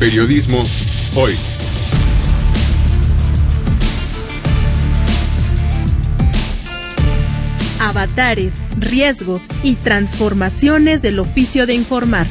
Periodismo 0.00 0.64
hoy. 1.14 1.36
Avatares, 7.78 8.64
riesgos 8.78 9.46
y 9.62 9.74
transformaciones 9.74 11.02
del 11.02 11.18
oficio 11.18 11.66
de 11.66 11.74
informar. 11.74 12.26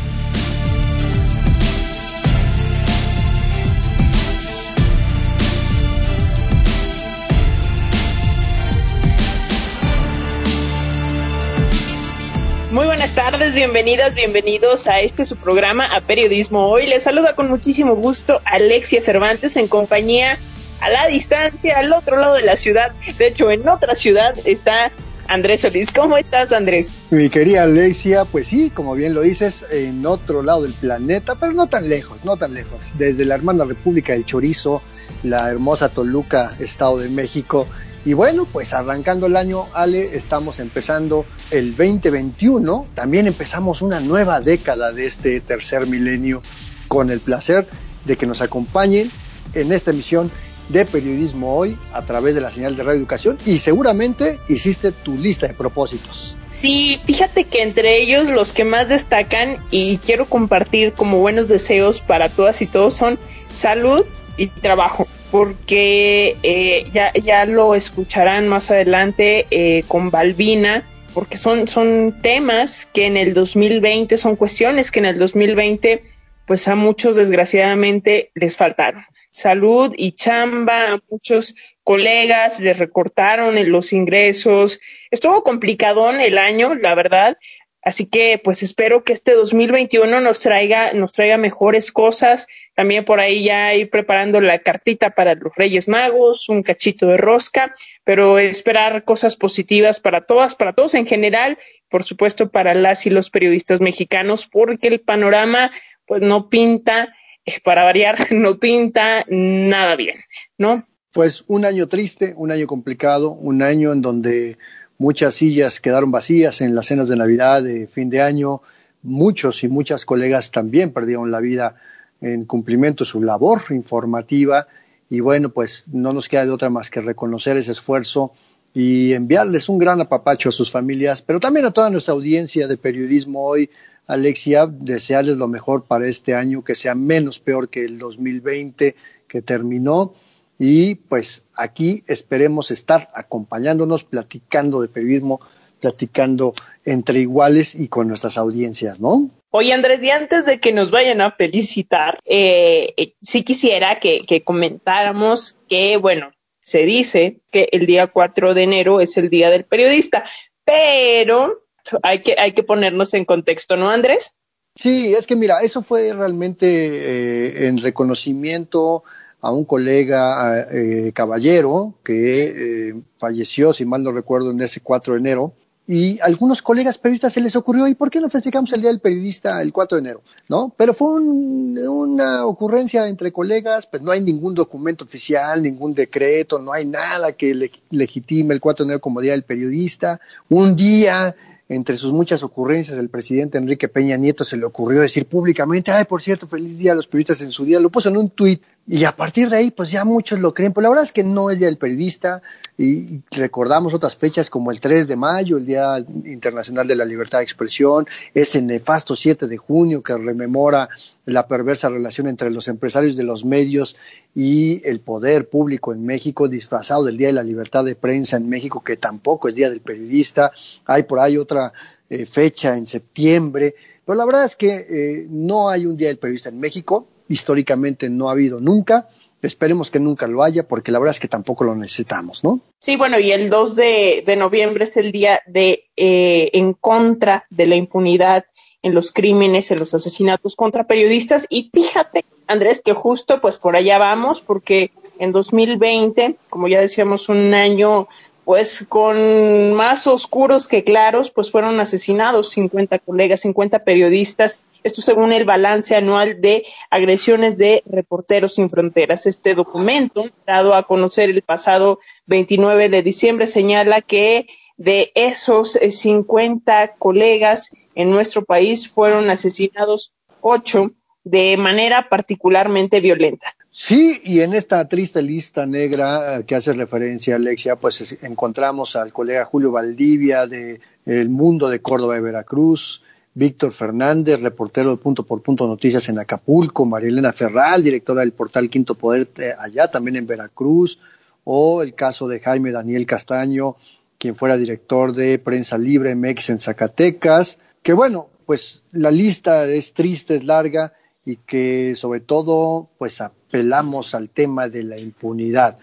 Bienvenidas, 13.53 14.13
bienvenidos 14.13 14.87
a 14.87 15.01
este 15.01 15.25
su 15.25 15.35
programa 15.35 15.85
a 15.85 16.01
Periodismo 16.01 16.67
Hoy. 16.67 16.87
Les 16.87 17.03
saluda 17.03 17.35
con 17.35 17.49
muchísimo 17.49 17.95
gusto 17.95 18.41
Alexia 18.45 19.01
Cervantes 19.01 19.57
en 19.57 19.67
compañía 19.67 20.37
a 20.81 20.89
la 20.89 21.07
distancia, 21.07 21.77
al 21.79 21.91
otro 21.91 22.19
lado 22.19 22.35
de 22.35 22.43
la 22.43 22.55
ciudad. 22.55 22.91
De 23.17 23.27
hecho, 23.27 23.49
en 23.49 23.67
otra 23.67 23.95
ciudad 23.95 24.35
está 24.45 24.91
Andrés 25.27 25.61
Solís. 25.61 25.91
¿Cómo 25.91 26.17
estás, 26.17 26.51
Andrés? 26.51 26.93
Mi 27.09 27.29
querida 27.29 27.63
Alexia, 27.63 28.25
pues 28.25 28.47
sí, 28.47 28.69
como 28.69 28.93
bien 28.93 29.13
lo 29.13 29.21
dices, 29.21 29.65
en 29.71 30.05
otro 30.05 30.43
lado 30.43 30.63
del 30.63 30.73
planeta, 30.73 31.35
pero 31.35 31.53
no 31.53 31.67
tan 31.67 31.89
lejos, 31.89 32.23
no 32.23 32.37
tan 32.37 32.53
lejos. 32.53 32.93
Desde 32.97 33.25
la 33.25 33.35
hermana 33.35 33.65
República 33.65 34.13
del 34.13 34.25
Chorizo, 34.25 34.81
la 35.23 35.49
hermosa 35.49 35.89
Toluca, 35.89 36.53
Estado 36.59 36.99
de 36.99 37.09
México, 37.09 37.67
y 38.05 38.13
bueno, 38.13 38.47
pues 38.51 38.73
arrancando 38.73 39.25
el 39.25 39.35
año, 39.35 39.65
Ale, 39.73 40.15
estamos 40.15 40.59
empezando 40.59 41.25
el 41.51 41.75
2021. 41.75 42.87
También 42.95 43.27
empezamos 43.27 43.81
una 43.81 43.99
nueva 43.99 44.39
década 44.39 44.91
de 44.91 45.05
este 45.05 45.41
tercer 45.41 45.85
milenio 45.85 46.41
con 46.87 47.09
el 47.09 47.19
placer 47.19 47.67
de 48.05 48.15
que 48.15 48.25
nos 48.25 48.41
acompañen 48.41 49.11
en 49.53 49.71
esta 49.73 49.91
emisión 49.91 50.31
de 50.69 50.85
Periodismo 50.85 51.55
Hoy 51.55 51.77
a 51.91 52.05
través 52.05 52.35
de 52.35 52.41
la 52.41 52.51
señal 52.51 52.75
de 52.75 52.83
Radio 52.83 52.99
Educación 52.99 53.37
y 53.45 53.57
seguramente 53.57 54.39
hiciste 54.47 54.91
tu 54.91 55.17
lista 55.17 55.47
de 55.47 55.53
propósitos. 55.53 56.35
Sí, 56.51 57.01
fíjate 57.05 57.45
que 57.45 57.63
entre 57.63 58.01
ellos 58.01 58.29
los 58.29 58.53
que 58.53 58.63
más 58.63 58.87
destacan 58.87 59.57
y 59.71 59.97
quiero 59.97 60.25
compartir 60.25 60.93
como 60.93 61.19
buenos 61.19 61.47
deseos 61.47 62.01
para 62.01 62.29
todas 62.29 62.61
y 62.61 62.67
todos 62.67 62.93
son 62.93 63.19
salud 63.51 64.05
y 64.37 64.47
trabajo 64.47 65.07
porque 65.31 66.37
eh, 66.43 66.87
ya, 66.93 67.13
ya 67.13 67.45
lo 67.45 67.75
escucharán 67.75 68.47
más 68.47 68.71
adelante 68.71 69.45
eh, 69.51 69.83
con 69.87 70.09
Balbina, 70.09 70.83
porque 71.13 71.37
son, 71.37 71.67
son 71.67 72.19
temas 72.21 72.87
que 72.93 73.05
en 73.05 73.17
el 73.17 73.33
2020, 73.33 74.17
son 74.17 74.35
cuestiones 74.35 74.91
que 74.91 74.99
en 74.99 75.05
el 75.05 75.19
2020, 75.19 76.03
pues 76.45 76.67
a 76.67 76.75
muchos 76.75 77.15
desgraciadamente 77.15 78.31
les 78.35 78.57
faltaron. 78.57 79.03
Salud 79.31 79.93
y 79.95 80.13
chamba, 80.13 80.93
a 80.93 80.99
muchos 81.09 81.55
colegas 81.83 82.59
les 82.59 82.77
recortaron 82.77 83.57
en 83.57 83.71
los 83.71 83.93
ingresos. 83.93 84.79
Estuvo 85.11 85.43
complicadón 85.43 86.21
el 86.21 86.37
año, 86.37 86.75
la 86.75 86.95
verdad, 86.95 87.37
Así 87.81 88.07
que 88.07 88.39
pues 88.43 88.61
espero 88.61 89.03
que 89.03 89.13
este 89.13 89.33
2021 89.33 90.19
nos 90.19 90.41
traiga, 90.41 90.93
nos 90.93 91.13
traiga 91.13 91.37
mejores 91.37 91.91
cosas. 91.91 92.47
También 92.75 93.05
por 93.05 93.19
ahí 93.19 93.45
ya 93.45 93.73
ir 93.73 93.89
preparando 93.89 94.41
la 94.41 94.59
cartita 94.59 95.11
para 95.11 95.35
los 95.35 95.55
Reyes 95.55 95.87
Magos, 95.87 96.49
un 96.49 96.61
cachito 96.61 97.07
de 97.07 97.17
rosca, 97.17 97.73
pero 98.03 98.37
esperar 98.37 99.05
cosas 99.05 99.35
positivas 99.37 99.99
para 99.99 100.25
todas, 100.25 100.55
para 100.55 100.73
todos 100.73 100.93
en 100.95 101.07
general, 101.07 101.57
por 101.87 102.03
supuesto 102.03 102.49
para 102.49 102.73
las 102.73 103.05
y 103.05 103.09
los 103.09 103.29
periodistas 103.29 103.79
mexicanos, 103.79 104.47
porque 104.47 104.89
el 104.89 104.99
panorama 104.99 105.71
pues 106.05 106.21
no 106.21 106.49
pinta, 106.49 107.15
eh, 107.45 107.59
para 107.63 107.83
variar, 107.83 108.27
no 108.31 108.59
pinta 108.59 109.25
nada 109.29 109.95
bien, 109.95 110.17
¿no? 110.57 110.85
Pues 111.11 111.43
un 111.47 111.65
año 111.65 111.87
triste, 111.87 112.33
un 112.35 112.51
año 112.51 112.67
complicado, 112.67 113.31
un 113.31 113.63
año 113.63 113.93
en 113.93 114.01
donde 114.01 114.57
Muchas 115.01 115.35
sillas 115.35 115.79
quedaron 115.79 116.11
vacías 116.11 116.59
en 116.59 116.75
las 116.75 116.87
cenas 116.87 117.07
de 117.07 117.15
Navidad, 117.15 117.63
de 117.63 117.87
fin 117.87 118.09
de 118.09 118.21
año. 118.21 118.61
Muchos 119.01 119.63
y 119.63 119.69
muchas 119.69 120.03
colegas 120.03 120.51
también 120.51 120.91
perdieron 120.91 121.31
la 121.31 121.39
vida 121.39 121.77
en 122.19 122.43
cumplimiento 122.43 123.05
de 123.05 123.09
su 123.09 123.23
labor 123.23 123.61
informativa. 123.69 124.67
Y 125.09 125.21
bueno, 125.21 125.51
pues 125.51 125.85
no 125.93 126.11
nos 126.11 126.27
queda 126.27 126.43
de 126.43 126.51
otra 126.51 126.69
más 126.69 126.89
que 126.89 126.99
reconocer 126.99 127.55
ese 127.55 127.71
esfuerzo 127.71 128.33
y 128.73 129.13
enviarles 129.13 129.69
un 129.69 129.77
gran 129.77 130.01
apapacho 130.01 130.49
a 130.49 130.51
sus 130.51 130.69
familias, 130.69 131.21
pero 131.21 131.39
también 131.39 131.65
a 131.65 131.71
toda 131.71 131.89
nuestra 131.89 132.13
audiencia 132.13 132.67
de 132.67 132.75
periodismo 132.75 133.45
hoy. 133.45 133.69
Alexia, 134.05 134.67
desearles 134.67 135.37
lo 135.37 135.47
mejor 135.47 135.85
para 135.85 136.07
este 136.07 136.35
año, 136.35 136.61
que 136.61 136.75
sea 136.75 136.93
menos 136.93 137.39
peor 137.39 137.69
que 137.69 137.85
el 137.85 137.97
2020 137.97 138.97
que 139.29 139.41
terminó 139.41 140.13
y 140.59 140.95
pues 140.95 141.45
aquí 141.55 142.03
esperemos 142.05 142.69
estar 142.69 143.09
acompañándonos, 143.15 144.03
platicando 144.03 144.81
de 144.81 144.89
periodismo, 144.89 145.39
platicando 145.79 146.53
entre 146.83 147.19
iguales 147.19 147.75
y 147.75 147.87
con 147.87 148.09
nuestras 148.09 148.37
audiencias, 148.37 148.99
¿no? 148.99 149.29
Oye, 149.51 149.73
Andrés, 149.73 150.03
y 150.03 150.11
antes 150.11 150.45
de 150.45 150.59
que 150.59 150.73
nos 150.73 150.91
vayan 150.91 151.21
a 151.21 151.31
felicitar, 151.31 152.19
eh, 152.25 152.93
eh, 152.97 153.13
sí 153.21 153.43
quisiera 153.43 153.99
que, 153.99 154.21
que 154.27 154.43
comentáramos 154.43 155.57
que, 155.69 155.95
bueno, 155.95 156.31
se 156.59 156.79
dice 156.79 157.39
que 157.51 157.69
el 157.71 157.85
día 157.85 158.07
4 158.07 158.53
de 158.53 158.63
enero 158.63 158.99
es 158.99 159.17
el 159.17 159.29
Día 159.29 159.49
del 159.49 159.63
Periodista, 159.63 160.23
pero 160.65 161.63
hay 162.03 162.21
que, 162.21 162.35
hay 162.37 162.51
que 162.51 162.63
ponernos 162.63 163.13
en 163.13 163.25
contexto, 163.25 163.77
¿no, 163.77 163.89
Andrés? 163.89 164.35
Sí, 164.75 165.13
es 165.13 165.25
que 165.25 165.35
mira, 165.35 165.61
eso 165.61 165.81
fue 165.81 166.13
realmente 166.13 166.67
eh, 166.67 167.67
en 167.67 167.79
reconocimiento 167.79 169.03
a 169.41 169.51
un 169.51 169.65
colega 169.65 170.67
eh, 170.71 171.11
caballero 171.13 171.95
que 172.03 172.89
eh, 172.89 172.95
falleció, 173.17 173.73
si 173.73 173.85
mal 173.85 174.03
no 174.03 174.11
recuerdo, 174.11 174.51
en 174.51 174.61
ese 174.61 174.81
4 174.81 175.13
de 175.13 175.19
enero. 175.19 175.53
Y 175.87 176.19
a 176.19 176.25
algunos 176.25 176.61
colegas 176.61 176.99
periodistas 176.99 177.33
se 177.33 177.41
les 177.41 177.55
ocurrió, 177.55 177.87
¿y 177.87 177.95
por 177.95 178.11
qué 178.11 178.21
no 178.21 178.29
festejamos 178.29 178.71
el 178.73 178.81
Día 178.81 178.91
del 178.91 178.99
Periodista 178.99 179.59
el 179.59 179.73
4 179.73 179.95
de 179.95 180.01
enero? 180.01 180.21
¿No? 180.47 180.71
Pero 180.77 180.93
fue 180.93 181.19
una 181.19 182.45
ocurrencia 182.45 183.07
entre 183.07 183.31
colegas, 183.31 183.87
pues 183.87 184.03
no 184.03 184.11
hay 184.11 184.21
ningún 184.21 184.53
documento 184.53 185.03
oficial, 185.03 185.63
ningún 185.63 185.95
decreto, 185.95 186.59
no 186.59 186.73
hay 186.73 186.85
nada 186.85 187.31
que 187.31 187.71
legitime 187.89 188.53
el 188.53 188.61
4 188.61 188.85
de 188.85 188.87
enero 188.89 189.01
como 189.01 189.19
Día 189.19 189.31
del 189.31 189.43
Periodista. 189.43 190.19
Un 190.47 190.75
día 190.75 191.35
entre 191.69 191.95
sus 191.95 192.11
muchas 192.11 192.41
ocurrencias, 192.41 192.97
el 192.97 193.09
presidente 193.09 193.59
Enrique 193.59 193.87
Peña 193.87 194.17
Nieto 194.17 194.43
se 194.43 194.57
le 194.57 194.65
ocurrió 194.65 195.01
decir 195.01 195.27
públicamente, 195.27 195.91
ay, 195.91 196.05
por 196.05 196.21
cierto, 196.21 196.47
feliz 196.47 196.79
día 196.79 196.93
a 196.93 196.95
los 196.95 197.05
periodistas 197.05 197.41
en 197.41 197.51
su 197.51 197.63
día, 197.63 197.79
lo 197.79 197.91
puso 197.91 198.09
en 198.09 198.17
un 198.17 198.31
tuit 198.31 198.63
y 198.91 199.03
a 199.03 199.15
partir 199.15 199.51
de 199.51 199.57
ahí, 199.57 199.69
pues 199.69 199.91
ya 199.91 200.03
muchos 200.03 200.39
lo 200.39 200.51
creen. 200.51 200.73
Pues 200.73 200.81
la 200.81 200.89
verdad 200.89 201.03
es 201.03 201.11
que 201.11 201.23
no 201.23 201.51
es 201.51 201.59
Día 201.59 201.67
del 201.67 201.77
Periodista 201.77 202.41
y 202.75 203.21
recordamos 203.29 203.93
otras 203.93 204.17
fechas 204.17 204.49
como 204.49 204.71
el 204.71 204.79
3 204.79 205.07
de 205.07 205.15
mayo, 205.15 205.57
el 205.57 205.65
Día 205.67 206.03
Internacional 206.25 206.87
de 206.87 206.95
la 206.95 207.05
Libertad 207.05 207.37
de 207.37 207.43
Expresión, 207.43 208.07
ese 208.33 208.63
nefasto 208.63 209.15
7 209.15 209.45
de 209.45 209.57
junio 209.57 210.01
que 210.01 210.17
rememora 210.17 210.89
la 211.25 211.47
perversa 211.47 211.89
relación 211.89 212.25
entre 212.25 212.49
los 212.49 212.67
empresarios 212.67 213.15
de 213.15 213.21
los 213.21 213.45
medios 213.45 213.95
y 214.33 214.81
el 214.83 215.01
poder 215.01 215.49
público 215.49 215.93
en 215.93 216.03
México, 216.03 216.47
disfrazado 216.47 217.03
del 217.03 217.17
Día 217.17 217.27
de 217.27 217.33
la 217.33 217.43
Libertad 217.43 217.85
de 217.85 217.93
Prensa 217.93 218.37
en 218.37 218.49
México, 218.49 218.83
que 218.83 218.97
tampoco 218.97 219.49
es 219.49 219.53
Día 219.53 219.69
del 219.69 219.81
Periodista. 219.81 220.51
Hay 220.85 221.03
por 221.03 221.19
ahí 221.19 221.37
otra 221.37 221.71
eh, 222.09 222.25
fecha 222.25 222.75
en 222.75 222.87
septiembre. 222.87 223.75
Pero 224.03 224.15
la 224.15 224.25
verdad 224.25 224.45
es 224.45 224.55
que 224.55 224.87
eh, 224.89 225.27
no 225.29 225.69
hay 225.69 225.85
un 225.85 225.95
Día 225.95 226.07
del 226.07 226.17
Periodista 226.17 226.49
en 226.49 226.59
México 226.59 227.05
históricamente 227.29 228.09
no 228.09 228.27
ha 228.27 228.33
habido 228.33 228.59
nunca. 228.59 229.07
Esperemos 229.41 229.89
que 229.89 230.01
nunca 230.01 230.27
lo 230.27 230.43
haya, 230.43 230.67
porque 230.67 230.91
la 230.91 230.99
verdad 230.99 231.15
es 231.15 231.19
que 231.21 231.29
tampoco 231.29 231.63
lo 231.63 231.73
necesitamos, 231.73 232.43
¿no? 232.43 232.59
Sí, 232.79 232.97
bueno, 232.97 233.17
y 233.19 233.31
el 233.31 233.49
2 233.49 233.75
de, 233.75 234.35
noviembre 234.37 234.83
es 234.83 234.97
el 234.97 235.13
día 235.13 235.39
de 235.47 235.85
eh, 235.95 236.49
en 236.51 236.73
contra 236.73 237.45
de 237.49 237.67
la 237.67 237.75
impunidad 237.77 238.43
en 238.81 238.93
los 238.93 239.11
crímenes, 239.11 239.71
en 239.71 239.79
los 239.79 239.93
asesinatos 239.93 240.57
contra 240.57 240.87
periodistas. 240.87 241.45
Y 241.49 241.69
fíjate, 241.73 242.25
Andrés, 242.47 242.81
que 242.83 242.93
justo 242.93 243.39
pues 243.39 243.57
por 243.57 243.77
allá 243.77 243.97
vamos, 243.97 244.41
porque 244.41 244.91
en 245.19 245.31
2020, 245.31 246.35
como 246.49 246.67
ya 246.67 246.81
decíamos, 246.81 247.29
un 247.29 247.53
año 247.53 248.07
pues 248.43 248.85
con 248.89 249.73
más 249.73 250.07
oscuros 250.07 250.67
que 250.67 250.83
claros, 250.83 251.29
pues 251.29 251.51
fueron 251.51 251.79
asesinados 251.79 252.49
50 252.49 252.97
colegas, 252.99 253.41
50 253.41 253.83
periodistas 253.83 254.63
esto 254.83 255.01
según 255.01 255.33
el 255.33 255.45
balance 255.45 255.95
anual 255.95 256.41
de 256.41 256.65
agresiones 256.89 257.57
de 257.57 257.83
Reporteros 257.85 258.55
Sin 258.55 258.69
Fronteras. 258.69 259.25
Este 259.25 259.55
documento, 259.55 260.29
dado 260.45 260.73
a 260.73 260.83
conocer 260.83 261.29
el 261.29 261.41
pasado 261.41 261.99
29 262.27 262.89
de 262.89 263.01
diciembre, 263.01 263.45
señala 263.45 264.01
que 264.01 264.47
de 264.77 265.11
esos 265.13 265.73
50 265.73 266.83
eh, 266.83 266.91
colegas 266.97 267.69
en 267.95 268.09
nuestro 268.09 268.45
país 268.45 268.87
fueron 268.87 269.29
asesinados 269.29 270.13
ocho 270.41 270.91
de 271.23 271.57
manera 271.57 272.07
particularmente 272.07 273.01
violenta. 273.01 273.53
Sí, 273.71 274.19
y 274.23 274.41
en 274.41 274.53
esta 274.53 274.87
triste 274.87 275.21
lista 275.21 275.65
negra 275.65 276.39
eh, 276.39 276.43
que 276.45 276.55
hace 276.55 276.73
referencia 276.73 277.35
Alexia, 277.35 277.75
pues 277.75 278.23
encontramos 278.23 278.95
al 278.95 279.13
colega 279.13 279.45
Julio 279.45 279.71
Valdivia 279.71 280.47
de 280.47 280.79
El 281.05 281.29
Mundo 281.29 281.69
de 281.69 281.81
Córdoba 281.81 282.17
y 282.17 282.21
Veracruz, 282.21 283.03
Víctor 283.33 283.71
Fernández, 283.71 284.41
reportero 284.41 284.91
de 284.91 284.97
Punto 284.97 285.23
por 285.23 285.41
Punto 285.41 285.67
Noticias 285.67 286.09
en 286.09 286.19
Acapulco, 286.19 286.85
Marielena 286.85 287.31
Ferral, 287.31 287.83
directora 287.83 288.21
del 288.21 288.33
portal 288.33 288.69
Quinto 288.69 288.95
Poder 288.95 289.29
eh, 289.37 289.53
allá 289.57 289.89
también 289.89 290.15
en 290.17 290.27
Veracruz, 290.27 290.99
o 291.43 291.81
el 291.81 291.93
caso 291.93 292.27
de 292.27 292.39
Jaime 292.39 292.71
Daniel 292.71 293.05
Castaño, 293.05 293.75
quien 294.17 294.35
fuera 294.35 294.57
director 294.57 295.13
de 295.13 295.39
Prensa 295.39 295.77
Libre 295.77 296.15
MEX 296.15 296.49
en 296.49 296.59
Zacatecas, 296.59 297.59
que 297.81 297.93
bueno, 297.93 298.29
pues 298.45 298.83
la 298.91 299.11
lista 299.11 299.65
es 299.65 299.93
triste, 299.93 300.35
es 300.35 300.43
larga 300.43 300.93
y 301.23 301.37
que 301.37 301.93
sobre 301.95 302.19
todo 302.19 302.89
pues 302.97 303.21
apelamos 303.21 304.15
al 304.15 304.29
tema 304.29 304.67
de 304.67 304.83
la 304.83 304.97
impunidad. 304.97 305.77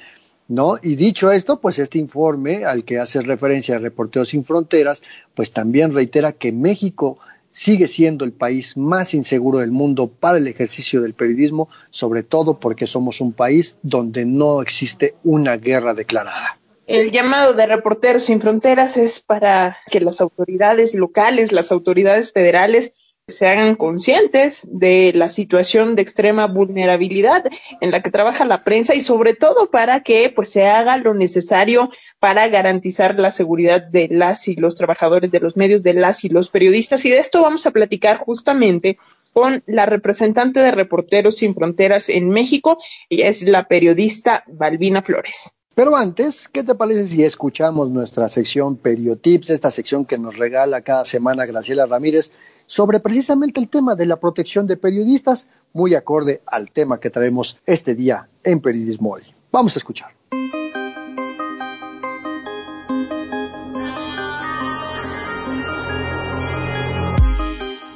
¿No? 0.48 0.76
Y 0.80 0.94
dicho 0.94 1.32
esto, 1.32 1.60
pues 1.60 1.80
este 1.80 1.98
informe 1.98 2.64
al 2.64 2.84
que 2.84 3.00
hace 3.00 3.20
referencia 3.20 3.78
Reporteros 3.78 4.28
Sin 4.28 4.44
Fronteras, 4.44 5.02
pues 5.34 5.50
también 5.50 5.92
reitera 5.92 6.34
que 6.34 6.52
México 6.52 7.18
sigue 7.56 7.88
siendo 7.88 8.26
el 8.26 8.32
país 8.32 8.76
más 8.76 9.14
inseguro 9.14 9.60
del 9.60 9.70
mundo 9.70 10.08
para 10.08 10.36
el 10.36 10.46
ejercicio 10.46 11.00
del 11.00 11.14
periodismo, 11.14 11.70
sobre 11.88 12.22
todo 12.22 12.60
porque 12.60 12.86
somos 12.86 13.22
un 13.22 13.32
país 13.32 13.78
donde 13.82 14.26
no 14.26 14.60
existe 14.60 15.14
una 15.24 15.56
guerra 15.56 15.94
declarada. 15.94 16.58
El 16.86 17.10
llamado 17.10 17.54
de 17.54 17.64
Reporteros 17.64 18.24
Sin 18.24 18.42
Fronteras 18.42 18.98
es 18.98 19.20
para 19.20 19.78
que 19.90 20.00
las 20.00 20.20
autoridades 20.20 20.94
locales, 20.94 21.50
las 21.50 21.72
autoridades 21.72 22.30
federales, 22.30 22.92
se 23.28 23.48
hagan 23.48 23.74
conscientes 23.74 24.68
de 24.70 25.10
la 25.12 25.30
situación 25.30 25.96
de 25.96 26.02
extrema 26.02 26.46
vulnerabilidad 26.46 27.44
en 27.80 27.90
la 27.90 28.00
que 28.00 28.12
trabaja 28.12 28.44
la 28.44 28.62
prensa 28.62 28.94
y 28.94 29.00
sobre 29.00 29.34
todo 29.34 29.68
para 29.68 30.04
que 30.04 30.30
pues 30.30 30.50
se 30.50 30.68
haga 30.68 30.96
lo 30.96 31.12
necesario 31.12 31.90
para 32.20 32.46
garantizar 32.46 33.18
la 33.18 33.32
seguridad 33.32 33.82
de 33.82 34.06
las 34.12 34.46
y 34.46 34.54
los 34.54 34.76
trabajadores 34.76 35.32
de 35.32 35.40
los 35.40 35.56
medios, 35.56 35.82
de 35.82 35.94
las 35.94 36.22
y 36.24 36.28
los 36.28 36.50
periodistas. 36.50 37.04
Y 37.04 37.10
de 37.10 37.18
esto 37.18 37.42
vamos 37.42 37.66
a 37.66 37.72
platicar 37.72 38.18
justamente 38.18 38.96
con 39.32 39.64
la 39.66 39.86
representante 39.86 40.60
de 40.60 40.70
Reporteros 40.70 41.38
Sin 41.38 41.52
Fronteras 41.52 42.08
en 42.08 42.28
México. 42.28 42.78
Ella 43.10 43.26
es 43.26 43.42
la 43.42 43.66
periodista 43.66 44.44
Balbina 44.46 45.02
Flores. 45.02 45.50
Pero 45.74 45.94
antes, 45.94 46.48
¿qué 46.48 46.62
te 46.62 46.74
parece 46.74 47.06
si 47.06 47.22
escuchamos 47.22 47.90
nuestra 47.90 48.28
sección 48.28 48.76
Periotips, 48.76 49.50
esta 49.50 49.70
sección 49.70 50.06
que 50.06 50.16
nos 50.16 50.38
regala 50.38 50.80
cada 50.80 51.04
semana 51.04 51.44
Graciela 51.44 51.84
Ramírez, 51.84 52.32
sobre 52.66 53.00
precisamente 53.00 53.60
el 53.60 53.68
tema 53.68 53.94
de 53.94 54.06
la 54.06 54.16
protección 54.16 54.66
de 54.66 54.76
periodistas, 54.76 55.46
muy 55.72 55.94
acorde 55.94 56.40
al 56.46 56.70
tema 56.70 57.00
que 57.00 57.10
traemos 57.10 57.58
este 57.66 57.94
día 57.94 58.28
en 58.44 58.60
Periodismo 58.60 59.12
Hoy? 59.12 59.22
Vamos 59.50 59.76
a 59.76 59.78
escuchar. 59.78 60.10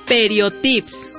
Periotips 0.06 1.10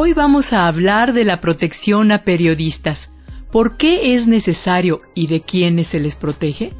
Hoy 0.00 0.12
vamos 0.12 0.52
a 0.52 0.68
hablar 0.68 1.12
de 1.12 1.24
la 1.24 1.40
protección 1.40 2.12
a 2.12 2.20
periodistas. 2.20 3.12
¿Por 3.50 3.76
qué 3.76 4.14
es 4.14 4.28
necesario 4.28 4.98
y 5.16 5.26
de 5.26 5.40
quiénes 5.40 5.88
se 5.88 5.98
les 5.98 6.14
protege? 6.14 6.70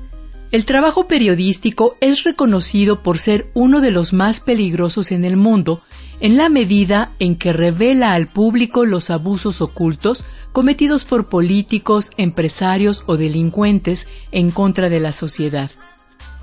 El 0.51 0.65
trabajo 0.65 1.07
periodístico 1.07 1.95
es 2.01 2.25
reconocido 2.25 3.03
por 3.03 3.19
ser 3.19 3.49
uno 3.53 3.83
de 3.83 3.91
los 3.91 4.15
más 4.15 4.41
peligrosos 4.41 5.13
en 5.13 5.27
el 5.27 5.37
mundo 5.37 5.83
en 6.21 6.37
la 6.37 6.49
medida 6.49 7.11
en 7.19 7.37
que 7.37 7.53
revela 7.53 8.15
al 8.15 8.27
público 8.27 8.87
los 8.87 9.11
abusos 9.11 9.61
ocultos 9.61 10.25
cometidos 10.53 11.05
por 11.05 11.29
políticos, 11.29 12.13
empresarios 12.17 13.05
o 13.07 13.17
delincuentes 13.17 14.09
en 14.33 14.51
contra 14.51 14.89
de 14.89 15.01
la 15.01 15.13
sociedad. 15.13 15.71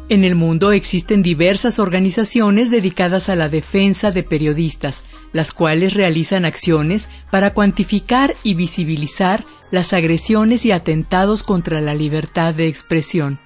En 0.07 0.23
el 0.23 0.35
mundo 0.35 0.71
existen 0.71 1.23
diversas 1.23 1.79
organizaciones 1.79 2.69
dedicadas 2.69 3.27
a 3.27 3.35
la 3.35 3.49
defensa 3.49 4.11
de 4.11 4.21
periodistas, 4.21 5.03
las 5.33 5.51
cuales 5.51 5.95
realizan 5.95 6.45
acciones 6.45 7.09
para 7.31 7.55
cuantificar 7.55 8.35
y 8.43 8.53
visibilizar 8.53 9.43
las 9.71 9.93
agresiones 9.93 10.63
y 10.63 10.71
atentados 10.71 11.41
contra 11.41 11.81
la 11.81 11.95
libertad 11.95 12.53
de 12.53 12.67
expresión. 12.67 13.39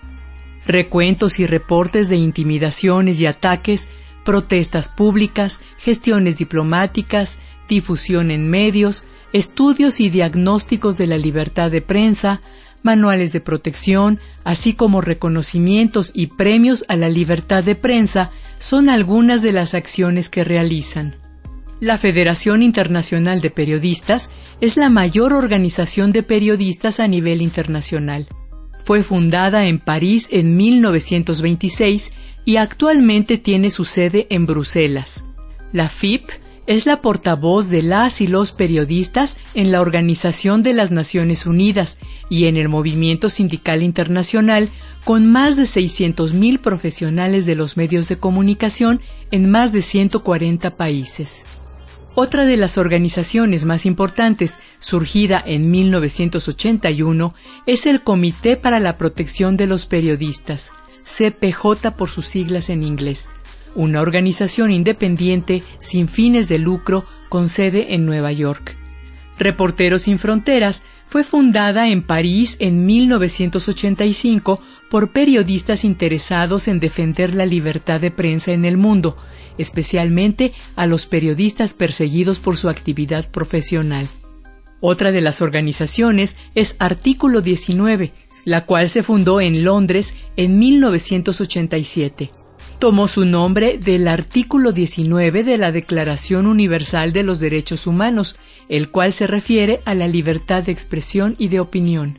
Recuentos 0.70 1.40
y 1.40 1.48
reportes 1.48 2.10
de 2.10 2.18
intimidaciones 2.18 3.20
y 3.20 3.26
ataques, 3.26 3.88
protestas 4.24 4.88
públicas, 4.88 5.62
gestiones 5.80 6.38
diplomáticas, 6.38 7.40
difusión 7.68 8.30
en 8.30 8.52
medios, 8.52 9.04
estudios 9.34 10.00
y 10.00 10.12
diagnósticos 10.12 10.96
de 10.96 11.08
la 11.08 11.18
libertad 11.18 11.72
de 11.72 11.82
prensa, 11.82 12.42
manuales 12.84 13.34
de 13.34 13.42
protección, 13.42 14.20
así 14.44 14.76
como 14.76 15.02
reconocimientos 15.02 16.12
y 16.14 16.28
premios 16.28 16.86
a 16.88 16.98
la 16.98 17.10
libertad 17.10 17.64
de 17.64 17.74
prensa 17.74 18.30
son 18.60 18.90
algunas 18.90 19.42
de 19.42 19.54
las 19.54 19.74
acciones 19.74 20.30
que 20.30 20.44
realizan. 20.44 21.16
La 21.80 21.98
Federación 21.98 22.62
Internacional 22.62 23.42
de 23.42 23.50
Periodistas 23.50 24.30
es 24.62 24.78
la 24.78 24.90
mayor 24.90 25.34
organización 25.34 26.12
de 26.12 26.22
periodistas 26.22 27.00
a 27.00 27.08
nivel 27.08 27.42
internacional. 27.42 28.28
Fue 28.90 29.04
fundada 29.04 29.68
en 29.68 29.78
París 29.78 30.28
en 30.32 30.58
1926 30.58 32.12
y 32.44 32.56
actualmente 32.56 33.38
tiene 33.38 33.70
su 33.70 33.86
sede 33.86 34.26
en 34.32 34.48
Bruselas. 34.48 35.24
La 35.72 35.90
FIP 35.90 36.28
es 36.66 36.88
la 36.88 37.00
portavoz 37.00 37.70
de 37.70 37.84
las 37.84 38.20
y 38.20 38.26
los 38.26 38.52
periodistas 38.52 39.38
en 39.54 39.72
la 39.72 39.82
Organización 39.82 40.64
de 40.64 40.74
las 40.74 40.90
Naciones 40.90 41.46
Unidas 41.46 42.00
y 42.32 42.46
en 42.46 42.58
el 42.58 42.68
movimiento 42.68 43.30
sindical 43.30 43.84
internacional 43.84 44.70
con 45.06 45.32
más 45.32 45.56
de 45.56 45.66
600.000 45.66 46.58
profesionales 46.58 47.46
de 47.46 47.54
los 47.54 47.78
medios 47.78 48.08
de 48.08 48.18
comunicación 48.18 49.02
en 49.30 49.52
más 49.52 49.72
de 49.72 49.84
140 49.84 50.72
países. 50.72 51.46
Otra 52.22 52.46
de 52.46 52.58
las 52.58 52.78
organizaciones 52.78 53.64
más 53.64 53.86
importantes, 53.86 54.60
surgida 54.80 55.42
en 55.46 55.72
1981, 55.72 57.34
es 57.66 57.86
el 57.86 58.02
Comité 58.02 58.58
para 58.58 58.82
la 58.82 58.96
Protección 58.96 59.56
de 59.56 59.68
los 59.68 59.86
Periodistas, 59.86 60.74
CPJ 61.06 61.92
por 61.96 62.10
sus 62.10 62.28
siglas 62.28 62.70
en 62.70 62.84
inglés, 62.84 63.30
una 63.74 64.02
organización 64.02 64.70
independiente 64.70 65.64
sin 65.78 66.10
fines 66.10 66.50
de 66.50 66.60
lucro 66.60 67.06
con 67.30 67.48
sede 67.48 67.94
en 67.94 68.06
Nueva 68.06 68.34
York. 68.34 68.76
Reporteros 69.38 70.02
sin 70.02 70.20
Fronteras 70.20 70.84
fue 71.10 71.24
fundada 71.24 71.90
en 71.90 72.04
París 72.04 72.56
en 72.60 72.86
1985 72.86 74.62
por 74.92 75.12
periodistas 75.12 75.84
interesados 75.84 76.68
en 76.68 76.80
defender 76.80 77.34
la 77.34 77.48
libertad 77.48 78.00
de 78.00 78.12
prensa 78.12 78.52
en 78.52 78.64
el 78.64 78.78
mundo, 78.78 79.18
especialmente 79.58 80.54
a 80.76 80.86
los 80.86 81.08
periodistas 81.08 81.74
perseguidos 81.74 82.38
por 82.40 82.58
su 82.58 82.70
actividad 82.70 83.30
profesional. 83.32 84.08
Otra 84.82 85.12
de 85.12 85.22
las 85.22 85.42
organizaciones 85.42 86.38
es 86.54 86.76
Artículo 86.78 87.42
19, 87.42 88.12
la 88.46 88.66
cual 88.66 88.88
se 88.88 89.02
fundó 89.02 89.42
en 89.42 89.64
Londres 89.64 90.14
en 90.38 90.60
1987 90.60 92.30
tomó 92.80 93.10
su 93.10 93.26
nombre 93.26 93.78
del 93.78 94.08
artículo 94.08 94.72
19 94.72 95.44
de 95.44 95.58
la 95.58 95.74
Declaración 95.74 96.48
Universal 96.48 97.12
de 97.12 97.24
los 97.24 97.42
Derechos 97.42 97.86
Humanos, 97.86 98.38
el 98.70 98.90
cual 98.92 99.12
se 99.12 99.28
refiere 99.28 99.82
a 99.86 99.96
la 99.96 100.08
libertad 100.08 100.64
de 100.64 100.72
expresión 100.72 101.36
y 101.38 101.50
de 101.50 101.60
opinión. 101.60 102.18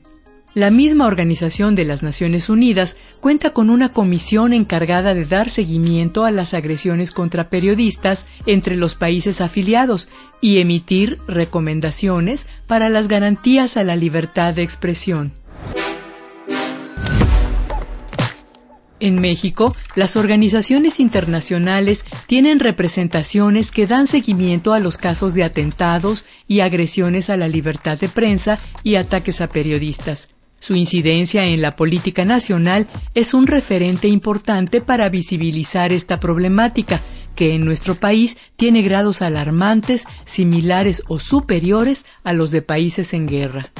La 0.52 0.72
misma 0.72 1.06
Organización 1.06 1.76
de 1.76 1.84
las 1.84 2.02
Naciones 2.02 2.48
Unidas 2.48 2.96
cuenta 3.20 3.52
con 3.52 3.70
una 3.70 3.88
comisión 3.88 4.52
encargada 4.52 5.14
de 5.14 5.24
dar 5.24 5.48
seguimiento 5.48 6.24
a 6.24 6.32
las 6.32 6.54
agresiones 6.54 7.12
contra 7.12 7.48
periodistas 7.48 8.26
entre 8.46 8.74
los 8.74 8.96
países 8.96 9.40
afiliados 9.40 10.08
y 10.40 10.58
emitir 10.58 11.18
recomendaciones 11.28 12.48
para 12.66 12.88
las 12.88 13.06
garantías 13.06 13.76
a 13.76 13.84
la 13.84 13.94
libertad 13.94 14.52
de 14.52 14.64
expresión. 14.64 15.32
En 19.00 19.18
México, 19.18 19.74
las 19.96 20.16
organizaciones 20.16 21.00
internacionales 21.00 22.04
tienen 22.26 22.60
representaciones 22.60 23.70
que 23.70 23.86
dan 23.86 24.06
seguimiento 24.06 24.74
a 24.74 24.78
los 24.78 24.98
casos 24.98 25.32
de 25.32 25.42
atentados 25.42 26.26
y 26.46 26.60
agresiones 26.60 27.30
a 27.30 27.38
la 27.38 27.48
libertad 27.48 27.98
de 27.98 28.10
prensa 28.10 28.58
y 28.84 28.96
ataques 28.96 29.40
a 29.40 29.48
periodistas. 29.48 30.28
Su 30.60 30.74
incidencia 30.74 31.46
en 31.46 31.62
la 31.62 31.74
política 31.74 32.26
nacional 32.26 32.86
es 33.14 33.32
un 33.32 33.46
referente 33.46 34.08
importante 34.08 34.82
para 34.82 35.08
visibilizar 35.08 35.90
esta 35.90 36.20
problemática, 36.20 37.00
que 37.34 37.54
en 37.54 37.64
nuestro 37.64 37.94
país 37.94 38.36
tiene 38.56 38.82
grados 38.82 39.22
alarmantes, 39.22 40.04
similares 40.26 41.02
o 41.08 41.18
superiores 41.18 42.04
a 42.22 42.34
los 42.34 42.50
de 42.50 42.60
países 42.60 43.14
en 43.14 43.26
guerra. 43.26 43.70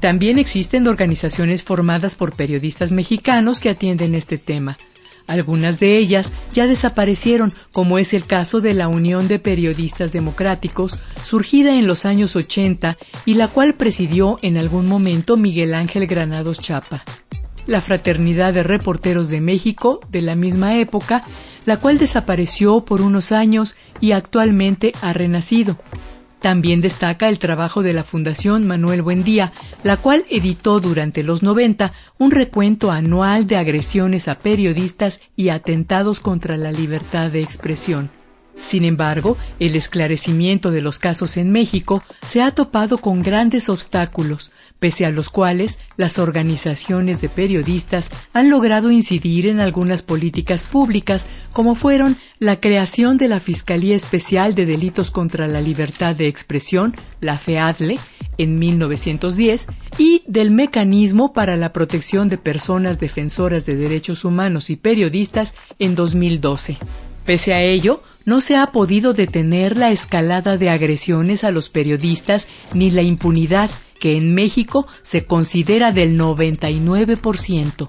También 0.00 0.38
existen 0.38 0.88
organizaciones 0.88 1.62
formadas 1.62 2.16
por 2.16 2.34
periodistas 2.34 2.90
mexicanos 2.90 3.60
que 3.60 3.68
atienden 3.68 4.14
este 4.14 4.38
tema. 4.38 4.78
Algunas 5.26 5.78
de 5.78 5.96
ellas 5.98 6.32
ya 6.52 6.66
desaparecieron, 6.66 7.52
como 7.72 7.98
es 7.98 8.14
el 8.14 8.24
caso 8.24 8.60
de 8.60 8.74
la 8.74 8.88
Unión 8.88 9.28
de 9.28 9.38
Periodistas 9.38 10.10
Democráticos, 10.10 10.98
surgida 11.22 11.76
en 11.76 11.86
los 11.86 12.04
años 12.04 12.34
80 12.34 12.96
y 13.26 13.34
la 13.34 13.46
cual 13.46 13.74
presidió 13.74 14.38
en 14.42 14.56
algún 14.56 14.88
momento 14.88 15.36
Miguel 15.36 15.74
Ángel 15.74 16.06
Granados 16.06 16.58
Chapa. 16.60 17.04
la 17.66 17.80
Fraternidad 17.80 18.54
de 18.54 18.64
Reporteros 18.64 19.28
de 19.28 19.40
México 19.40 20.00
de 20.10 20.22
la 20.22 20.34
misma 20.34 20.78
época, 20.78 21.24
la 21.66 21.76
cual 21.76 21.98
desapareció 21.98 22.84
por 22.84 23.00
unos 23.00 23.30
años 23.30 23.76
y 24.00 24.10
actualmente 24.10 24.92
ha 25.02 25.12
renacido. 25.12 25.76
También 26.40 26.80
destaca 26.80 27.28
el 27.28 27.38
trabajo 27.38 27.82
de 27.82 27.92
la 27.92 28.02
Fundación 28.02 28.66
Manuel 28.66 29.02
Buendía, 29.02 29.52
la 29.84 29.98
cual 29.98 30.24
editó 30.30 30.80
durante 30.80 31.22
los 31.22 31.42
90 31.42 31.92
un 32.18 32.30
recuento 32.30 32.90
anual 32.90 33.46
de 33.46 33.56
agresiones 33.56 34.26
a 34.26 34.38
periodistas 34.38 35.20
y 35.36 35.50
atentados 35.50 36.20
contra 36.20 36.56
la 36.56 36.72
libertad 36.72 37.30
de 37.30 37.42
expresión. 37.42 38.10
Sin 38.60 38.84
embargo, 38.84 39.36
el 39.58 39.74
esclarecimiento 39.74 40.70
de 40.70 40.82
los 40.82 40.98
casos 40.98 41.36
en 41.36 41.50
México 41.50 42.02
se 42.26 42.42
ha 42.42 42.50
topado 42.50 42.98
con 42.98 43.22
grandes 43.22 43.68
obstáculos, 43.68 44.50
pese 44.80 45.06
a 45.06 45.10
los 45.10 45.28
cuales 45.28 45.78
las 45.96 46.18
organizaciones 46.18 47.20
de 47.20 47.28
periodistas 47.28 48.10
han 48.32 48.50
logrado 48.50 48.90
incidir 48.90 49.46
en 49.46 49.60
algunas 49.60 50.02
políticas 50.02 50.64
públicas, 50.64 51.28
como 51.52 51.76
fueron 51.76 52.16
la 52.40 52.58
creación 52.58 53.18
de 53.18 53.28
la 53.28 53.38
Fiscalía 53.38 53.94
Especial 53.94 54.54
de 54.54 54.66
Delitos 54.66 55.12
contra 55.12 55.46
la 55.46 55.60
Libertad 55.60 56.16
de 56.16 56.26
Expresión, 56.26 56.96
la 57.20 57.38
FEADLE, 57.38 58.00
en 58.38 58.58
1910, 58.58 59.66
y 59.98 60.22
del 60.26 60.50
Mecanismo 60.50 61.34
para 61.34 61.56
la 61.56 61.72
Protección 61.72 62.28
de 62.28 62.38
Personas 62.38 62.98
Defensoras 62.98 63.66
de 63.66 63.76
Derechos 63.76 64.24
Humanos 64.24 64.70
y 64.70 64.76
Periodistas 64.76 65.54
en 65.78 65.94
2012. 65.94 66.78
Pese 67.26 67.52
a 67.52 67.62
ello, 67.62 68.02
no 68.24 68.40
se 68.40 68.56
ha 68.56 68.72
podido 68.72 69.12
detener 69.12 69.76
la 69.76 69.90
escalada 69.90 70.56
de 70.56 70.70
agresiones 70.70 71.44
a 71.44 71.50
los 71.50 71.68
periodistas 71.68 72.48
ni 72.72 72.90
la 72.90 73.02
impunidad, 73.02 73.70
que 74.00 74.16
en 74.16 74.34
México 74.34 74.88
se 75.02 75.24
considera 75.24 75.92
del 75.92 76.18
99%. 76.18 77.88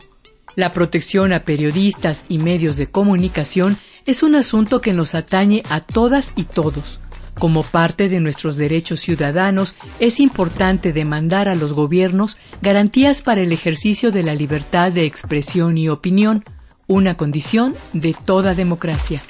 La 0.55 0.73
protección 0.73 1.33
a 1.33 1.45
periodistas 1.45 2.25
y 2.29 2.37
medios 2.37 2.77
de 2.77 2.85
comunicación 2.85 3.77
es 4.05 4.21
un 4.21 4.35
asunto 4.35 4.81
que 4.81 4.93
nos 4.93 5.15
atañe 5.15 5.63
a 5.69 5.79
todas 5.79 6.33
y 6.35 6.43
todos. 6.43 6.99
Como 7.39 7.63
parte 7.63 8.09
de 8.09 8.19
nuestros 8.19 8.57
derechos 8.57 8.99
ciudadanos, 8.99 9.75
es 9.99 10.19
importante 10.19 10.91
demandar 10.91 11.47
a 11.47 11.55
los 11.55 11.73
gobiernos 11.73 12.37
garantías 12.61 13.21
para 13.21 13.41
el 13.41 13.51
ejercicio 13.53 14.11
de 14.11 14.23
la 14.23 14.35
libertad 14.35 14.91
de 14.91 15.05
expresión 15.05 15.77
y 15.77 15.87
opinión, 15.87 16.43
una 16.87 17.15
condición 17.15 17.73
de 17.93 18.13
toda 18.13 18.53
democracia. 18.53 19.23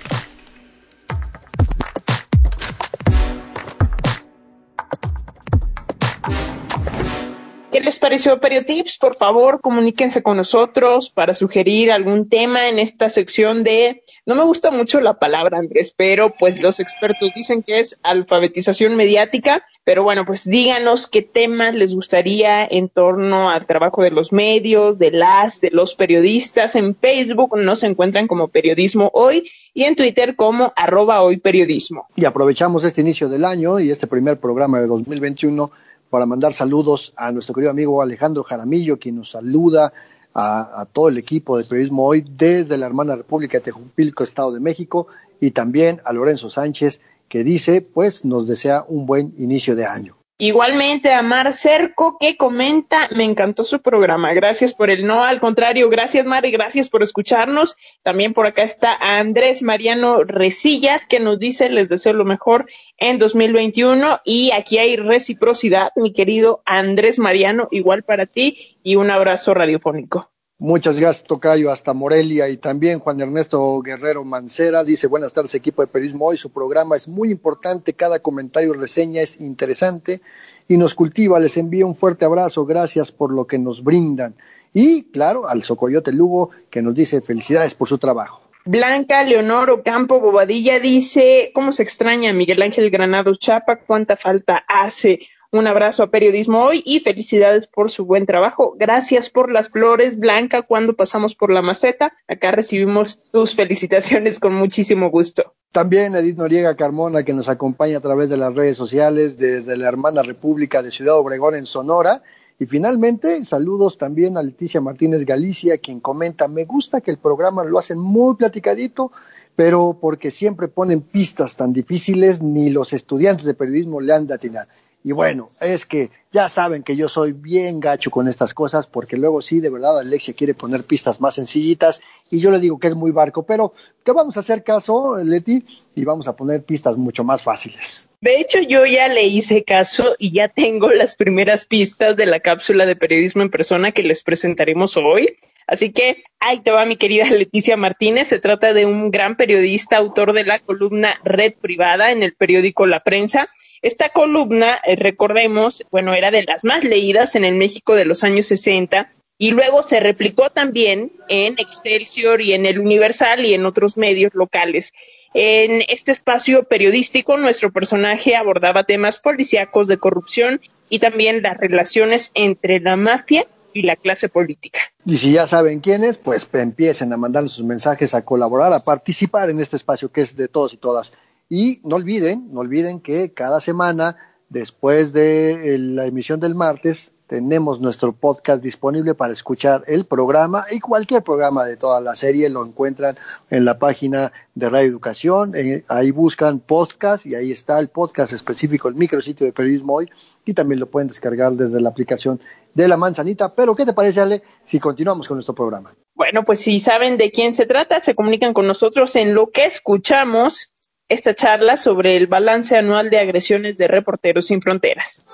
¿Qué 7.81 7.85
les 7.85 7.97
pareció 7.97 8.39
Periotips? 8.39 8.99
Por 8.99 9.15
favor, 9.15 9.59
comuníquense 9.59 10.21
con 10.21 10.37
nosotros 10.37 11.09
para 11.09 11.33
sugerir 11.33 11.91
algún 11.91 12.29
tema 12.29 12.69
en 12.69 12.77
esta 12.77 13.09
sección 13.09 13.63
de, 13.63 14.03
no 14.27 14.35
me 14.35 14.43
gusta 14.43 14.69
mucho 14.69 15.01
la 15.01 15.17
palabra 15.17 15.57
Andrés, 15.57 15.91
pero 15.97 16.31
pues 16.37 16.61
los 16.61 16.79
expertos 16.79 17.31
dicen 17.35 17.63
que 17.63 17.79
es 17.79 17.99
alfabetización 18.03 18.95
mediática 18.95 19.65
pero 19.83 20.03
bueno, 20.03 20.25
pues 20.25 20.45
díganos 20.45 21.07
qué 21.07 21.23
temas 21.23 21.73
les 21.73 21.95
gustaría 21.95 22.63
en 22.63 22.87
torno 22.87 23.49
al 23.49 23.65
trabajo 23.65 24.03
de 24.03 24.11
los 24.11 24.31
medios, 24.31 24.99
de 24.99 25.09
las, 25.09 25.59
de 25.59 25.71
los 25.71 25.95
periodistas. 25.95 26.75
En 26.75 26.95
Facebook 26.95 27.57
nos 27.57 27.81
encuentran 27.81 28.27
como 28.27 28.49
Periodismo 28.49 29.09
Hoy 29.13 29.49
y 29.73 29.85
en 29.85 29.95
Twitter 29.95 30.35
como 30.35 30.71
arroba 30.75 31.23
hoy 31.23 31.37
periodismo. 31.37 32.07
Y 32.15 32.25
aprovechamos 32.25 32.83
este 32.83 33.01
inicio 33.01 33.27
del 33.27 33.43
año 33.43 33.79
y 33.79 33.89
este 33.89 34.05
primer 34.05 34.37
programa 34.37 34.79
de 34.79 34.85
2021 34.85 35.71
para 36.11 36.25
mandar 36.25 36.51
saludos 36.51 37.13
a 37.15 37.31
nuestro 37.31 37.55
querido 37.55 37.71
amigo 37.71 38.01
Alejandro 38.01 38.43
Jaramillo, 38.43 38.99
quien 38.99 39.15
nos 39.15 39.31
saluda 39.31 39.93
a, 40.33 40.85
todo 40.91 41.07
el 41.07 41.17
equipo 41.17 41.57
de 41.57 41.63
Periodismo 41.63 42.05
Hoy 42.05 42.25
desde 42.37 42.77
la 42.77 42.85
hermana 42.85 43.15
República 43.15 43.57
de 43.57 43.63
Tejupilco, 43.63 44.23
Estado 44.23 44.51
de 44.51 44.59
México, 44.59 45.07
y 45.39 45.51
también 45.51 46.01
a 46.03 46.11
Lorenzo 46.11 46.49
Sánchez, 46.49 46.99
que 47.29 47.45
dice, 47.45 47.81
pues 47.81 48.25
nos 48.25 48.45
desea 48.45 48.85
un 48.87 49.05
buen 49.05 49.33
inicio 49.37 49.73
de 49.75 49.85
año. 49.85 50.20
Igualmente 50.43 51.13
a 51.13 51.21
Mar 51.21 51.53
Cerco 51.53 52.17
que 52.19 52.35
comenta, 52.35 53.07
me 53.15 53.25
encantó 53.25 53.63
su 53.63 53.79
programa, 53.79 54.33
gracias 54.33 54.73
por 54.73 54.89
el 54.89 55.05
no, 55.05 55.23
al 55.23 55.39
contrario, 55.39 55.87
gracias 55.87 56.25
Mar 56.25 56.47
y 56.47 56.49
gracias 56.49 56.89
por 56.89 57.03
escucharnos. 57.03 57.77
También 58.01 58.33
por 58.33 58.47
acá 58.47 58.63
está 58.63 58.95
Andrés 58.95 59.61
Mariano 59.61 60.23
Resillas 60.23 61.05
que 61.05 61.19
nos 61.19 61.37
dice, 61.37 61.69
les 61.69 61.89
deseo 61.89 62.13
lo 62.13 62.25
mejor 62.25 62.65
en 62.97 63.19
2021 63.19 64.21
y 64.25 64.49
aquí 64.49 64.79
hay 64.79 64.95
reciprocidad, 64.95 65.91
mi 65.95 66.11
querido 66.11 66.63
Andrés 66.65 67.19
Mariano, 67.19 67.67
igual 67.69 68.01
para 68.01 68.25
ti 68.25 68.79
y 68.81 68.95
un 68.95 69.11
abrazo 69.11 69.53
radiofónico. 69.53 70.30
Muchas 70.63 70.99
gracias, 70.99 71.23
Tocayo, 71.23 71.71
hasta 71.71 71.91
Morelia. 71.91 72.47
Y 72.47 72.57
también 72.57 72.99
Juan 72.99 73.19
Ernesto 73.19 73.81
Guerrero 73.81 74.23
Mancera 74.23 74.83
dice, 74.83 75.07
buenas 75.07 75.33
tardes, 75.33 75.55
equipo 75.55 75.81
de 75.81 75.87
Periodismo 75.87 76.27
Hoy. 76.27 76.37
Su 76.37 76.51
programa 76.51 76.95
es 76.95 77.07
muy 77.07 77.31
importante, 77.31 77.93
cada 77.93 78.19
comentario 78.19 78.71
reseña 78.73 79.23
es 79.23 79.41
interesante 79.41 80.21
y 80.67 80.77
nos 80.77 80.93
cultiva. 80.93 81.39
Les 81.39 81.57
envío 81.57 81.87
un 81.87 81.95
fuerte 81.95 82.25
abrazo, 82.25 82.63
gracias 82.63 83.11
por 83.11 83.33
lo 83.33 83.47
que 83.47 83.57
nos 83.57 83.83
brindan. 83.83 84.35
Y, 84.71 85.05
claro, 85.05 85.49
al 85.49 85.63
Socoyote 85.63 86.11
Lugo, 86.13 86.51
que 86.69 86.83
nos 86.83 86.93
dice 86.93 87.21
felicidades 87.21 87.73
por 87.73 87.87
su 87.87 87.97
trabajo. 87.97 88.43
Blanca 88.63 89.23
Leonor 89.23 89.71
Ocampo 89.71 90.19
Bobadilla 90.19 90.79
dice, 90.79 91.49
¿cómo 91.55 91.71
se 91.71 91.81
extraña 91.81 92.33
Miguel 92.33 92.61
Ángel 92.61 92.91
Granado 92.91 93.33
Chapa? 93.33 93.77
¿Cuánta 93.77 94.15
falta 94.15 94.63
hace? 94.67 95.21
Un 95.53 95.67
abrazo 95.67 96.03
a 96.03 96.07
Periodismo 96.07 96.63
Hoy 96.63 96.81
y 96.85 97.01
felicidades 97.01 97.67
por 97.67 97.91
su 97.91 98.05
buen 98.05 98.25
trabajo. 98.25 98.73
Gracias 98.79 99.29
por 99.29 99.51
las 99.51 99.69
flores, 99.69 100.17
Blanca, 100.17 100.61
cuando 100.61 100.95
pasamos 100.95 101.35
por 101.35 101.51
la 101.51 101.61
maceta. 101.61 102.13
Acá 102.29 102.53
recibimos 102.53 103.29
tus 103.31 103.53
felicitaciones 103.53 104.39
con 104.39 104.53
muchísimo 104.53 105.09
gusto. 105.09 105.53
También 105.73 106.15
Edith 106.15 106.37
Noriega 106.37 106.77
Carmona, 106.77 107.23
que 107.23 107.33
nos 107.33 107.49
acompaña 107.49 107.97
a 107.97 108.01
través 108.01 108.29
de 108.29 108.37
las 108.37 108.55
redes 108.55 108.77
sociales 108.77 109.37
desde 109.37 109.75
la 109.75 109.89
hermana 109.89 110.23
República 110.23 110.81
de 110.81 110.89
Ciudad 110.89 111.17
Obregón 111.17 111.55
en 111.55 111.65
Sonora. 111.65 112.21
Y 112.57 112.65
finalmente, 112.65 113.43
saludos 113.43 113.97
también 113.97 114.37
a 114.37 114.43
Leticia 114.43 114.79
Martínez 114.79 115.25
Galicia, 115.25 115.79
quien 115.79 115.99
comenta, 115.99 116.47
me 116.47 116.63
gusta 116.63 117.01
que 117.01 117.11
el 117.11 117.17
programa 117.17 117.65
lo 117.65 117.77
hacen 117.77 117.99
muy 117.99 118.35
platicadito, 118.35 119.11
pero 119.57 119.97
porque 119.99 120.31
siempre 120.31 120.69
ponen 120.69 121.01
pistas 121.01 121.57
tan 121.57 121.73
difíciles, 121.73 122.41
ni 122.41 122.69
los 122.69 122.93
estudiantes 122.93 123.45
de 123.45 123.53
periodismo 123.53 123.99
le 123.99 124.13
han 124.13 124.27
de 124.27 124.35
atinar. 124.35 124.69
Y 125.03 125.13
bueno, 125.13 125.49
es 125.59 125.85
que 125.85 126.11
ya 126.31 126.47
saben 126.47 126.83
que 126.83 126.95
yo 126.95 127.09
soy 127.09 127.31
bien 127.31 127.79
gacho 127.79 128.11
con 128.11 128.27
estas 128.27 128.53
cosas, 128.53 128.85
porque 128.85 129.17
luego 129.17 129.41
sí, 129.41 129.59
de 129.59 129.71
verdad, 129.71 129.99
Alexia 129.99 130.35
quiere 130.35 130.53
poner 130.53 130.83
pistas 130.83 131.19
más 131.19 131.35
sencillitas 131.35 132.01
y 132.29 132.39
yo 132.39 132.51
le 132.51 132.59
digo 132.59 132.79
que 132.79 132.87
es 132.87 132.95
muy 132.95 133.09
barco, 133.09 133.43
pero 133.43 133.73
que 134.03 134.11
vamos 134.11 134.37
a 134.37 134.41
hacer 134.41 134.63
caso, 134.63 135.17
Leti, 135.23 135.65
y 135.95 136.05
vamos 136.05 136.27
a 136.27 136.35
poner 136.35 136.63
pistas 136.63 136.97
mucho 136.97 137.23
más 137.23 137.41
fáciles. 137.41 138.09
De 138.21 138.39
hecho, 138.39 138.59
yo 138.59 138.85
ya 138.85 139.07
le 139.07 139.23
hice 139.23 139.63
caso 139.63 140.15
y 140.19 140.31
ya 140.33 140.49
tengo 140.49 140.91
las 140.91 141.15
primeras 141.15 141.65
pistas 141.65 142.15
de 142.15 142.27
la 142.27 142.39
cápsula 142.39 142.85
de 142.85 142.95
periodismo 142.95 143.41
en 143.41 143.49
persona 143.49 143.91
que 143.91 144.03
les 144.03 144.21
presentaremos 144.21 144.97
hoy. 144.97 145.35
Así 145.65 145.91
que 145.91 146.23
ahí 146.39 146.59
te 146.59 146.69
va 146.69 146.85
mi 146.85 146.97
querida 146.97 147.25
Leticia 147.31 147.75
Martínez. 147.75 148.27
Se 148.27 148.37
trata 148.37 148.73
de 148.73 148.85
un 148.85 149.09
gran 149.09 149.35
periodista, 149.35 149.97
autor 149.97 150.33
de 150.33 150.45
la 150.45 150.59
columna 150.59 151.19
Red 151.23 151.53
Privada 151.59 152.11
en 152.11 152.21
el 152.21 152.33
periódico 152.35 152.85
La 152.85 152.99
Prensa 152.99 153.49
esta 153.81 154.09
columna, 154.09 154.79
eh, 154.85 154.95
recordemos, 154.95 155.85
bueno, 155.91 156.13
era 156.13 156.31
de 156.31 156.43
las 156.43 156.63
más 156.63 156.83
leídas 156.83 157.35
en 157.35 157.45
el 157.45 157.55
México 157.55 157.95
de 157.95 158.05
los 158.05 158.23
años 158.23 158.45
60 158.47 159.11
y 159.37 159.49
luego 159.51 159.81
se 159.81 159.99
replicó 159.99 160.51
también 160.51 161.11
en 161.27 161.55
Excelsior 161.57 162.41
y 162.41 162.53
en 162.53 162.67
el 162.67 162.79
Universal 162.79 163.43
y 163.43 163.55
en 163.55 163.65
otros 163.65 163.97
medios 163.97 164.35
locales. 164.35 164.93
En 165.33 165.81
este 165.87 166.11
espacio 166.11 166.65
periodístico, 166.65 167.37
nuestro 167.37 167.71
personaje 167.71 168.35
abordaba 168.35 168.83
temas 168.83 169.17
policíacos 169.17 169.87
de 169.87 169.97
corrupción 169.97 170.61
y 170.89 170.99
también 170.99 171.41
las 171.41 171.57
relaciones 171.57 172.31
entre 172.35 172.79
la 172.79 172.97
mafia 172.97 173.47
y 173.73 173.81
la 173.81 173.95
clase 173.95 174.29
política. 174.29 174.79
Y 175.05 175.17
si 175.17 175.31
ya 175.31 175.47
saben 175.47 175.79
quiénes, 175.79 176.19
pues 176.19 176.47
empiecen 176.53 177.11
a 177.11 177.17
mandar 177.17 177.49
sus 177.49 177.65
mensajes, 177.65 178.13
a 178.13 178.23
colaborar, 178.23 178.73
a 178.73 178.83
participar 178.83 179.49
en 179.49 179.59
este 179.59 179.77
espacio 179.77 180.11
que 180.11 180.21
es 180.21 180.35
de 180.35 180.49
todos 180.49 180.73
y 180.73 180.77
todas. 180.77 181.13
Y 181.53 181.81
no 181.83 181.97
olviden, 181.97 182.47
no 182.53 182.61
olviden 182.61 183.01
que 183.01 183.33
cada 183.33 183.59
semana, 183.59 184.15
después 184.47 185.11
de 185.11 185.77
la 185.79 186.05
emisión 186.05 186.39
del 186.39 186.55
martes, 186.55 187.11
tenemos 187.27 187.81
nuestro 187.81 188.13
podcast 188.13 188.63
disponible 188.63 189.15
para 189.15 189.33
escuchar 189.33 189.83
el 189.87 190.05
programa 190.05 190.63
y 190.71 190.79
cualquier 190.79 191.23
programa 191.23 191.65
de 191.65 191.75
toda 191.75 191.99
la 191.99 192.15
serie 192.15 192.49
lo 192.49 192.65
encuentran 192.65 193.15
en 193.49 193.65
la 193.65 193.77
página 193.79 194.31
de 194.55 194.69
Radio 194.69 194.87
Educación. 194.87 195.51
Eh, 195.53 195.83
ahí 195.89 196.11
buscan 196.11 196.59
podcast 196.59 197.25
y 197.25 197.35
ahí 197.35 197.51
está 197.51 197.79
el 197.79 197.89
podcast 197.89 198.31
específico, 198.31 198.87
el 198.87 198.95
micrositio 198.95 199.45
de 199.45 199.51
Periodismo 199.51 199.95
Hoy 199.95 200.09
y 200.45 200.53
también 200.53 200.79
lo 200.79 200.85
pueden 200.85 201.09
descargar 201.09 201.51
desde 201.51 201.81
la 201.81 201.89
aplicación 201.89 202.39
de 202.73 202.87
la 202.87 202.95
manzanita. 202.95 203.51
Pero, 203.53 203.75
¿qué 203.75 203.85
te 203.85 203.91
parece, 203.91 204.21
Ale, 204.21 204.41
si 204.63 204.79
continuamos 204.79 205.27
con 205.27 205.35
nuestro 205.35 205.53
programa? 205.53 205.93
Bueno, 206.15 206.45
pues 206.45 206.61
si 206.61 206.79
saben 206.79 207.17
de 207.17 207.29
quién 207.29 207.55
se 207.55 207.65
trata, 207.65 208.01
se 208.01 208.15
comunican 208.15 208.53
con 208.53 208.67
nosotros 208.67 209.17
en 209.17 209.33
lo 209.33 209.49
que 209.49 209.65
escuchamos 209.65 210.70
esta 211.11 211.33
charla 211.33 211.75
sobre 211.75 212.15
el 212.15 212.27
balance 212.27 212.77
anual 212.77 213.09
de 213.09 213.19
agresiones 213.19 213.75
de 213.75 213.85
Reporteros 213.89 214.47
Sin 214.47 214.61
Fronteras. 214.61 215.25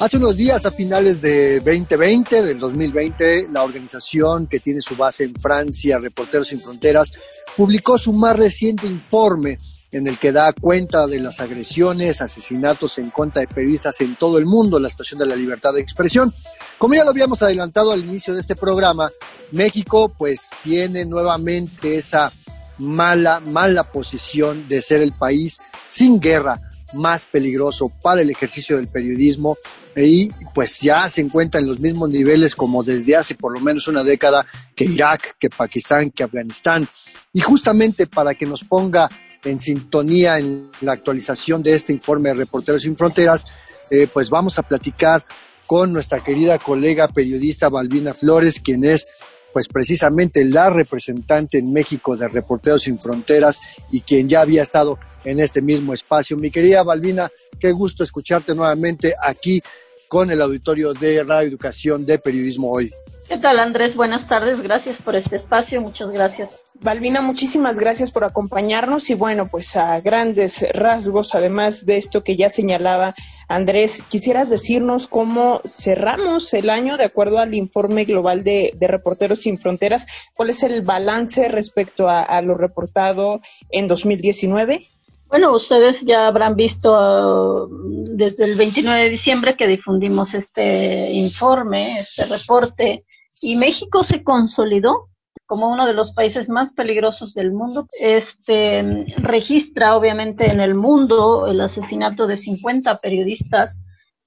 Hace 0.00 0.16
unos 0.16 0.38
días, 0.38 0.64
a 0.64 0.70
finales 0.70 1.20
de 1.20 1.60
2020, 1.60 2.42
del 2.42 2.58
2020, 2.58 3.48
la 3.52 3.62
organización 3.62 4.46
que 4.46 4.58
tiene 4.58 4.80
su 4.80 4.96
base 4.96 5.24
en 5.24 5.34
Francia, 5.34 5.98
Reporteros 5.98 6.48
Sin 6.48 6.62
Fronteras, 6.62 7.12
publicó 7.54 7.98
su 7.98 8.14
más 8.14 8.36
reciente 8.36 8.86
informe 8.86 9.58
en 9.94 10.06
el 10.06 10.18
que 10.18 10.32
da 10.32 10.52
cuenta 10.52 11.06
de 11.06 11.20
las 11.20 11.40
agresiones, 11.40 12.20
asesinatos 12.20 12.98
en 12.98 13.10
contra 13.10 13.40
de 13.40 13.48
periodistas 13.48 14.00
en 14.00 14.16
todo 14.16 14.38
el 14.38 14.46
mundo, 14.46 14.78
la 14.78 14.88
estación 14.88 15.18
de 15.18 15.26
la 15.26 15.36
libertad 15.36 15.72
de 15.72 15.80
expresión. 15.80 16.32
Como 16.78 16.94
ya 16.94 17.04
lo 17.04 17.10
habíamos 17.10 17.42
adelantado 17.42 17.92
al 17.92 18.04
inicio 18.04 18.34
de 18.34 18.40
este 18.40 18.56
programa, 18.56 19.10
México 19.52 20.12
pues 20.18 20.50
tiene 20.62 21.04
nuevamente 21.04 21.96
esa 21.96 22.32
mala, 22.78 23.40
mala 23.40 23.84
posición 23.84 24.68
de 24.68 24.82
ser 24.82 25.00
el 25.00 25.12
país 25.12 25.60
sin 25.88 26.20
guerra 26.20 26.60
más 26.94 27.26
peligroso 27.26 27.90
para 28.02 28.22
el 28.22 28.30
ejercicio 28.30 28.76
del 28.76 28.88
periodismo 28.88 29.56
y 29.96 30.30
pues 30.54 30.80
ya 30.80 31.08
se 31.08 31.20
encuentra 31.20 31.60
en 31.60 31.66
los 31.66 31.78
mismos 31.80 32.08
niveles 32.08 32.54
como 32.54 32.82
desde 32.82 33.16
hace 33.16 33.34
por 33.34 33.52
lo 33.52 33.60
menos 33.60 33.86
una 33.88 34.02
década 34.02 34.46
que 34.74 34.84
Irak, 34.84 35.36
que 35.38 35.50
Pakistán, 35.50 36.10
que 36.10 36.24
Afganistán. 36.24 36.88
Y 37.32 37.40
justamente 37.40 38.06
para 38.06 38.34
que 38.34 38.46
nos 38.46 38.62
ponga 38.62 39.08
en 39.44 39.58
sintonía 39.58 40.38
en 40.38 40.70
la 40.80 40.92
actualización 40.92 41.62
de 41.62 41.74
este 41.74 41.92
informe 41.92 42.30
de 42.30 42.36
Reporteros 42.36 42.82
Sin 42.82 42.96
Fronteras, 42.96 43.46
eh, 43.90 44.08
pues 44.12 44.30
vamos 44.30 44.58
a 44.58 44.62
platicar 44.62 45.24
con 45.66 45.92
nuestra 45.92 46.22
querida 46.22 46.58
colega 46.58 47.08
periodista 47.08 47.68
Balbina 47.68 48.14
Flores, 48.14 48.60
quien 48.60 48.84
es 48.84 49.08
pues 49.52 49.68
precisamente 49.68 50.44
la 50.44 50.68
representante 50.68 51.58
en 51.58 51.72
México 51.72 52.16
de 52.16 52.26
Reporteros 52.26 52.82
Sin 52.82 52.98
Fronteras 52.98 53.60
y 53.92 54.00
quien 54.00 54.28
ya 54.28 54.40
había 54.40 54.62
estado 54.62 54.98
en 55.24 55.38
este 55.38 55.62
mismo 55.62 55.94
espacio. 55.94 56.36
Mi 56.36 56.50
querida 56.50 56.82
Balbina, 56.82 57.30
qué 57.60 57.70
gusto 57.70 58.02
escucharte 58.02 58.54
nuevamente 58.54 59.14
aquí 59.22 59.62
con 60.08 60.30
el 60.30 60.42
auditorio 60.42 60.92
de 60.92 61.22
Radio 61.22 61.48
Educación 61.48 62.04
de 62.04 62.18
Periodismo 62.18 62.70
Hoy. 62.70 62.90
¿Qué 63.28 63.38
tal 63.38 63.58
Andrés? 63.58 63.96
Buenas 63.96 64.28
tardes, 64.28 64.62
gracias 64.62 65.00
por 65.00 65.16
este 65.16 65.36
espacio, 65.36 65.80
muchas 65.80 66.10
gracias. 66.10 66.60
Balbina, 66.74 67.22
muchísimas 67.22 67.78
gracias 67.78 68.12
por 68.12 68.24
acompañarnos 68.24 69.08
y 69.08 69.14
bueno, 69.14 69.46
pues 69.50 69.76
a 69.76 69.98
grandes 70.00 70.64
rasgos, 70.74 71.34
además 71.34 71.86
de 71.86 71.96
esto 71.96 72.20
que 72.20 72.36
ya 72.36 72.50
señalaba 72.50 73.14
Andrés, 73.48 74.02
quisieras 74.02 74.50
decirnos 74.50 75.08
cómo 75.08 75.60
cerramos 75.66 76.52
el 76.52 76.68
año 76.68 76.98
de 76.98 77.04
acuerdo 77.04 77.38
al 77.38 77.54
informe 77.54 78.04
global 78.04 78.44
de, 78.44 78.74
Reporteros 78.78 79.40
Sin 79.40 79.58
Fronteras, 79.58 80.06
cuál 80.34 80.50
es 80.50 80.62
el 80.62 80.82
balance 80.82 81.48
respecto 81.48 82.10
a, 82.10 82.22
a 82.22 82.42
lo 82.42 82.54
reportado 82.54 83.40
en 83.70 83.88
2019. 83.88 84.86
Bueno, 85.28 85.52
ustedes 85.52 86.02
ya 86.04 86.26
habrán 86.28 86.54
visto 86.54 87.66
uh, 87.66 87.68
desde 88.14 88.44
el 88.44 88.54
29 88.54 89.02
de 89.02 89.10
diciembre 89.10 89.56
que 89.56 89.66
difundimos 89.66 90.34
este 90.34 91.10
informe, 91.10 91.98
este 91.98 92.26
reporte, 92.26 93.04
y 93.44 93.56
México 93.56 94.04
se 94.04 94.24
consolidó 94.24 95.10
como 95.46 95.70
uno 95.70 95.86
de 95.86 95.92
los 95.92 96.12
países 96.12 96.48
más 96.48 96.72
peligrosos 96.72 97.34
del 97.34 97.52
mundo. 97.52 97.86
Este 98.00 99.04
registra 99.18 99.96
obviamente 99.96 100.50
en 100.50 100.60
el 100.60 100.74
mundo 100.74 101.46
el 101.46 101.60
asesinato 101.60 102.26
de 102.26 102.38
50 102.38 102.96
periodistas 102.96 103.78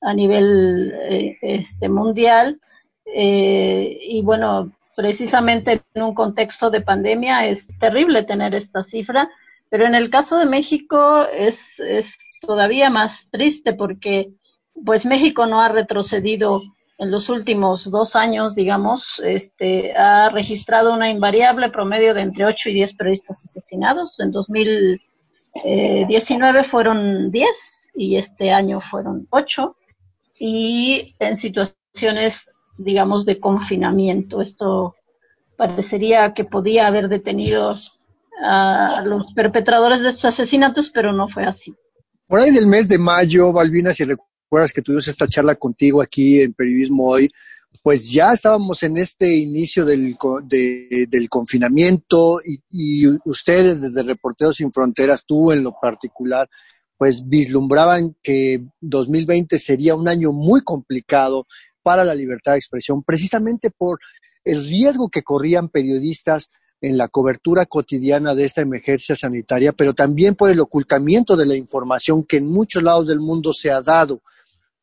a 0.02 0.14
nivel 0.14 0.94
eh, 1.10 1.38
este, 1.42 1.90
mundial 1.90 2.62
eh, 3.06 3.98
y 4.04 4.22
bueno, 4.22 4.72
precisamente 4.96 5.82
en 5.96 6.04
un 6.04 6.14
contexto 6.14 6.70
de 6.70 6.82
pandemia 6.82 7.48
es 7.48 7.68
terrible 7.80 8.24
tener 8.24 8.54
esta 8.54 8.84
cifra 8.84 9.28
pero 9.70 9.86
en 9.86 9.96
el 9.96 10.12
caso 10.12 10.38
de 10.38 10.46
México 10.46 11.24
es, 11.24 11.80
es 11.80 12.16
todavía 12.42 12.92
más 12.92 13.28
triste 13.32 13.74
porque 13.74 14.32
pues 14.86 15.08
México 15.08 15.48
no 15.48 15.60
ha 15.60 15.70
retrocedido 15.70 16.62
en 17.00 17.12
los 17.12 17.30
últimos 17.30 17.92
dos 17.92 18.16
años, 18.16 18.56
digamos, 18.56 19.22
este, 19.24 19.96
ha 19.96 20.30
registrado 20.30 20.92
una 20.94 21.12
invariable 21.12 21.70
promedio 21.70 22.16
de 22.16 22.22
entre 22.22 22.46
8 22.46 22.70
y 22.70 22.74
10 22.74 22.96
periodistas 22.96 23.44
asesinados. 23.44 24.20
En 24.20 24.32
2019 24.32 26.64
fueron 26.64 27.30
10 27.30 27.50
y 27.96 28.16
este 28.18 28.52
año 28.52 28.82
fueron 28.82 29.28
8 29.30 29.76
y 30.40 31.16
en 31.20 31.38
situaciones, 31.38 32.52
digamos, 32.78 33.26
de 33.26 33.40
confinamiento. 33.40 34.42
Esto 34.42 34.96
parecería 35.56 36.34
que 36.34 36.46
podía 36.46 36.88
haber 36.88 37.10
detenido 37.10 37.76
a 38.44 39.04
los 39.06 39.34
perpetradores 39.34 40.02
de 40.02 40.10
estos 40.10 40.26
asesinatos, 40.26 40.90
pero 40.90 41.14
no 41.14 41.30
fue 41.30 41.46
así. 41.46 41.76
Por 42.28 42.40
ahí 42.40 42.50
del 42.52 42.68
mes 42.68 42.90
de 42.90 42.98
mayo, 42.98 43.54
Balbina, 43.54 43.94
si 43.94 44.04
recuerdas 44.48 44.72
que 44.72 44.82
tuvimos 44.82 45.08
esta 45.10 45.28
charla 45.28 45.56
contigo 45.56 46.02
aquí 46.02 46.42
en 46.42 46.54
Periodismo 46.54 47.10
Hoy, 47.10 47.30
pues 47.84 48.10
ya 48.10 48.32
estábamos 48.32 48.82
en 48.84 48.98
este 48.98 49.36
inicio 49.36 49.86
del, 49.86 50.18
del 50.50 51.30
confinamiento 51.30 52.40
y, 52.46 52.62
y, 52.70 53.08
ustedes 53.26 53.82
desde 53.82 54.04
Reporteros 54.04 54.56
Sin 54.56 54.72
Fronteras, 54.72 55.26
tú 55.26 55.52
en 55.52 55.64
lo 55.64 55.74
particular, 55.80 56.50
pues 56.98 57.28
vislumbraban 57.28 58.16
que 58.24 58.64
2020 58.80 59.60
sería 59.60 59.96
un 59.96 60.08
año 60.08 60.32
muy 60.32 60.62
complicado 60.64 61.46
para 61.84 62.06
la 62.06 62.16
libertad 62.16 62.54
de 62.54 62.60
expresión, 62.60 63.04
precisamente 63.04 63.70
por 63.70 64.00
el 64.46 64.64
riesgo 64.64 65.10
que 65.10 65.24
corrían 65.24 65.68
periodistas 65.68 66.50
en 66.82 66.98
la 66.98 67.08
cobertura 67.08 67.66
cotidiana 67.66 68.36
de 68.36 68.46
esta 68.46 68.62
emergencia 68.62 69.16
sanitaria, 69.16 69.74
pero 69.74 69.94
también 69.94 70.36
por 70.36 70.50
el 70.50 70.60
ocultamiento 70.60 71.36
de 71.36 71.46
la 71.46 71.56
información 71.56 72.24
que 72.24 72.38
en 72.38 72.48
muchos 72.48 72.84
lados 72.84 73.08
del 73.08 73.20
mundo 73.20 73.52
se 73.52 73.72
ha 73.72 73.82
dado. 73.82 74.22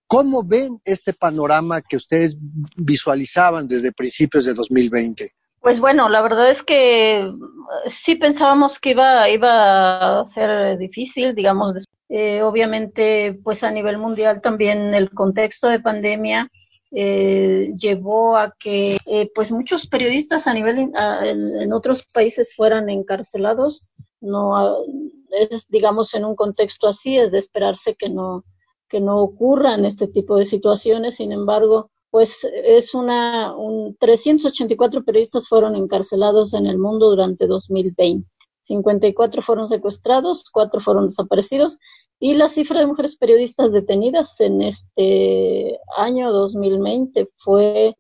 ¿Cómo 0.07 0.43
ven 0.45 0.81
este 0.85 1.13
panorama 1.13 1.81
que 1.83 1.97
ustedes 1.97 2.37
visualizaban 2.77 3.67
desde 3.67 3.93
principios 3.93 4.45
de 4.45 4.55
2020? 4.55 5.31
Pues 5.61 5.81
bueno, 5.81 6.09
la 6.11 6.21
verdad 6.21 6.51
es 6.51 6.63
que 6.63 7.31
sí 7.87 8.17
pensábamos 8.17 8.79
que 8.79 8.91
iba, 8.91 9.29
iba 9.31 10.21
a 10.21 10.27
ser 10.27 10.77
difícil, 10.77 11.35
digamos, 11.35 11.87
eh, 12.11 12.43
obviamente 12.43 13.41
pues 13.43 13.65
a 13.65 13.71
nivel 13.71 13.97
mundial 13.97 14.43
también 14.43 14.93
el 14.93 15.11
contexto 15.11 15.69
de 15.69 15.81
pandemia 15.81 16.51
eh, 16.93 17.73
llevó 17.79 18.37
a 18.37 18.55
que 18.61 18.99
eh, 19.07 19.31
pues 19.35 19.51
muchos 19.51 19.89
periodistas 19.89 20.47
a 20.47 20.53
nivel 20.53 20.91
en, 20.95 21.73
otros 21.73 22.05
países 22.13 22.55
fueran 22.55 22.91
encarcelados 22.91 23.83
no 24.21 24.77
es 25.51 25.67
digamos 25.71 26.15
en 26.15 26.27
un 26.27 26.37
contexto 26.37 26.89
así 26.89 27.17
es 27.17 27.33
de 27.33 27.39
esperarse 27.39 27.97
que 27.99 28.11
no 28.11 28.45
que 28.89 29.01
no 29.01 29.21
ocurran 29.21 29.85
este 29.85 30.07
tipo 30.09 30.37
de 30.37 30.47
situaciones. 30.47 31.17
Sin 31.17 31.33
embargo 31.33 31.91
pues 32.11 32.31
es 32.45 32.95
una 32.95 33.57
un 33.57 33.97
384 33.99 35.03
periodistas 35.03 35.49
fueron 35.49 35.75
encarcelados 35.75 36.55
en 36.55 36.67
el 36.67 36.79
mundo 36.79 37.11
durante 37.11 37.49
2020 37.49 38.29
54 38.65 39.43
fueron 39.43 39.69
secuestrados, 39.69 40.45
4 40.53 40.81
fueron 40.81 41.09
desaparecidos 41.09 41.77
y 42.21 42.35
la 42.35 42.49
cifra 42.49 42.81
de 42.81 42.87
mujeres 42.87 43.17
periodistas 43.17 43.73
detenidas 43.73 44.41
en 44.41 44.63
este 44.63 45.79
año 45.97 46.33
2020 46.33 47.29
fue 47.39 47.97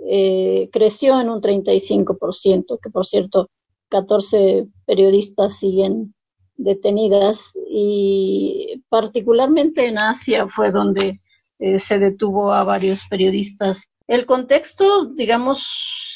eh, 0.00 0.68
creció 0.72 1.20
en 1.20 1.28
un 1.28 1.40
35%, 1.40 2.78
que 2.80 2.90
por 2.90 3.06
cierto 3.06 3.50
14 3.88 4.66
periodistas 4.86 5.58
siguen 5.58 6.14
detenidas 6.58 7.52
y 7.70 8.82
particularmente 8.90 9.86
en 9.86 9.98
Asia 9.98 10.46
fue 10.48 10.70
donde 10.70 11.20
eh, 11.58 11.78
se 11.78 11.98
detuvo 11.98 12.52
a 12.52 12.64
varios 12.64 13.06
periodistas. 13.08 13.82
El 14.06 14.26
contexto, 14.26 15.06
digamos, 15.06 15.66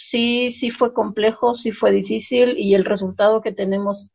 sí, 0.03 0.51
sí 0.51 0.71
fue 0.71 0.93
complejo, 0.93 1.57
sí 1.57 1.73
fue 1.73 1.93
difícil 1.93 2.59
y 2.59 2.75
el 2.75 2.85
resultado 2.85 3.41
que 3.41 3.53
tenemos 3.53 4.11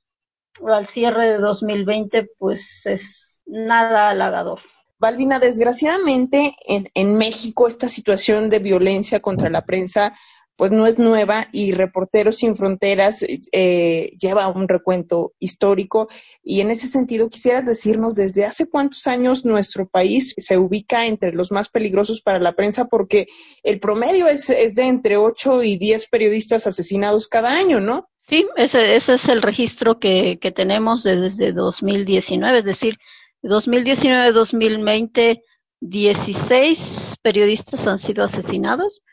al 0.65 0.87
cierre 0.87 1.31
de 1.31 1.37
2020 1.37 2.29
pues 2.37 2.85
es 2.85 3.41
nada 3.45 4.09
halagador. 4.09 4.59
Balvina, 4.99 5.39
desgraciadamente 5.39 6.55
en, 6.65 6.89
en 6.95 7.15
México 7.15 7.67
esta 7.67 7.87
situación 7.87 8.49
de 8.49 8.59
violencia 8.59 9.19
contra 9.19 9.49
la 9.49 9.63
prensa 9.63 10.17
pues 10.57 10.71
no 10.71 10.87
es 10.87 10.99
nueva 10.99 11.47
y 11.51 11.71
Reporteros 11.71 12.37
Sin 12.37 12.55
Fronteras 12.55 13.23
eh, 13.51 14.11
lleva 14.19 14.47
un 14.49 14.67
recuento 14.67 15.33
histórico 15.39 16.09
y 16.43 16.61
en 16.61 16.71
ese 16.71 16.87
sentido 16.87 17.29
quisieras 17.29 17.65
decirnos 17.65 18.15
desde 18.15 18.43
hace 18.43 18.67
cuántos 18.67 19.05
años 19.07 19.45
nuestro 19.45 19.87
país 19.87 20.33
se 20.37 20.57
ubica 20.57 21.05
entre 21.05 21.31
los 21.31 21.51
más 21.51 21.69
peligrosos 21.69 22.21
para 22.21 22.39
la 22.39 22.53
prensa 22.53 22.85
porque 22.85 23.27
el 23.63 23.79
promedio 23.79 24.27
es, 24.27 24.49
es 24.49 24.73
de 24.73 24.83
entre 24.83 25.15
8 25.17 25.63
y 25.63 25.77
10 25.77 26.09
periodistas 26.09 26.65
asesinados 26.65 27.27
cada 27.27 27.51
año, 27.51 27.79
¿no? 27.79 28.09
Sí, 28.19 28.47
ese, 28.57 28.95
ese 28.95 29.13
es 29.13 29.29
el 29.29 29.43
registro 29.43 29.99
que, 29.99 30.39
que 30.41 30.51
tenemos 30.51 31.03
desde 31.03 31.53
2019, 31.53 32.57
es 32.57 32.65
decir, 32.65 32.97
2019-2020, 33.43 35.41
16 35.79 37.15
periodistas 37.21 37.85
han 37.87 37.99
sido 37.99 38.23
asesinados. 38.23 39.03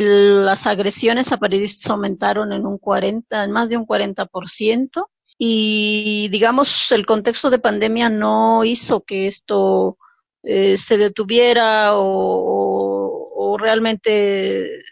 Las 0.00 0.66
agresiones 0.66 1.32
a 1.32 1.36
periodistas 1.36 1.90
aumentaron 1.90 2.52
en 2.52 2.64
un 2.66 2.78
40, 2.78 3.44
en 3.44 3.50
más 3.50 3.68
de 3.68 3.76
un 3.76 3.86
40%. 3.86 5.06
Y 5.36 6.28
digamos, 6.30 6.90
el 6.92 7.04
contexto 7.04 7.50
de 7.50 7.58
pandemia 7.58 8.08
no 8.08 8.64
hizo 8.64 9.02
que 9.02 9.26
esto 9.26 9.98
eh, 10.42 10.76
se 10.76 10.96
detuviera 10.96 11.90
o, 11.94 13.58
realmente 13.58 14.82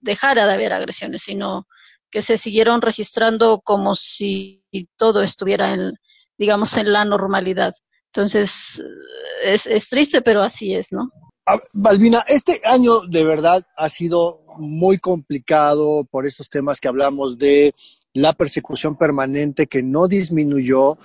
dejara 0.00 0.46
de 0.46 0.52
haber 0.52 0.72
agresiones, 0.72 1.22
sino 1.22 1.66
que 2.10 2.22
se 2.22 2.36
siguieron 2.36 2.82
registrando 2.82 3.60
como 3.60 3.94
si 3.94 4.64
todo 4.96 5.22
estuviera 5.22 5.72
en, 5.74 5.92
digamos, 6.36 6.76
en 6.76 6.92
la 6.92 7.04
normalidad. 7.04 7.72
Entonces, 8.06 8.82
es, 9.44 9.66
es 9.66 9.88
triste, 9.88 10.22
pero 10.22 10.42
así 10.42 10.74
es, 10.74 10.92
¿no? 10.92 11.10
Balbina, 11.72 12.24
este 12.28 12.60
año 12.64 13.00
de 13.00 13.24
verdad 13.24 13.66
ha 13.76 13.88
sido 13.88 14.44
muy 14.58 14.98
complicado 14.98 16.04
por 16.10 16.26
estos 16.26 16.48
temas 16.48 16.80
que 16.80 16.88
hablamos 16.88 17.38
de 17.38 17.74
la 18.12 18.32
persecución 18.32 18.96
permanente 18.96 19.66
que 19.66 19.82
no 19.82 20.08
disminuyó, 20.08 20.98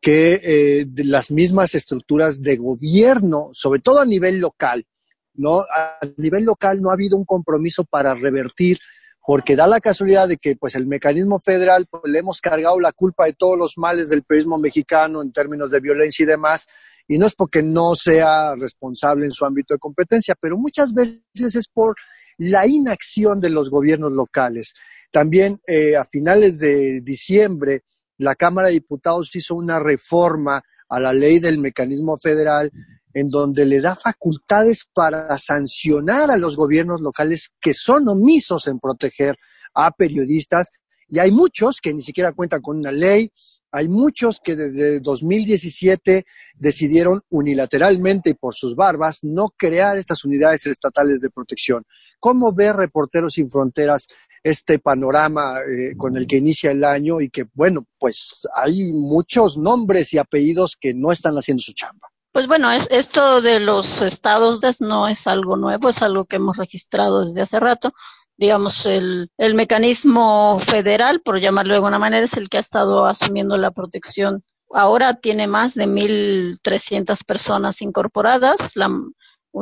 que 0.00 0.40
eh, 0.42 0.86
las 1.04 1.30
mismas 1.30 1.74
estructuras 1.74 2.42
de 2.42 2.56
gobierno, 2.56 3.50
sobre 3.52 3.80
todo 3.80 4.00
a 4.00 4.06
nivel 4.06 4.40
local, 4.40 4.86
¿no? 5.34 5.60
A 5.60 5.98
nivel 6.16 6.44
local 6.44 6.80
no 6.80 6.90
ha 6.90 6.94
habido 6.94 7.16
un 7.16 7.24
compromiso 7.24 7.84
para 7.84 8.14
revertir, 8.14 8.78
porque 9.26 9.56
da 9.56 9.66
la 9.66 9.80
casualidad 9.80 10.28
de 10.28 10.38
que 10.38 10.56
pues 10.56 10.74
el 10.74 10.86
mecanismo 10.86 11.38
federal 11.38 11.86
pues, 11.88 12.02
le 12.06 12.18
hemos 12.18 12.40
cargado 12.40 12.80
la 12.80 12.92
culpa 12.92 13.26
de 13.26 13.34
todos 13.34 13.56
los 13.56 13.78
males 13.78 14.08
del 14.08 14.22
periodismo 14.22 14.58
mexicano 14.58 15.22
en 15.22 15.32
términos 15.32 15.70
de 15.70 15.80
violencia 15.80 16.24
y 16.24 16.26
demás, 16.26 16.66
y 17.10 17.18
no 17.18 17.26
es 17.26 17.34
porque 17.34 17.60
no 17.60 17.96
sea 17.96 18.54
responsable 18.54 19.24
en 19.24 19.32
su 19.32 19.44
ámbito 19.44 19.74
de 19.74 19.80
competencia, 19.80 20.36
pero 20.40 20.56
muchas 20.56 20.92
veces 20.92 21.56
es 21.56 21.66
por 21.66 21.96
la 22.38 22.68
inacción 22.68 23.40
de 23.40 23.50
los 23.50 23.68
gobiernos 23.68 24.12
locales. 24.12 24.74
También 25.10 25.60
eh, 25.66 25.96
a 25.96 26.04
finales 26.04 26.60
de 26.60 27.00
diciembre, 27.00 27.82
la 28.16 28.36
Cámara 28.36 28.68
de 28.68 28.74
Diputados 28.74 29.34
hizo 29.34 29.56
una 29.56 29.80
reforma 29.80 30.62
a 30.88 31.00
la 31.00 31.12
ley 31.12 31.40
del 31.40 31.58
mecanismo 31.58 32.16
federal 32.16 32.70
en 33.12 33.28
donde 33.28 33.66
le 33.66 33.80
da 33.80 33.96
facultades 33.96 34.88
para 34.94 35.36
sancionar 35.36 36.30
a 36.30 36.36
los 36.36 36.56
gobiernos 36.56 37.00
locales 37.00 37.50
que 37.60 37.74
son 37.74 38.06
omisos 38.06 38.68
en 38.68 38.78
proteger 38.78 39.36
a 39.74 39.90
periodistas. 39.90 40.70
Y 41.08 41.18
hay 41.18 41.32
muchos 41.32 41.80
que 41.80 41.92
ni 41.92 42.02
siquiera 42.02 42.34
cuentan 42.34 42.62
con 42.62 42.76
una 42.76 42.92
ley, 42.92 43.32
hay 43.72 43.88
muchos 43.88 44.40
que 44.42 44.56
desde 44.56 45.00
2017 45.00 46.24
decidieron 46.54 47.20
unilateralmente 47.30 48.30
y 48.30 48.34
por 48.34 48.54
sus 48.54 48.74
barbas 48.74 49.20
no 49.22 49.48
crear 49.56 49.96
estas 49.96 50.24
unidades 50.24 50.66
estatales 50.66 51.20
de 51.20 51.30
protección. 51.30 51.84
¿Cómo 52.18 52.52
ve 52.52 52.72
Reporteros 52.72 53.34
sin 53.34 53.50
Fronteras 53.50 54.06
este 54.42 54.78
panorama 54.78 55.56
eh, 55.60 55.94
con 55.96 56.16
el 56.16 56.26
que 56.26 56.38
inicia 56.38 56.70
el 56.70 56.84
año 56.84 57.20
y 57.20 57.30
que, 57.30 57.44
bueno, 57.52 57.86
pues 57.98 58.48
hay 58.54 58.92
muchos 58.92 59.58
nombres 59.58 60.12
y 60.14 60.18
apellidos 60.18 60.76
que 60.80 60.94
no 60.94 61.12
están 61.12 61.34
haciendo 61.36 61.62
su 61.62 61.72
chamba? 61.72 62.08
Pues 62.32 62.46
bueno, 62.46 62.70
es, 62.70 62.86
esto 62.90 63.40
de 63.40 63.58
los 63.58 64.02
estados 64.02 64.60
no 64.80 65.08
es 65.08 65.26
algo 65.26 65.56
nuevo, 65.56 65.88
es 65.88 66.00
algo 66.00 66.26
que 66.26 66.36
hemos 66.36 66.56
registrado 66.56 67.24
desde 67.24 67.42
hace 67.42 67.58
rato 67.58 67.92
digamos, 68.40 68.86
el, 68.86 69.30
el 69.36 69.54
mecanismo 69.54 70.60
federal, 70.60 71.20
por 71.20 71.38
llamarlo 71.38 71.74
de 71.74 71.76
alguna 71.76 71.98
manera, 71.98 72.24
es 72.24 72.38
el 72.38 72.48
que 72.48 72.56
ha 72.56 72.60
estado 72.60 73.04
asumiendo 73.04 73.58
la 73.58 73.70
protección. 73.70 74.42
Ahora 74.70 75.20
tiene 75.20 75.46
más 75.46 75.74
de 75.74 75.86
1.300 75.86 77.22
personas 77.26 77.82
incorporadas, 77.82 78.76
la, 78.76 78.88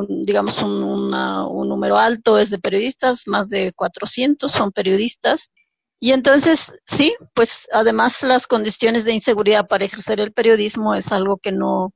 digamos, 0.07 0.63
un, 0.63 1.13
un 1.13 1.67
número 1.67 1.97
alto 1.97 2.39
es 2.39 2.51
de 2.51 2.59
periodistas, 2.59 3.27
más 3.27 3.49
de 3.49 3.73
400 3.73 4.49
son 4.49 4.71
periodistas. 4.71 5.51
Y 5.99 6.13
entonces, 6.13 6.73
sí, 6.85 7.15
pues 7.33 7.67
además 7.73 8.23
las 8.23 8.47
condiciones 8.47 9.03
de 9.03 9.11
inseguridad 9.11 9.67
para 9.67 9.83
ejercer 9.83 10.21
el 10.21 10.31
periodismo 10.31 10.95
es 10.95 11.11
algo 11.11 11.35
que 11.35 11.51
no, 11.51 11.93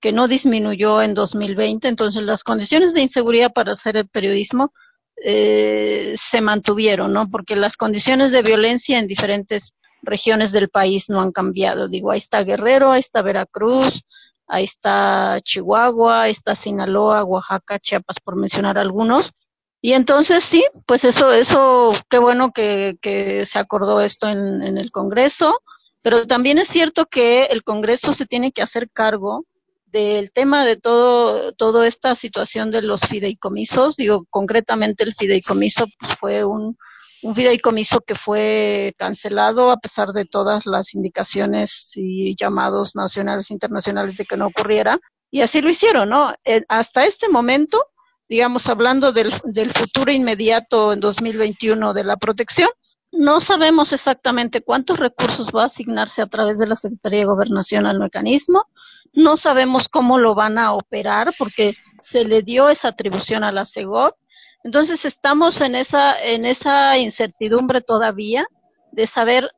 que 0.00 0.12
no 0.12 0.28
disminuyó 0.28 1.00
en 1.00 1.14
2020. 1.14 1.88
Entonces, 1.88 2.22
las 2.24 2.44
condiciones 2.44 2.92
de 2.92 3.00
inseguridad 3.00 3.54
para 3.54 3.72
hacer 3.72 3.96
el 3.96 4.06
periodismo 4.06 4.74
eh, 5.22 6.14
se 6.16 6.40
mantuvieron, 6.40 7.12
¿no? 7.12 7.30
Porque 7.30 7.56
las 7.56 7.76
condiciones 7.76 8.32
de 8.32 8.42
violencia 8.42 8.98
en 8.98 9.06
diferentes 9.06 9.76
regiones 10.02 10.52
del 10.52 10.68
país 10.68 11.08
no 11.08 11.20
han 11.20 11.32
cambiado. 11.32 11.88
Digo, 11.88 12.10
ahí 12.10 12.18
está 12.18 12.44
Guerrero, 12.44 12.92
ahí 12.92 13.00
está 13.00 13.22
Veracruz, 13.22 14.02
ahí 14.46 14.64
está 14.64 15.38
Chihuahua, 15.42 16.22
ahí 16.22 16.32
está 16.32 16.54
Sinaloa, 16.54 17.24
Oaxaca, 17.24 17.78
Chiapas, 17.78 18.20
por 18.22 18.36
mencionar 18.36 18.78
algunos. 18.78 19.32
Y 19.80 19.92
entonces 19.92 20.44
sí, 20.44 20.64
pues 20.86 21.04
eso, 21.04 21.32
eso, 21.32 21.92
qué 22.08 22.18
bueno 22.18 22.52
que, 22.52 22.96
que 23.00 23.46
se 23.46 23.58
acordó 23.58 24.00
esto 24.00 24.28
en, 24.28 24.62
en 24.62 24.78
el 24.78 24.90
Congreso, 24.90 25.60
pero 26.02 26.26
también 26.26 26.58
es 26.58 26.68
cierto 26.68 27.06
que 27.06 27.44
el 27.44 27.62
Congreso 27.62 28.12
se 28.12 28.26
tiene 28.26 28.52
que 28.52 28.62
hacer 28.62 28.90
cargo 28.90 29.44
del 29.86 30.32
tema 30.32 30.64
de 30.64 30.76
todo, 30.76 31.52
toda 31.52 31.86
esta 31.86 32.14
situación 32.14 32.70
de 32.70 32.82
los 32.82 33.00
fideicomisos, 33.02 33.96
digo, 33.96 34.26
concretamente 34.30 35.04
el 35.04 35.14
fideicomiso 35.14 35.86
pues, 35.98 36.18
fue 36.18 36.44
un, 36.44 36.76
un 37.22 37.34
fideicomiso 37.34 38.00
que 38.00 38.14
fue 38.14 38.94
cancelado 38.98 39.70
a 39.70 39.78
pesar 39.78 40.12
de 40.12 40.24
todas 40.24 40.66
las 40.66 40.94
indicaciones 40.94 41.92
y 41.94 42.36
llamados 42.36 42.94
nacionales 42.94 43.50
e 43.50 43.54
internacionales 43.54 44.16
de 44.16 44.24
que 44.24 44.36
no 44.36 44.48
ocurriera. 44.48 44.98
Y 45.30 45.40
así 45.40 45.60
lo 45.60 45.70
hicieron, 45.70 46.10
¿no? 46.10 46.34
Eh, 46.44 46.62
hasta 46.68 47.04
este 47.04 47.28
momento, 47.28 47.84
digamos, 48.28 48.68
hablando 48.68 49.12
del, 49.12 49.32
del 49.44 49.72
futuro 49.72 50.12
inmediato 50.12 50.92
en 50.92 51.00
2021 51.00 51.94
de 51.94 52.04
la 52.04 52.16
protección, 52.16 52.68
no 53.12 53.40
sabemos 53.40 53.92
exactamente 53.92 54.62
cuántos 54.62 54.98
recursos 54.98 55.48
va 55.54 55.62
a 55.62 55.66
asignarse 55.66 56.22
a 56.22 56.26
través 56.26 56.58
de 56.58 56.66
la 56.66 56.76
Secretaría 56.76 57.20
de 57.20 57.26
Gobernación 57.26 57.86
al 57.86 57.98
mecanismo. 57.98 58.66
No 59.16 59.36
sabemos 59.36 59.88
cómo 59.88 60.18
lo 60.18 60.34
van 60.34 60.58
a 60.58 60.74
operar 60.74 61.34
porque 61.38 61.74
se 62.00 62.24
le 62.24 62.42
dio 62.42 62.68
esa 62.68 62.88
atribución 62.88 63.42
a 63.42 63.50
la 63.50 63.64
CEGOP. 63.64 64.14
Entonces 64.62 65.04
estamos 65.04 65.60
en 65.62 65.74
esa, 65.74 66.22
en 66.22 66.44
esa 66.44 66.98
incertidumbre 66.98 67.80
todavía 67.80 68.46
de 68.92 69.06
saber 69.06 69.50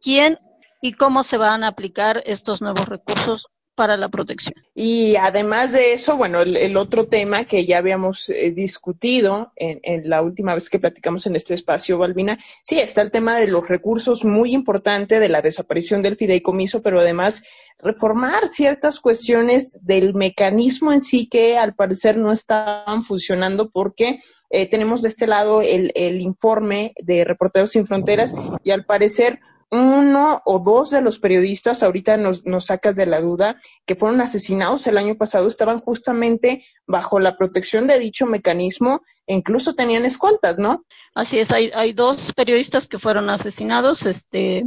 quién 0.00 0.38
y 0.82 0.92
cómo 0.92 1.22
se 1.22 1.38
van 1.38 1.64
a 1.64 1.68
aplicar 1.68 2.22
estos 2.26 2.60
nuevos 2.60 2.86
recursos 2.88 3.48
para 3.76 3.96
la 3.96 4.08
protección. 4.08 4.54
Y 4.74 5.16
además 5.16 5.72
de 5.72 5.92
eso, 5.92 6.16
bueno, 6.16 6.40
el, 6.40 6.76
otro 6.76 7.04
tema 7.04 7.44
que 7.44 7.66
ya 7.66 7.78
habíamos 7.78 8.28
eh, 8.30 8.50
discutido 8.50 9.52
en, 9.54 10.08
la 10.08 10.22
última 10.22 10.54
vez 10.54 10.68
que 10.68 10.78
platicamos 10.78 11.26
en 11.26 11.36
este 11.36 11.54
espacio, 11.54 11.98
Balbina, 11.98 12.38
sí, 12.62 12.80
está 12.80 13.02
el 13.02 13.10
tema 13.10 13.38
de 13.38 13.46
los 13.46 13.68
recursos 13.68 14.24
muy 14.24 14.52
importante 14.52 15.20
de 15.20 15.28
la 15.28 15.42
desaparición 15.42 16.02
del 16.02 16.16
fideicomiso, 16.16 16.82
pero 16.82 17.00
además 17.00 17.44
reformar 17.78 18.48
ciertas 18.48 18.98
cuestiones 18.98 19.78
del 19.82 20.14
mecanismo 20.14 20.92
en 20.92 21.02
sí 21.02 21.28
que 21.28 21.58
al 21.58 21.74
parecer 21.74 22.16
no 22.16 22.32
estaban 22.32 23.02
funcionando 23.02 23.70
porque 23.70 24.20
eh, 24.48 24.68
tenemos 24.70 25.02
de 25.02 25.08
este 25.08 25.26
lado 25.26 25.60
el, 25.60 25.92
el 25.94 26.20
informe 26.22 26.94
de 27.02 27.24
Reporteros 27.24 27.70
Sin 27.70 27.86
Fronteras 27.86 28.34
y 28.64 28.70
al 28.70 28.86
parecer 28.86 29.40
uno 29.70 30.42
o 30.44 30.60
dos 30.60 30.90
de 30.90 31.00
los 31.00 31.18
periodistas, 31.18 31.82
ahorita 31.82 32.16
nos, 32.16 32.44
nos 32.44 32.66
sacas 32.66 32.94
de 32.94 33.06
la 33.06 33.20
duda, 33.20 33.60
que 33.84 33.96
fueron 33.96 34.20
asesinados 34.20 34.86
el 34.86 34.98
año 34.98 35.16
pasado, 35.16 35.46
estaban 35.46 35.80
justamente 35.80 36.64
bajo 36.86 37.18
la 37.18 37.36
protección 37.36 37.86
de 37.86 37.98
dicho 37.98 38.26
mecanismo 38.26 39.02
e 39.26 39.34
incluso 39.34 39.74
tenían 39.74 40.04
escoltas, 40.04 40.58
¿no? 40.58 40.84
Así 41.14 41.38
es, 41.38 41.50
hay, 41.50 41.70
hay 41.74 41.92
dos 41.92 42.32
periodistas 42.34 42.86
que 42.86 42.98
fueron 42.98 43.28
asesinados, 43.28 44.06
este 44.06 44.64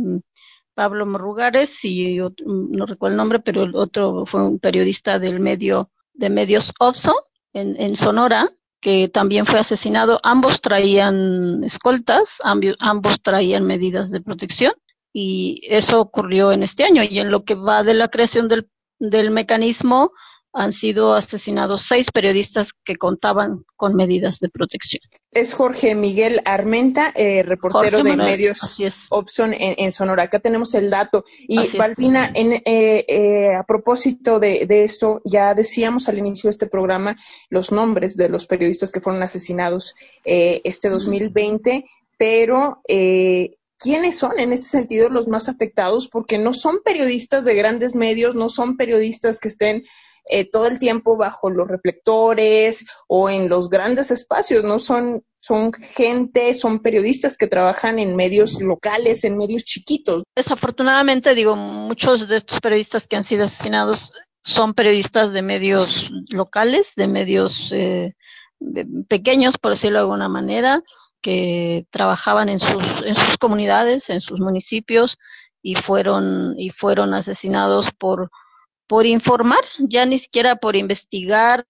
Pablo 0.73 1.05
Morrugares 1.05 1.83
y 1.83 2.19
no 2.45 2.85
recuerdo 2.85 3.13
el 3.13 3.17
nombre, 3.17 3.39
pero 3.39 3.63
el 3.63 3.75
otro 3.75 4.25
fue 4.25 4.45
un 4.45 4.59
periodista 4.59 5.19
del 5.19 5.39
medio 5.39 5.91
de 6.13 6.29
medios 6.29 6.73
OFSO 6.79 7.13
en, 7.53 7.79
en 7.79 7.95
Sonora, 7.95 8.49
que 8.81 9.09
también 9.09 9.45
fue 9.45 9.59
asesinado. 9.59 10.19
Ambos 10.23 10.62
traían 10.62 11.63
escoltas, 11.63 12.39
ambos 12.79 13.21
traían 13.21 13.65
medidas 13.65 14.09
de 14.09 14.21
protección 14.21 14.73
y 15.13 15.62
eso 15.63 16.00
ocurrió 16.00 16.52
en 16.52 16.63
este 16.63 16.84
año 16.84 17.04
y 17.04 17.19
en 17.19 17.32
lo 17.32 17.43
que 17.43 17.56
va 17.56 17.84
de 17.84 17.93
la 17.93 18.10
creación 18.10 18.48
del, 18.48 18.69
del 19.00 19.32
mecanismo 19.32 20.12
han 20.52 20.72
sido 20.72 21.13
asesinados 21.13 21.84
seis 21.84 22.12
periodistas 22.12 22.74
que 22.74 22.95
contaban 22.95 23.65
con 23.76 23.95
medidas 23.95 24.39
de 24.39 24.50
protección. 24.50 25.02
Es 25.32 25.54
Jorge 25.54 25.93
Miguel 25.93 26.41
Armenta, 26.43 27.13
eh, 27.15 27.43
reportero 27.43 28.04
de 28.04 28.17
medios 28.17 28.60
Opson 29.10 29.54
en, 29.54 29.91
Sonora. 29.91 30.24
Acá 30.24 30.39
tenemos 30.39 30.74
el 30.74 30.89
dato. 30.89 31.24
Y 31.48 31.78
Balbina, 31.78 32.32
eh, 32.34 33.06
eh, 33.08 33.54
a 33.54 33.63
propósito 33.63 34.39
de, 34.39 34.65
de, 34.65 34.84
esto, 34.84 35.22
ya 35.24 35.54
decíamos 35.54 36.10
al 36.10 36.17
inicio 36.17 36.48
de 36.48 36.52
este 36.52 36.67
programa 36.67 37.15
los 37.50 37.72
nombres 37.72 38.17
de 38.17 38.30
los 38.30 38.48
periodistas 38.48 38.91
que 38.91 39.02
fueron 39.02 39.22
asesinados 39.22 39.93
este 40.26 40.89
2020, 40.89 41.86
pero 42.17 42.82
quiénes 43.79 44.19
son 44.19 44.39
en 44.39 44.53
ese 44.53 44.69
sentido 44.69 45.09
los 45.09 45.27
más 45.27 45.49
afectados, 45.49 46.09
porque 46.09 46.37
no 46.37 46.53
son 46.53 46.79
periodistas 46.83 47.45
de 47.45 47.55
grandes 47.55 47.95
medios, 47.95 48.35
no 48.35 48.49
son 48.49 48.77
periodistas 48.77 49.39
que 49.39 49.47
estén 49.47 49.83
eh, 50.29 50.47
todo 50.49 50.67
el 50.67 50.79
tiempo 50.79 51.17
bajo 51.17 51.49
los 51.49 51.67
reflectores 51.67 52.85
o 53.07 53.29
en 53.29 53.49
los 53.49 53.69
grandes 53.69 54.11
espacios, 54.11 54.63
no 54.63 54.79
son, 54.79 55.23
son 55.39 55.71
gente, 55.73 56.53
son 56.53 56.81
periodistas 56.81 57.35
que 57.35 57.47
trabajan 57.47 57.97
en 57.97 58.15
medios 58.15 58.61
locales, 58.61 59.23
en 59.23 59.37
medios 59.37 59.63
chiquitos. 59.63 60.23
Desafortunadamente, 60.35 61.33
digo, 61.33 61.55
muchos 61.55 62.27
de 62.27 62.37
estos 62.37 62.59
periodistas 62.59 63.07
que 63.07 63.15
han 63.15 63.23
sido 63.23 63.45
asesinados 63.45 64.13
son 64.43 64.73
periodistas 64.73 65.31
de 65.31 65.41
medios 65.41 66.11
locales, 66.29 66.93
de 66.95 67.07
medios 67.07 67.71
eh, 67.71 68.13
pequeños, 69.07 69.57
por 69.57 69.71
decirlo 69.71 69.97
de 69.97 70.03
alguna 70.03 70.29
manera, 70.29 70.83
que 71.21 71.86
trabajaban 71.91 72.49
en 72.49 72.60
sus, 72.60 73.03
en 73.03 73.15
sus 73.15 73.38
comunidades, 73.38 74.10
en 74.10 74.21
sus 74.21 74.39
municipios, 74.39 75.17
y 75.62 75.75
fueron, 75.75 76.55
y 76.58 76.69
fueron 76.69 77.13
asesinados 77.13 77.91
por, 77.91 78.32
por 78.88 79.05
informar, 79.05 79.63
ya 79.79 80.05
ni 80.05 80.17
siquiera 80.17 80.55
por 80.55 80.75
investigar, 80.75 81.65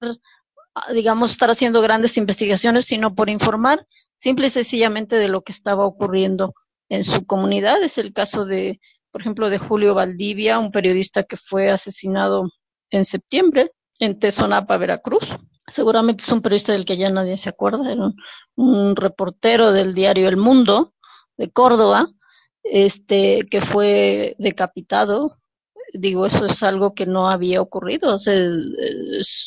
digamos, 0.93 1.31
estar 1.31 1.49
haciendo 1.49 1.81
grandes 1.81 2.17
investigaciones, 2.17 2.85
sino 2.85 3.15
por 3.15 3.29
informar 3.29 3.85
simple 4.17 4.47
y 4.47 4.49
sencillamente 4.49 5.15
de 5.15 5.29
lo 5.29 5.41
que 5.41 5.51
estaba 5.51 5.85
ocurriendo 5.85 6.53
en 6.89 7.03
su 7.03 7.25
comunidad. 7.25 7.81
Es 7.83 7.97
el 7.97 8.13
caso 8.13 8.45
de, 8.45 8.79
por 9.11 9.21
ejemplo, 9.21 9.49
de 9.49 9.57
Julio 9.57 9.93
Valdivia, 9.95 10.59
un 10.59 10.71
periodista 10.71 11.23
que 11.23 11.37
fue 11.37 11.69
asesinado 11.69 12.49
en 12.91 13.05
septiembre 13.05 13.71
en 13.99 14.19
Tezonapa, 14.19 14.77
Veracruz. 14.77 15.35
Seguramente 15.71 16.23
es 16.23 16.31
un 16.31 16.41
periodista 16.41 16.73
del 16.73 16.85
que 16.85 16.97
ya 16.97 17.09
nadie 17.09 17.37
se 17.37 17.49
acuerda, 17.49 17.91
era 17.91 18.11
un, 18.55 18.95
reportero 18.95 19.71
del 19.71 19.93
diario 19.93 20.27
El 20.27 20.37
Mundo 20.37 20.93
de 21.37 21.51
Córdoba, 21.51 22.07
este, 22.63 23.47
que 23.49 23.61
fue 23.61 24.35
decapitado. 24.39 25.37
Digo, 25.93 26.25
eso 26.25 26.45
es 26.45 26.61
algo 26.63 26.93
que 26.93 27.05
no 27.05 27.29
había 27.29 27.61
ocurrido. 27.61 28.15
O 28.15 28.19
sea, 28.19 28.35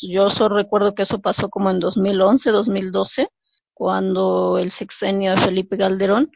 yo 0.01 0.29
solo 0.29 0.55
recuerdo 0.55 0.93
que 0.95 1.03
eso 1.03 1.21
pasó 1.21 1.49
como 1.49 1.69
en 1.69 1.79
2011, 1.79 2.51
2012, 2.51 3.29
cuando 3.73 4.57
el 4.57 4.71
sexenio 4.71 5.31
de 5.31 5.41
Felipe 5.41 5.77
Calderón, 5.77 6.31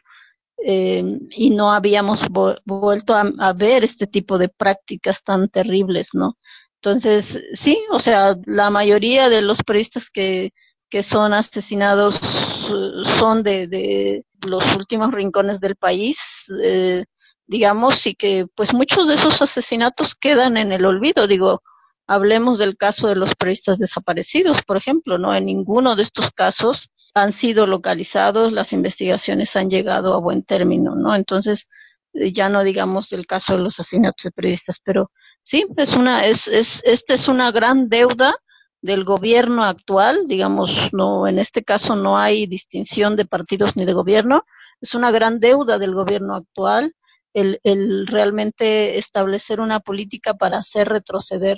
eh, 0.64 1.04
y 1.30 1.50
no 1.50 1.72
habíamos 1.72 2.26
vuelto 2.64 3.14
a, 3.14 3.52
ver 3.52 3.84
este 3.84 4.06
tipo 4.08 4.38
de 4.38 4.48
prácticas 4.48 5.22
tan 5.22 5.48
terribles, 5.48 6.10
¿no? 6.14 6.36
Entonces, 6.80 7.40
sí, 7.54 7.82
o 7.90 7.98
sea, 7.98 8.36
la 8.46 8.70
mayoría 8.70 9.28
de 9.28 9.42
los 9.42 9.62
periodistas 9.64 10.10
que, 10.10 10.52
que 10.88 11.02
son 11.02 11.34
asesinados 11.34 12.16
eh, 12.16 13.10
son 13.18 13.42
de, 13.42 13.66
de 13.66 14.24
los 14.46 14.76
últimos 14.76 15.12
rincones 15.12 15.60
del 15.60 15.74
país, 15.76 16.18
eh, 16.62 17.04
digamos, 17.46 18.06
y 18.06 18.14
que 18.14 18.46
pues 18.54 18.72
muchos 18.72 19.08
de 19.08 19.14
esos 19.14 19.42
asesinatos 19.42 20.14
quedan 20.14 20.56
en 20.56 20.70
el 20.70 20.84
olvido. 20.84 21.26
Digo, 21.26 21.62
hablemos 22.06 22.58
del 22.58 22.76
caso 22.76 23.08
de 23.08 23.16
los 23.16 23.34
periodistas 23.34 23.78
desaparecidos, 23.78 24.62
por 24.62 24.76
ejemplo, 24.76 25.18
¿no? 25.18 25.34
En 25.34 25.46
ninguno 25.46 25.96
de 25.96 26.04
estos 26.04 26.30
casos 26.30 26.90
han 27.14 27.32
sido 27.32 27.66
localizados, 27.66 28.52
las 28.52 28.72
investigaciones 28.72 29.56
han 29.56 29.68
llegado 29.68 30.14
a 30.14 30.20
buen 30.20 30.44
término, 30.44 30.94
¿no? 30.94 31.14
Entonces, 31.16 31.66
eh, 32.14 32.32
ya 32.32 32.48
no 32.48 32.62
digamos 32.62 33.08
del 33.08 33.26
caso 33.26 33.54
de 33.54 33.62
los 33.62 33.80
asesinatos 33.80 34.22
de 34.24 34.30
periodistas, 34.30 34.78
pero 34.84 35.10
Sí, 35.50 35.64
es 35.78 35.94
una, 35.94 36.26
es, 36.26 36.46
es, 36.46 36.82
esta 36.84 37.14
es 37.14 37.26
una 37.26 37.50
gran 37.50 37.88
deuda 37.88 38.36
del 38.82 39.04
gobierno 39.04 39.64
actual, 39.64 40.26
digamos, 40.26 40.70
no, 40.92 41.26
en 41.26 41.38
este 41.38 41.64
caso 41.64 41.96
no 41.96 42.18
hay 42.18 42.46
distinción 42.46 43.16
de 43.16 43.24
partidos 43.24 43.74
ni 43.74 43.86
de 43.86 43.94
gobierno, 43.94 44.44
es 44.82 44.94
una 44.94 45.10
gran 45.10 45.40
deuda 45.40 45.78
del 45.78 45.94
gobierno 45.94 46.34
actual 46.34 46.94
el, 47.32 47.60
el 47.62 48.06
realmente 48.08 48.98
establecer 48.98 49.60
una 49.60 49.80
política 49.80 50.34
para 50.34 50.58
hacer 50.58 50.86
retroceder 50.86 51.56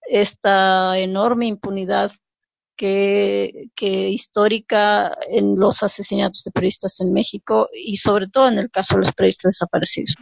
esta 0.00 0.98
enorme 0.98 1.46
impunidad 1.46 2.10
que, 2.76 3.68
que 3.76 4.08
histórica 4.08 5.16
en 5.28 5.60
los 5.60 5.84
asesinatos 5.84 6.42
de 6.42 6.50
periodistas 6.50 6.98
en 6.98 7.12
México 7.12 7.68
y 7.72 7.98
sobre 7.98 8.26
todo 8.26 8.48
en 8.48 8.58
el 8.58 8.68
caso 8.68 8.96
de 8.96 9.02
los 9.02 9.12
periodistas 9.12 9.50
desaparecidos. 9.50 10.16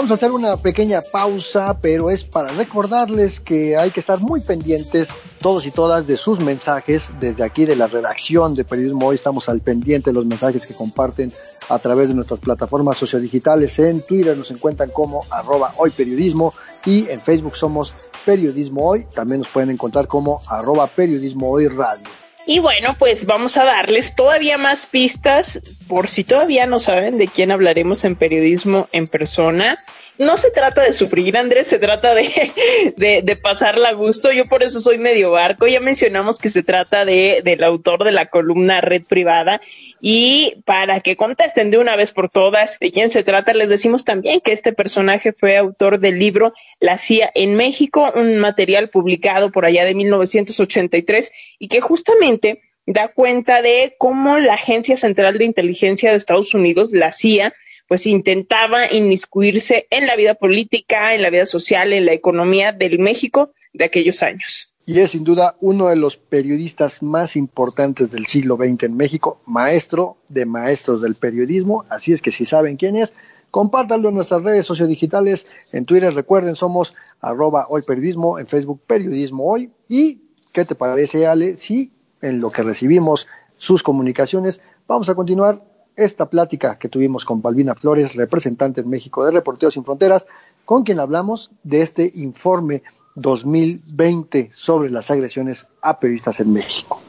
Vamos 0.00 0.12
a 0.12 0.14
hacer 0.14 0.32
una 0.32 0.56
pequeña 0.56 1.02
pausa, 1.02 1.78
pero 1.78 2.08
es 2.08 2.24
para 2.24 2.48
recordarles 2.52 3.38
que 3.38 3.76
hay 3.76 3.90
que 3.90 4.00
estar 4.00 4.18
muy 4.18 4.40
pendientes 4.40 5.10
todos 5.42 5.66
y 5.66 5.70
todas 5.70 6.06
de 6.06 6.16
sus 6.16 6.40
mensajes. 6.40 7.10
Desde 7.20 7.44
aquí 7.44 7.66
de 7.66 7.76
la 7.76 7.86
redacción 7.86 8.54
de 8.54 8.64
Periodismo 8.64 9.08
Hoy 9.08 9.16
estamos 9.16 9.50
al 9.50 9.60
pendiente 9.60 10.08
de 10.08 10.14
los 10.14 10.24
mensajes 10.24 10.66
que 10.66 10.72
comparten 10.72 11.30
a 11.68 11.78
través 11.78 12.08
de 12.08 12.14
nuestras 12.14 12.40
plataformas 12.40 12.96
sociodigitales. 12.96 13.78
En 13.78 14.00
Twitter 14.00 14.34
nos 14.38 14.50
encuentran 14.50 14.88
como 14.88 15.26
arroba 15.28 15.74
hoy 15.76 15.90
periodismo 15.90 16.54
y 16.86 17.06
en 17.10 17.20
Facebook 17.20 17.54
somos 17.54 17.92
Periodismo 18.24 18.88
Hoy. 18.88 19.04
También 19.14 19.40
nos 19.40 19.48
pueden 19.48 19.68
encontrar 19.68 20.06
como 20.06 20.40
arroba 20.48 20.86
periodismo 20.86 21.50
hoy 21.50 21.68
radio. 21.68 22.19
Y 22.46 22.58
bueno, 22.58 22.96
pues 22.98 23.26
vamos 23.26 23.56
a 23.56 23.64
darles 23.64 24.14
todavía 24.16 24.58
más 24.58 24.86
pistas 24.86 25.60
por 25.88 26.08
si 26.08 26.24
todavía 26.24 26.66
no 26.66 26.78
saben 26.78 27.18
de 27.18 27.28
quién 27.28 27.50
hablaremos 27.50 28.04
en 28.04 28.16
periodismo 28.16 28.88
en 28.92 29.06
persona 29.06 29.78
no 30.20 30.36
se 30.36 30.50
trata 30.50 30.82
de 30.82 30.92
sufrir, 30.92 31.36
Andrés, 31.36 31.66
se 31.66 31.78
trata 31.78 32.14
de, 32.14 32.52
de, 33.22 33.36
pasarla 33.36 33.88
a 33.88 33.94
gusto. 33.94 34.30
Yo 34.30 34.44
por 34.46 34.62
eso 34.62 34.80
soy 34.80 34.98
medio 34.98 35.30
barco. 35.30 35.66
Ya 35.66 35.80
mencionamos 35.80 36.38
que 36.38 36.50
se 36.50 36.62
trata 36.62 37.06
de, 37.06 37.40
del 37.42 37.64
autor 37.64 38.04
de 38.04 38.12
la 38.12 38.26
columna 38.26 38.82
Red 38.82 39.04
Privada. 39.08 39.62
Y 40.00 40.62
para 40.64 41.00
que 41.00 41.16
contesten 41.16 41.70
de 41.70 41.78
una 41.78 41.94
vez 41.94 42.12
por 42.12 42.30
todas 42.30 42.78
de 42.78 42.90
quién 42.90 43.10
se 43.10 43.22
trata, 43.22 43.52
les 43.52 43.68
decimos 43.68 44.04
también 44.04 44.40
que 44.40 44.52
este 44.52 44.72
personaje 44.72 45.32
fue 45.32 45.56
autor 45.56 46.00
del 46.00 46.18
libro 46.18 46.54
La 46.78 46.96
CIA 46.96 47.30
en 47.34 47.54
México, 47.54 48.10
un 48.14 48.38
material 48.38 48.88
publicado 48.88 49.50
por 49.50 49.66
allá 49.66 49.84
de 49.84 49.94
1983 49.94 51.32
y 51.58 51.68
que 51.68 51.80
justamente 51.80 52.62
da 52.86 53.08
cuenta 53.08 53.62
de 53.62 53.94
cómo 53.98 54.38
la 54.38 54.54
Agencia 54.54 54.96
Central 54.96 55.38
de 55.38 55.44
Inteligencia 55.44 56.10
de 56.10 56.16
Estados 56.16 56.54
Unidos, 56.54 56.90
la 56.92 57.12
CIA, 57.12 57.52
pues 57.86 58.06
intentaba 58.06 58.90
inmiscuirse 58.90 59.86
en 59.90 60.06
la 60.06 60.16
vida 60.16 60.34
política, 60.34 61.14
en 61.14 61.22
la 61.22 61.30
vida 61.30 61.46
social, 61.46 61.92
en 61.92 62.06
la 62.06 62.12
economía 62.12 62.72
del 62.72 62.98
México 62.98 63.52
de 63.72 63.84
aquellos 63.84 64.22
años. 64.22 64.69
Y 64.90 64.98
es 64.98 65.12
sin 65.12 65.22
duda 65.22 65.54
uno 65.60 65.86
de 65.86 65.94
los 65.94 66.16
periodistas 66.16 67.00
más 67.00 67.36
importantes 67.36 68.10
del 68.10 68.26
siglo 68.26 68.56
XX 68.56 68.82
en 68.82 68.96
México, 68.96 69.40
maestro 69.46 70.16
de 70.28 70.46
maestros 70.46 71.00
del 71.00 71.14
periodismo, 71.14 71.84
así 71.88 72.12
es 72.12 72.20
que 72.20 72.32
si 72.32 72.44
saben 72.44 72.76
quién 72.76 72.96
es, 72.96 73.12
compártanlo 73.52 74.08
en 74.08 74.16
nuestras 74.16 74.42
redes 74.42 74.66
sociodigitales, 74.66 75.46
en 75.74 75.84
Twitter 75.84 76.12
recuerden 76.12 76.56
somos 76.56 76.96
arroba 77.20 77.66
hoy 77.68 77.82
periodismo, 77.86 78.40
en 78.40 78.48
Facebook 78.48 78.80
periodismo 78.84 79.44
hoy. 79.44 79.70
Y 79.88 80.22
¿qué 80.52 80.64
te 80.64 80.74
parece 80.74 81.24
Ale? 81.24 81.54
Si 81.54 81.92
en 82.20 82.40
lo 82.40 82.50
que 82.50 82.64
recibimos 82.64 83.28
sus 83.58 83.84
comunicaciones 83.84 84.60
vamos 84.88 85.08
a 85.08 85.14
continuar 85.14 85.62
esta 85.94 86.28
plática 86.28 86.78
que 86.80 86.88
tuvimos 86.88 87.24
con 87.24 87.40
Balbina 87.42 87.76
Flores, 87.76 88.16
representante 88.16 88.80
en 88.80 88.90
México 88.90 89.24
de 89.24 89.30
Reporteros 89.30 89.74
Sin 89.74 89.84
Fronteras, 89.84 90.26
con 90.64 90.82
quien 90.82 90.98
hablamos 90.98 91.52
de 91.62 91.82
este 91.82 92.10
informe 92.16 92.82
2020 93.20 94.50
sobre 94.52 94.90
las 94.90 95.10
agresiones 95.10 95.66
a 95.82 95.98
periodistas 95.98 96.40
en 96.40 96.52
México. 96.52 97.00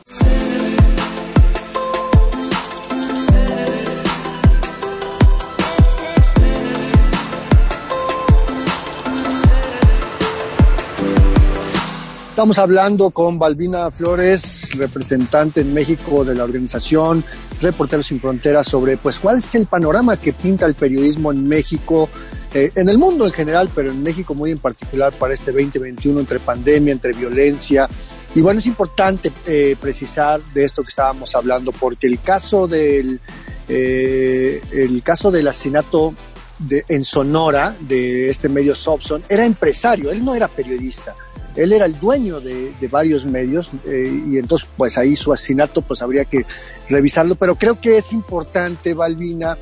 Estamos 12.41 12.57
hablando 12.57 13.11
con 13.11 13.37
Balbina 13.37 13.91
Flores, 13.91 14.69
representante 14.73 15.61
en 15.61 15.75
México 15.75 16.25
de 16.25 16.33
la 16.33 16.43
organización 16.43 17.23
Reporteros 17.61 18.07
Sin 18.07 18.19
Fronteras, 18.19 18.65
sobre 18.65 18.97
pues 18.97 19.19
cuál 19.19 19.37
es 19.37 19.53
el 19.53 19.67
panorama 19.67 20.17
que 20.17 20.33
pinta 20.33 20.65
el 20.65 20.73
periodismo 20.73 21.31
en 21.31 21.47
México, 21.47 22.09
eh, 22.53 22.71
en 22.75 22.89
el 22.89 22.97
mundo 22.97 23.25
en 23.25 23.31
general, 23.31 23.69
pero 23.73 23.91
en 23.91 24.03
México 24.03 24.35
muy 24.35 24.51
en 24.51 24.57
particular 24.57 25.13
para 25.13 25.33
este 25.33 25.51
2021, 25.51 26.19
entre 26.19 26.39
pandemia, 26.39 26.91
entre 26.91 27.13
violencia. 27.13 27.87
Y 28.35 28.41
bueno, 28.41 28.59
es 28.59 28.65
importante 28.65 29.31
eh, 29.47 29.77
precisar 29.79 30.41
de 30.53 30.65
esto 30.65 30.83
que 30.83 30.89
estábamos 30.89 31.33
hablando, 31.35 31.71
porque 31.71 32.07
el 32.07 32.19
caso 32.19 32.67
del, 32.67 33.21
eh, 33.69 34.61
el 34.73 35.01
caso 35.01 35.31
del 35.31 35.47
asesinato 35.47 36.13
de, 36.59 36.83
en 36.89 37.05
Sonora 37.05 37.73
de 37.79 38.29
este 38.29 38.49
medio 38.49 38.75
Sobson 38.75 39.23
era 39.29 39.45
empresario, 39.45 40.11
él 40.11 40.23
no 40.23 40.35
era 40.35 40.47
periodista 40.47 41.15
él 41.55 41.73
era 41.73 41.85
el 41.85 41.99
dueño 41.99 42.39
de, 42.39 42.73
varios 42.89 43.25
medios 43.25 43.71
eh, 43.85 44.23
y 44.25 44.37
entonces 44.37 44.69
pues 44.77 44.97
ahí 44.97 45.17
su 45.17 45.33
asesinato 45.33 45.81
pues 45.81 46.01
habría 46.01 46.23
que 46.23 46.45
revisarlo, 46.87 47.35
pero 47.35 47.55
creo 47.55 47.79
que 47.79 47.97
es 47.97 48.13
importante, 48.13 48.93
Balbina, 48.93 49.57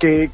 que 0.00 0.30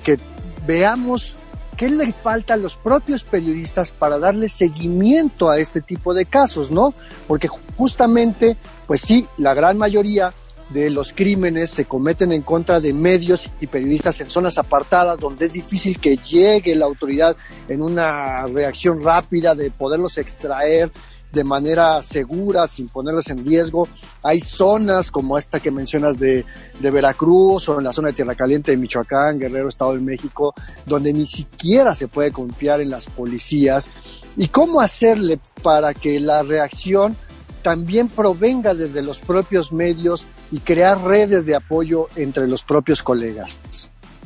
veamos 0.66 1.36
qué 1.82 1.90
le 1.90 2.12
falta 2.12 2.54
a 2.54 2.56
los 2.56 2.76
propios 2.76 3.24
periodistas 3.24 3.90
para 3.90 4.16
darle 4.16 4.48
seguimiento 4.48 5.50
a 5.50 5.58
este 5.58 5.80
tipo 5.80 6.14
de 6.14 6.26
casos, 6.26 6.70
¿no? 6.70 6.94
Porque 7.26 7.48
justamente, 7.48 8.56
pues 8.86 9.00
sí, 9.00 9.26
la 9.36 9.52
gran 9.52 9.78
mayoría 9.78 10.32
de 10.68 10.90
los 10.90 11.12
crímenes 11.12 11.70
se 11.70 11.86
cometen 11.86 12.30
en 12.30 12.42
contra 12.42 12.78
de 12.78 12.92
medios 12.92 13.50
y 13.60 13.66
periodistas 13.66 14.20
en 14.20 14.30
zonas 14.30 14.58
apartadas 14.58 15.18
donde 15.18 15.46
es 15.46 15.54
difícil 15.54 15.98
que 15.98 16.18
llegue 16.18 16.76
la 16.76 16.84
autoridad 16.84 17.36
en 17.68 17.82
una 17.82 18.46
reacción 18.46 19.02
rápida 19.02 19.56
de 19.56 19.72
poderlos 19.72 20.18
extraer 20.18 20.92
de 21.32 21.44
manera 21.44 22.02
segura, 22.02 22.66
sin 22.66 22.88
ponerlas 22.88 23.28
en 23.30 23.44
riesgo. 23.44 23.88
Hay 24.22 24.40
zonas 24.40 25.10
como 25.10 25.38
esta 25.38 25.60
que 25.60 25.70
mencionas 25.70 26.18
de, 26.18 26.44
de, 26.78 26.90
Veracruz 26.90 27.68
o 27.68 27.78
en 27.78 27.84
la 27.84 27.92
zona 27.92 28.08
de 28.08 28.14
Tierra 28.14 28.34
Caliente 28.34 28.70
de 28.70 28.76
Michoacán, 28.76 29.38
Guerrero, 29.38 29.68
Estado 29.68 29.94
de 29.94 30.00
México, 30.00 30.54
donde 30.84 31.12
ni 31.12 31.26
siquiera 31.26 31.94
se 31.94 32.08
puede 32.08 32.32
confiar 32.32 32.80
en 32.80 32.90
las 32.90 33.06
policías. 33.06 33.90
¿Y 34.36 34.48
cómo 34.48 34.80
hacerle 34.80 35.38
para 35.62 35.94
que 35.94 36.20
la 36.20 36.42
reacción 36.42 37.16
también 37.62 38.08
provenga 38.08 38.74
desde 38.74 39.02
los 39.02 39.20
propios 39.20 39.72
medios 39.72 40.26
y 40.50 40.58
crear 40.58 41.00
redes 41.00 41.46
de 41.46 41.54
apoyo 41.54 42.08
entre 42.16 42.48
los 42.48 42.62
propios 42.62 43.02
colegas? 43.02 43.56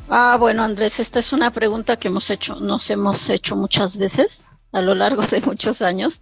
Ah, 0.09 0.37
bueno, 0.39 0.63
Andrés, 0.63 0.99
esta 0.99 1.19
es 1.19 1.33
una 1.33 1.51
pregunta 1.51 1.97
que 1.97 2.07
hemos 2.07 2.29
hecho, 2.29 2.55
nos 2.55 2.89
hemos 2.89 3.29
hecho 3.29 3.55
muchas 3.55 3.97
veces 3.97 4.45
a 4.71 4.81
lo 4.81 4.95
largo 4.95 5.21
de 5.27 5.41
muchos 5.41 5.81
años. 5.81 6.21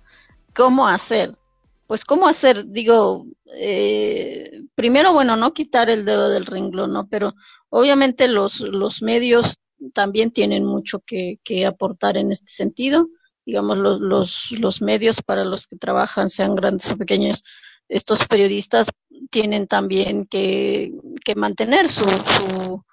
¿Cómo 0.55 0.87
hacer? 0.87 1.37
Pues, 1.87 2.05
¿cómo 2.05 2.27
hacer? 2.27 2.65
Digo, 2.67 3.25
eh, 3.53 4.61
primero, 4.73 5.13
bueno, 5.13 5.35
no 5.35 5.53
quitar 5.53 5.89
el 5.89 6.05
dedo 6.05 6.29
del 6.29 6.45
renglón, 6.45 6.93
¿no? 6.93 7.07
Pero 7.07 7.33
obviamente 7.69 8.27
los, 8.27 8.61
los 8.61 9.01
medios 9.01 9.57
también 9.93 10.31
tienen 10.31 10.65
mucho 10.65 11.01
que, 11.05 11.39
que 11.43 11.65
aportar 11.65 12.17
en 12.17 12.31
este 12.31 12.51
sentido. 12.51 13.07
Digamos, 13.45 13.77
los, 13.77 13.99
los, 13.99 14.51
los 14.59 14.81
medios 14.81 15.21
para 15.21 15.43
los 15.43 15.67
que 15.67 15.75
trabajan, 15.75 16.29
sean 16.29 16.55
grandes 16.55 16.89
o 16.91 16.97
pequeños, 16.97 17.43
estos 17.87 18.25
periodistas 18.27 18.89
tienen 19.29 19.67
también 19.67 20.25
que, 20.25 20.91
que 21.23 21.35
mantener 21.35 21.87
su, 21.89 22.05
su, 22.09 22.83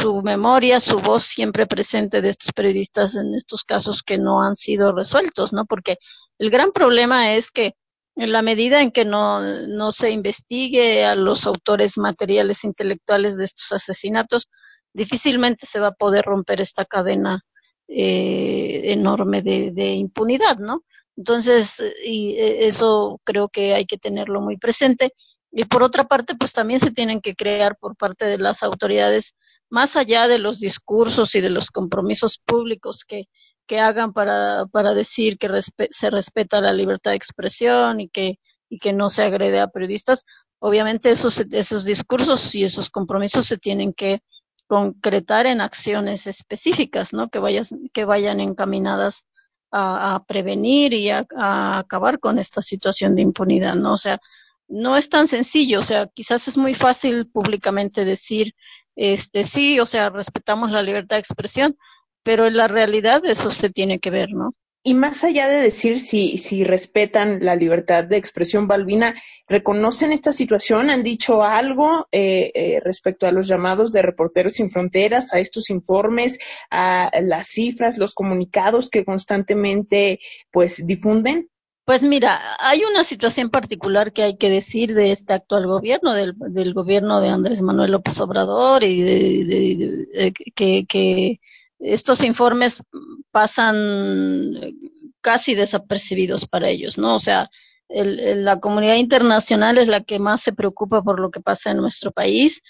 su 0.00 0.22
memoria, 0.22 0.80
su 0.80 1.00
voz 1.00 1.24
siempre 1.24 1.66
presente 1.66 2.20
de 2.20 2.30
estos 2.30 2.50
periodistas 2.52 3.14
en 3.14 3.34
estos 3.34 3.62
casos 3.62 4.02
que 4.02 4.18
no 4.18 4.42
han 4.42 4.56
sido 4.56 4.92
resueltos, 4.92 5.52
¿no? 5.52 5.66
Porque 5.66 5.98
el 6.40 6.50
gran 6.50 6.72
problema 6.72 7.34
es 7.34 7.50
que 7.50 7.74
en 8.16 8.32
la 8.32 8.40
medida 8.40 8.80
en 8.80 8.92
que 8.92 9.04
no, 9.04 9.40
no 9.68 9.92
se 9.92 10.10
investigue 10.10 11.04
a 11.04 11.14
los 11.14 11.46
autores 11.46 11.98
materiales 11.98 12.64
intelectuales 12.64 13.36
de 13.36 13.44
estos 13.44 13.70
asesinatos, 13.72 14.48
difícilmente 14.94 15.66
se 15.66 15.80
va 15.80 15.88
a 15.88 15.92
poder 15.92 16.24
romper 16.24 16.62
esta 16.62 16.86
cadena 16.86 17.42
eh, 17.88 18.92
enorme 18.92 19.42
de, 19.42 19.70
de 19.70 19.92
impunidad, 19.92 20.56
¿no? 20.58 20.84
Entonces, 21.14 21.82
y 22.06 22.36
eh, 22.38 22.66
eso 22.66 23.20
creo 23.24 23.50
que 23.50 23.74
hay 23.74 23.84
que 23.84 23.98
tenerlo 23.98 24.40
muy 24.40 24.56
presente. 24.56 25.12
Y 25.52 25.66
por 25.66 25.82
otra 25.82 26.04
parte, 26.04 26.34
pues 26.36 26.54
también 26.54 26.80
se 26.80 26.90
tienen 26.90 27.20
que 27.20 27.34
crear 27.34 27.76
por 27.76 27.96
parte 27.96 28.24
de 28.24 28.38
las 28.38 28.62
autoridades 28.62 29.34
más 29.68 29.94
allá 29.94 30.26
de 30.26 30.38
los 30.38 30.58
discursos 30.58 31.34
y 31.34 31.42
de 31.42 31.50
los 31.50 31.70
compromisos 31.70 32.40
públicos 32.46 33.04
que, 33.06 33.26
que 33.70 33.78
hagan 33.78 34.12
para, 34.12 34.66
para 34.66 34.94
decir 34.94 35.38
que 35.38 35.48
se 35.90 36.10
respeta 36.10 36.60
la 36.60 36.72
libertad 36.72 37.12
de 37.12 37.18
expresión 37.18 38.00
y 38.00 38.08
que, 38.08 38.40
y 38.68 38.80
que 38.80 38.92
no 38.92 39.10
se 39.10 39.22
agrede 39.22 39.60
a 39.60 39.68
periodistas, 39.68 40.26
obviamente 40.58 41.08
esos, 41.08 41.38
esos 41.52 41.84
discursos 41.84 42.52
y 42.56 42.64
esos 42.64 42.90
compromisos 42.90 43.46
se 43.46 43.58
tienen 43.58 43.92
que 43.92 44.22
concretar 44.66 45.46
en 45.46 45.60
acciones 45.60 46.26
específicas, 46.26 47.12
¿no? 47.12 47.28
Que, 47.28 47.38
vayas, 47.38 47.72
que 47.92 48.04
vayan 48.04 48.40
encaminadas 48.40 49.24
a, 49.70 50.16
a 50.16 50.24
prevenir 50.24 50.92
y 50.92 51.10
a, 51.10 51.24
a, 51.36 51.78
acabar 51.78 52.18
con 52.18 52.40
esta 52.40 52.62
situación 52.62 53.14
de 53.14 53.22
impunidad, 53.22 53.76
¿no? 53.76 53.92
O 53.92 53.98
sea, 53.98 54.18
no 54.66 54.96
es 54.96 55.08
tan 55.08 55.28
sencillo, 55.28 55.78
o 55.78 55.84
sea, 55.84 56.08
quizás 56.08 56.48
es 56.48 56.56
muy 56.56 56.74
fácil 56.74 57.28
públicamente 57.28 58.04
decir 58.04 58.52
este 58.96 59.44
sí, 59.44 59.78
o 59.78 59.86
sea, 59.86 60.10
respetamos 60.10 60.72
la 60.72 60.82
libertad 60.82 61.14
de 61.14 61.20
expresión, 61.20 61.76
pero 62.22 62.46
en 62.46 62.56
la 62.56 62.68
realidad 62.68 63.24
eso 63.24 63.50
se 63.50 63.70
tiene 63.70 63.98
que 63.98 64.10
ver, 64.10 64.30
¿no? 64.30 64.54
Y 64.82 64.94
más 64.94 65.24
allá 65.24 65.46
de 65.46 65.60
decir 65.60 65.98
si, 65.98 66.38
si 66.38 66.64
respetan 66.64 67.44
la 67.44 67.54
libertad 67.54 68.04
de 68.04 68.16
expresión, 68.16 68.66
Balbina, 68.66 69.14
¿reconocen 69.46 70.10
esta 70.10 70.32
situación? 70.32 70.88
¿Han 70.88 71.02
dicho 71.02 71.42
algo 71.42 72.08
eh, 72.12 72.50
eh, 72.54 72.80
respecto 72.82 73.26
a 73.26 73.32
los 73.32 73.46
llamados 73.46 73.92
de 73.92 74.00
Reporteros 74.00 74.54
Sin 74.54 74.70
Fronteras, 74.70 75.34
a 75.34 75.38
estos 75.38 75.68
informes, 75.68 76.38
a 76.70 77.10
las 77.22 77.48
cifras, 77.48 77.98
los 77.98 78.14
comunicados 78.14 78.88
que 78.88 79.04
constantemente 79.04 80.18
pues 80.50 80.86
difunden? 80.86 81.50
Pues 81.84 82.02
mira, 82.02 82.40
hay 82.58 82.82
una 82.84 83.04
situación 83.04 83.50
particular 83.50 84.14
que 84.14 84.22
hay 84.22 84.36
que 84.38 84.48
decir 84.48 84.94
de 84.94 85.12
este 85.12 85.34
actual 85.34 85.66
gobierno, 85.66 86.14
del, 86.14 86.34
del 86.38 86.72
gobierno 86.72 87.20
de 87.20 87.28
Andrés 87.28 87.60
Manuel 87.60 87.90
López 87.90 88.18
Obrador, 88.20 88.82
y 88.82 89.02
de, 89.02 89.44
de, 89.44 90.06
de, 90.14 90.32
que, 90.54 90.86
que 90.86 91.40
estos 91.80 92.22
informes 92.22 92.82
pasan 93.30 94.76
casi 95.20 95.54
desapercibidos 95.54 96.46
para 96.46 96.68
ellos, 96.68 96.98
¿no? 96.98 97.16
O 97.16 97.20
sea, 97.20 97.50
el, 97.88 98.44
la 98.44 98.60
comunidad 98.60 98.96
internacional 98.96 99.78
es 99.78 99.88
la 99.88 100.02
que 100.02 100.18
más 100.18 100.42
se 100.42 100.52
preocupa 100.52 101.02
por 101.02 101.18
lo 101.20 101.30
que 101.30 101.40
pasa 101.40 101.70
en 101.70 101.78
nuestro 101.78 102.12
país. 102.12 102.62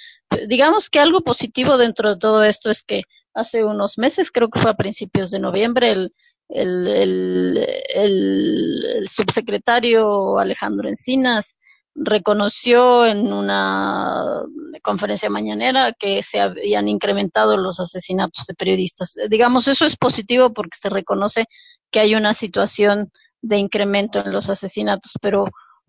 Digamos 0.48 0.88
que 0.88 1.00
algo 1.00 1.20
positivo 1.20 1.76
dentro 1.76 2.10
de 2.10 2.18
todo 2.18 2.44
esto 2.44 2.70
es 2.70 2.82
que 2.82 3.02
hace 3.34 3.64
unos 3.64 3.98
meses, 3.98 4.30
creo 4.30 4.48
que 4.48 4.60
fue 4.60 4.70
a 4.70 4.76
principios 4.76 5.30
de 5.30 5.40
noviembre, 5.40 5.92
el 5.92 6.12
el, 6.52 6.86
el, 6.88 7.66
el, 7.94 9.08
subsecretario 9.08 10.38
Alejandro 10.38 10.88
Encinas 10.88 11.56
reconoció 12.02 13.04
en 13.04 13.30
una 13.32 14.42
conferencia 14.82 15.28
mañanera 15.28 15.92
que 15.92 16.22
se 16.22 16.40
habían 16.40 16.88
incrementado 16.88 17.58
los 17.58 17.78
asesinatos 17.78 18.46
de 18.46 18.54
periodistas. 18.54 19.14
Digamos, 19.28 19.68
eso 19.68 19.84
es 19.84 19.96
positivo 19.96 20.52
porque 20.54 20.78
se 20.80 20.88
reconoce 20.88 21.44
que 21.90 22.00
hay 22.00 22.14
una 22.14 22.32
situación 22.32 23.12
de 23.42 23.58
incremento 23.58 24.18
en 24.24 24.32
los 24.32 24.48
asesinatos, 24.48 25.12
pero, 25.20 25.44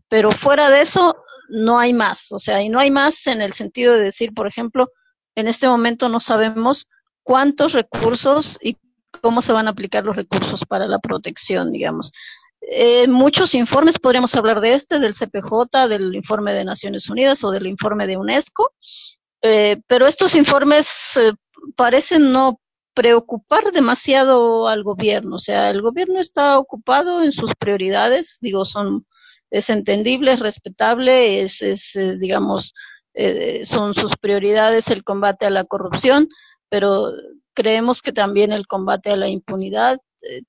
pero 0.09 0.31
fuera 0.31 0.69
de 0.69 0.81
eso 0.81 1.15
no 1.49 1.79
hay 1.79 1.93
más. 1.93 2.31
O 2.33 2.39
sea, 2.39 2.61
y 2.61 2.67
no 2.67 2.79
hay 2.79 2.91
más 2.91 3.25
en 3.27 3.41
el 3.41 3.53
sentido 3.53 3.93
de 3.93 4.03
decir, 4.03 4.33
por 4.33 4.47
ejemplo, 4.47 4.89
en 5.35 5.47
este 5.47 5.67
momento 5.67 6.09
no 6.09 6.19
sabemos 6.19 6.87
cuántos 7.23 7.71
recursos 7.71 8.57
y 8.61 8.77
cómo 9.21 9.41
se 9.41 9.53
van 9.53 9.67
a 9.67 9.71
aplicar 9.71 10.03
los 10.03 10.15
recursos 10.15 10.65
para 10.67 10.87
la 10.87 10.99
protección, 10.99 11.71
digamos. 11.71 12.11
Eh, 12.61 13.07
muchos 13.07 13.55
informes, 13.55 13.97
podríamos 13.97 14.35
hablar 14.35 14.61
de 14.61 14.75
este, 14.75 14.99
del 14.99 15.15
CPJ, 15.15 15.87
del 15.89 16.15
informe 16.15 16.53
de 16.53 16.63
Naciones 16.63 17.09
Unidas 17.09 17.43
o 17.43 17.49
del 17.49 17.65
informe 17.65 18.05
de 18.05 18.17
UNESCO, 18.17 18.71
eh, 19.41 19.81
pero 19.87 20.05
estos 20.05 20.35
informes 20.35 20.87
eh, 21.17 21.33
parecen 21.75 22.31
no 22.31 22.59
preocupar 22.93 23.71
demasiado 23.71 24.67
al 24.67 24.83
gobierno, 24.83 25.37
o 25.37 25.39
sea, 25.39 25.71
el 25.71 25.81
gobierno 25.81 26.19
está 26.19 26.59
ocupado 26.59 27.23
en 27.23 27.31
sus 27.31 27.55
prioridades, 27.55 28.37
digo, 28.41 28.65
son, 28.65 29.07
es 29.49 29.69
entendible, 29.69 30.33
es 30.33 30.39
respetable, 30.39 31.41
es, 31.41 31.61
es 31.63 31.93
digamos, 32.19 32.73
eh, 33.13 33.65
son 33.65 33.95
sus 33.95 34.15
prioridades 34.17 34.89
el 34.89 35.03
combate 35.03 35.47
a 35.47 35.49
la 35.49 35.63
corrupción, 35.63 36.29
pero 36.69 37.11
creemos 37.53 38.01
que 38.01 38.13
también 38.13 38.51
el 38.51 38.67
combate 38.67 39.11
a 39.11 39.17
la 39.17 39.29
impunidad 39.29 39.99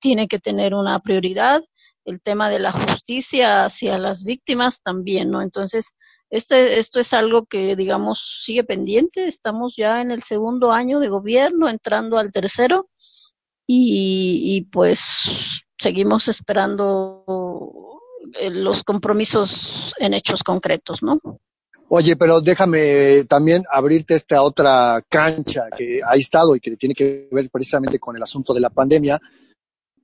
tiene 0.00 0.28
que 0.28 0.38
tener 0.38 0.74
una 0.74 1.00
prioridad, 1.00 1.62
el 2.04 2.20
tema 2.20 2.50
de 2.50 2.58
la 2.58 2.72
justicia 2.72 3.64
hacia 3.64 3.98
las 3.98 4.24
víctimas 4.24 4.82
también, 4.82 5.30
¿no? 5.30 5.42
Entonces, 5.42 5.92
este, 6.30 6.78
esto 6.78 6.98
es 6.98 7.12
algo 7.12 7.44
que, 7.46 7.76
digamos, 7.76 8.42
sigue 8.44 8.64
pendiente. 8.64 9.26
Estamos 9.26 9.74
ya 9.76 10.00
en 10.00 10.10
el 10.10 10.22
segundo 10.22 10.72
año 10.72 10.98
de 10.98 11.08
gobierno, 11.08 11.68
entrando 11.68 12.18
al 12.18 12.32
tercero, 12.32 12.88
y, 13.66 14.68
pues 14.72 15.00
seguimos 15.78 16.28
esperando 16.28 17.24
eh, 18.38 18.50
los 18.50 18.82
compromisos 18.84 19.94
en 19.98 20.14
hechos 20.14 20.42
concretos, 20.42 21.02
¿no? 21.02 21.20
Oye, 21.88 22.16
pero 22.16 22.40
déjame 22.40 23.24
también 23.24 23.64
abrirte 23.70 24.14
esta 24.14 24.42
otra 24.42 25.02
cancha 25.08 25.66
que 25.76 26.00
ha 26.04 26.14
estado 26.14 26.56
y 26.56 26.60
que 26.60 26.76
tiene 26.76 26.94
que 26.94 27.28
ver 27.30 27.50
precisamente 27.50 27.98
con 27.98 28.16
el 28.16 28.22
asunto 28.22 28.54
de 28.54 28.60
la 28.60 28.70
pandemia, 28.70 29.20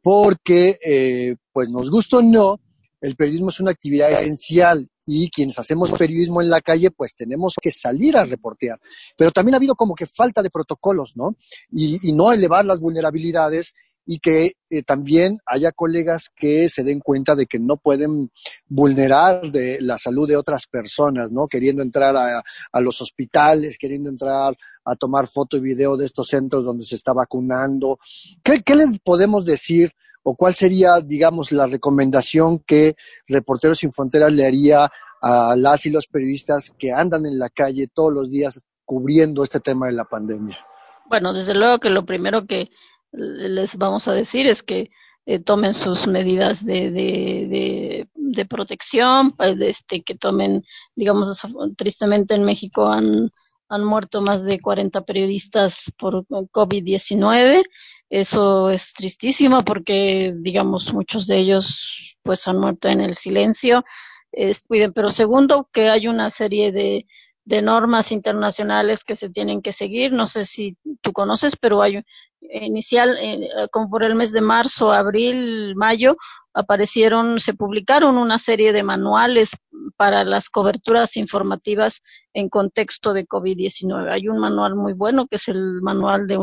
porque, 0.02 0.78
eh, 0.84 1.36
pues 1.58 1.70
nos 1.70 1.90
gusta 1.90 2.18
o 2.18 2.22
no, 2.22 2.60
el 3.00 3.16
periodismo 3.16 3.48
es 3.48 3.58
una 3.58 3.72
actividad 3.72 4.12
esencial 4.12 4.88
y 5.04 5.28
quienes 5.28 5.58
hacemos 5.58 5.90
periodismo 5.90 6.40
en 6.40 6.48
la 6.48 6.60
calle, 6.60 6.92
pues 6.92 7.16
tenemos 7.16 7.56
que 7.60 7.72
salir 7.72 8.16
a 8.16 8.24
reportear. 8.24 8.78
Pero 9.16 9.32
también 9.32 9.54
ha 9.54 9.56
habido 9.56 9.74
como 9.74 9.96
que 9.96 10.06
falta 10.06 10.40
de 10.40 10.50
protocolos, 10.50 11.16
¿no? 11.16 11.34
Y, 11.72 12.12
no 12.12 12.32
elevar 12.32 12.64
las 12.64 12.78
vulnerabilidades 12.78 13.74
y 14.06 14.20
que 14.20 14.52
eh, 14.70 14.84
también 14.84 15.38
haya 15.46 15.72
colegas 15.72 16.30
que 16.30 16.68
se 16.68 16.84
den 16.84 17.00
cuenta 17.00 17.34
de 17.34 17.46
que 17.46 17.58
no 17.58 17.76
pueden 17.76 18.30
vulnerar 18.68 19.50
de 19.50 19.80
la 19.80 19.98
salud 19.98 20.28
de 20.28 20.36
otras 20.36 20.68
personas, 20.68 21.32
¿no? 21.32 21.48
Queriendo 21.48 21.82
entrar 21.82 22.16
a, 22.16 22.80
los 22.80 23.00
hospitales, 23.00 23.78
queriendo 23.78 24.10
entrar 24.10 24.56
a 24.84 24.94
tomar 24.94 25.26
foto 25.26 25.56
y 25.56 25.60
video 25.60 25.96
de 25.96 26.04
estos 26.04 26.28
centros 26.28 26.64
donde 26.64 26.84
se 26.84 26.94
está 26.94 27.12
vacunando. 27.12 27.98
¿Qué, 28.44 28.60
qué 28.62 28.76
les 28.76 29.00
podemos 29.00 29.44
decir? 29.44 29.92
¿O 30.22 30.34
cuál 30.34 30.54
sería, 30.54 31.00
digamos, 31.00 31.52
la 31.52 31.66
recomendación 31.66 32.58
que 32.60 32.94
Reporteros 33.26 33.78
Sin 33.78 33.92
Fronteras 33.92 34.32
le 34.32 34.46
haría 34.46 34.88
a 35.20 35.54
las 35.56 35.86
y 35.86 35.90
los 35.90 36.06
periodistas 36.06 36.72
que 36.78 36.92
andan 36.92 37.26
en 37.26 37.38
la 37.38 37.48
calle 37.48 37.88
todos 37.92 38.12
los 38.12 38.30
días 38.30 38.64
cubriendo 38.84 39.42
este 39.42 39.60
tema 39.60 39.86
de 39.86 39.92
la 39.92 40.04
pandemia? 40.04 40.58
Bueno, 41.06 41.32
desde 41.32 41.54
luego 41.54 41.78
que 41.78 41.90
lo 41.90 42.04
primero 42.04 42.46
que 42.46 42.70
les 43.12 43.76
vamos 43.76 44.08
a 44.08 44.12
decir 44.12 44.46
es 44.46 44.62
que 44.62 44.90
eh, 45.26 45.38
tomen 45.38 45.74
sus 45.74 46.06
medidas 46.06 46.64
de, 46.64 46.90
de, 46.90 48.46
protección, 48.46 49.32
pues, 49.32 49.56
este, 49.60 50.02
que 50.02 50.14
tomen, 50.14 50.64
digamos, 50.96 51.42
tristemente 51.76 52.34
en 52.34 52.44
México 52.44 52.88
han, 52.88 53.30
han 53.68 53.84
muerto 53.84 54.22
más 54.22 54.42
de 54.42 54.58
40 54.58 55.02
periodistas 55.02 55.92
por 55.98 56.24
COVID-19. 56.26 57.62
Eso 58.10 58.70
es 58.70 58.92
tristísimo 58.94 59.64
porque, 59.64 60.32
digamos, 60.36 60.92
muchos 60.94 61.26
de 61.26 61.38
ellos 61.38 62.16
pues 62.22 62.46
han 62.48 62.58
muerto 62.58 62.88
en 62.88 63.00
el 63.00 63.14
silencio. 63.14 63.84
Es, 64.32 64.64
pero 64.94 65.10
segundo, 65.10 65.68
que 65.72 65.88
hay 65.88 66.08
una 66.08 66.30
serie 66.30 66.72
de, 66.72 67.06
de 67.44 67.62
normas 67.62 68.12
internacionales 68.12 69.04
que 69.04 69.16
se 69.16 69.30
tienen 69.30 69.62
que 69.62 69.72
seguir. 69.72 70.12
No 70.12 70.26
sé 70.26 70.44
si 70.44 70.76
tú 71.02 71.12
conoces, 71.12 71.56
pero 71.56 71.82
hay 71.82 72.02
inicial, 72.40 73.16
eh, 73.20 73.48
como 73.72 73.90
por 73.90 74.04
el 74.04 74.14
mes 74.14 74.32
de 74.32 74.40
marzo, 74.40 74.92
abril, 74.92 75.74
mayo, 75.76 76.16
aparecieron, 76.54 77.40
se 77.40 77.54
publicaron 77.54 78.18
una 78.18 78.38
serie 78.38 78.72
de 78.72 78.82
manuales 78.82 79.50
para 79.96 80.24
las 80.24 80.48
coberturas 80.48 81.16
informativas 81.16 82.00
en 82.34 82.48
contexto 82.48 83.12
de 83.12 83.26
COVID-19. 83.26 84.10
Hay 84.10 84.28
un 84.28 84.38
manual 84.38 84.74
muy 84.74 84.92
bueno 84.92 85.26
que 85.26 85.36
es 85.36 85.48
el 85.48 85.80
manual 85.82 86.26
de, 86.26 86.38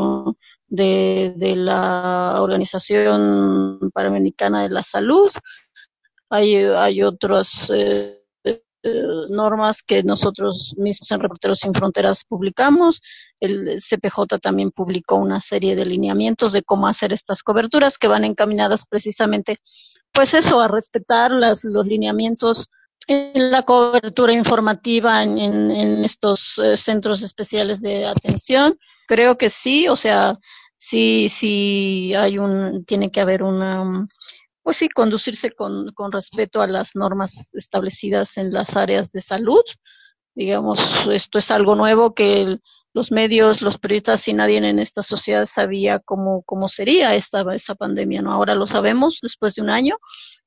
de, 0.68 1.54
la 1.56 2.40
Organización 2.40 3.90
Panamericana 3.92 4.62
de 4.62 4.70
la 4.70 4.82
Salud. 4.82 5.30
Hay, 6.28 6.56
hay 6.56 7.02
otros 7.02 7.70
eh, 7.74 8.20
eh, 8.44 9.00
normas 9.30 9.82
que 9.82 10.02
nosotros 10.02 10.74
mismos 10.76 11.10
en 11.10 11.20
Reporteros 11.20 11.58
Sin 11.60 11.74
Fronteras 11.74 12.24
publicamos. 12.24 13.00
El 13.40 13.78
CPJ 13.80 14.38
también 14.40 14.70
publicó 14.70 15.16
una 15.16 15.40
serie 15.40 15.74
de 15.76 15.86
lineamientos 15.86 16.52
de 16.52 16.62
cómo 16.62 16.86
hacer 16.86 17.12
estas 17.12 17.42
coberturas 17.42 17.98
que 17.98 18.08
van 18.08 18.24
encaminadas 18.24 18.86
precisamente, 18.86 19.58
pues 20.12 20.34
eso, 20.34 20.60
a 20.60 20.68
respetar 20.68 21.32
las, 21.32 21.64
los 21.64 21.86
lineamientos 21.86 22.68
en 23.08 23.50
la 23.50 23.64
cobertura 23.64 24.32
informativa 24.32 25.22
en, 25.22 25.38
en, 25.38 26.04
estos 26.04 26.58
eh, 26.58 26.76
centros 26.76 27.22
especiales 27.22 27.80
de 27.80 28.06
atención. 28.06 28.78
Creo 29.06 29.38
que 29.38 29.50
sí, 29.50 29.88
o 29.88 29.96
sea, 29.96 30.38
sí, 30.78 31.28
sí 31.28 32.14
hay 32.14 32.38
un, 32.38 32.84
tiene 32.84 33.10
que 33.10 33.20
haber 33.20 33.42
una, 33.42 34.06
pues 34.62 34.76
sí, 34.78 34.88
conducirse 34.88 35.52
con, 35.52 35.92
con 35.94 36.12
respeto 36.12 36.60
a 36.60 36.66
las 36.66 36.96
normas 36.96 37.50
establecidas 37.54 38.36
en 38.36 38.52
las 38.52 38.76
áreas 38.76 39.12
de 39.12 39.20
salud. 39.20 39.62
Digamos, 40.34 40.80
esto 41.10 41.38
es 41.38 41.50
algo 41.50 41.76
nuevo 41.76 42.14
que 42.14 42.58
los 42.92 43.12
medios, 43.12 43.62
los 43.62 43.78
periodistas 43.78 44.26
y 44.26 44.32
nadie 44.32 44.56
en 44.58 44.78
esta 44.78 45.02
sociedad 45.02 45.46
sabía 45.46 45.98
cómo, 46.00 46.42
cómo 46.44 46.66
sería 46.66 47.14
esta, 47.14 47.44
esa 47.54 47.74
pandemia, 47.74 48.22
¿no? 48.22 48.32
Ahora 48.32 48.54
lo 48.54 48.66
sabemos 48.66 49.18
después 49.22 49.54
de 49.54 49.62
un 49.62 49.70
año 49.70 49.98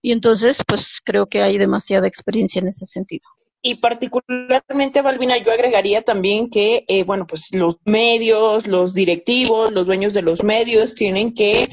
y 0.02 0.12
entonces, 0.14 0.64
pues 0.68 1.00
creo 1.04 1.28
que 1.28 1.44
hay 1.44 1.58
demasiada 1.58 2.08
experiencia 2.08 2.60
en 2.60 2.70
ese 2.70 2.86
sentido. 2.86 3.28
Y 3.62 3.76
particularmente, 3.76 5.02
Balbina, 5.02 5.38
yo 5.38 5.52
agregaría 5.52 6.02
también 6.02 6.50
que, 6.50 6.86
eh, 6.88 7.04
bueno, 7.04 7.28
pues 7.28 7.54
los 7.54 7.78
medios, 7.84 8.68
los 8.68 8.94
directivos, 8.94 9.72
los 9.72 9.86
dueños 9.86 10.14
de 10.14 10.22
los 10.22 10.44
medios 10.44 10.96
tienen 10.96 11.34
que 11.34 11.70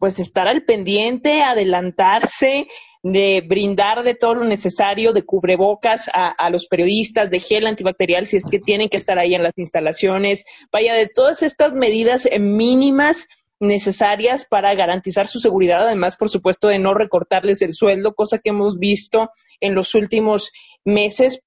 pues 0.00 0.18
estar 0.18 0.48
al 0.48 0.64
pendiente, 0.64 1.42
adelantarse, 1.42 2.66
de 3.02 3.44
brindar 3.46 4.02
de 4.02 4.14
todo 4.14 4.34
lo 4.34 4.44
necesario, 4.44 5.12
de 5.12 5.22
cubrebocas 5.22 6.10
a, 6.12 6.28
a, 6.28 6.50
los 6.50 6.66
periodistas, 6.66 7.30
de 7.30 7.40
gel 7.40 7.66
antibacterial 7.66 8.26
si 8.26 8.36
es 8.36 8.44
que 8.44 8.58
tienen 8.58 8.88
que 8.88 8.96
estar 8.96 9.18
ahí 9.18 9.34
en 9.34 9.42
las 9.42 9.56
instalaciones, 9.56 10.44
vaya, 10.72 10.94
de 10.94 11.08
todas 11.08 11.42
estas 11.42 11.72
medidas 11.72 12.28
mínimas 12.38 13.28
necesarias 13.60 14.46
para 14.48 14.74
garantizar 14.74 15.26
su 15.26 15.40
seguridad, 15.40 15.86
además, 15.86 16.16
por 16.16 16.28
supuesto, 16.28 16.68
de 16.68 16.78
no 16.78 16.94
recortarles 16.94 17.62
el 17.62 17.74
sueldo, 17.74 18.14
cosa 18.14 18.38
que 18.38 18.50
hemos 18.50 18.78
visto 18.78 19.30
en 19.60 19.74
los 19.74 19.94
últimos 19.94 20.52
meses, 20.88 21.40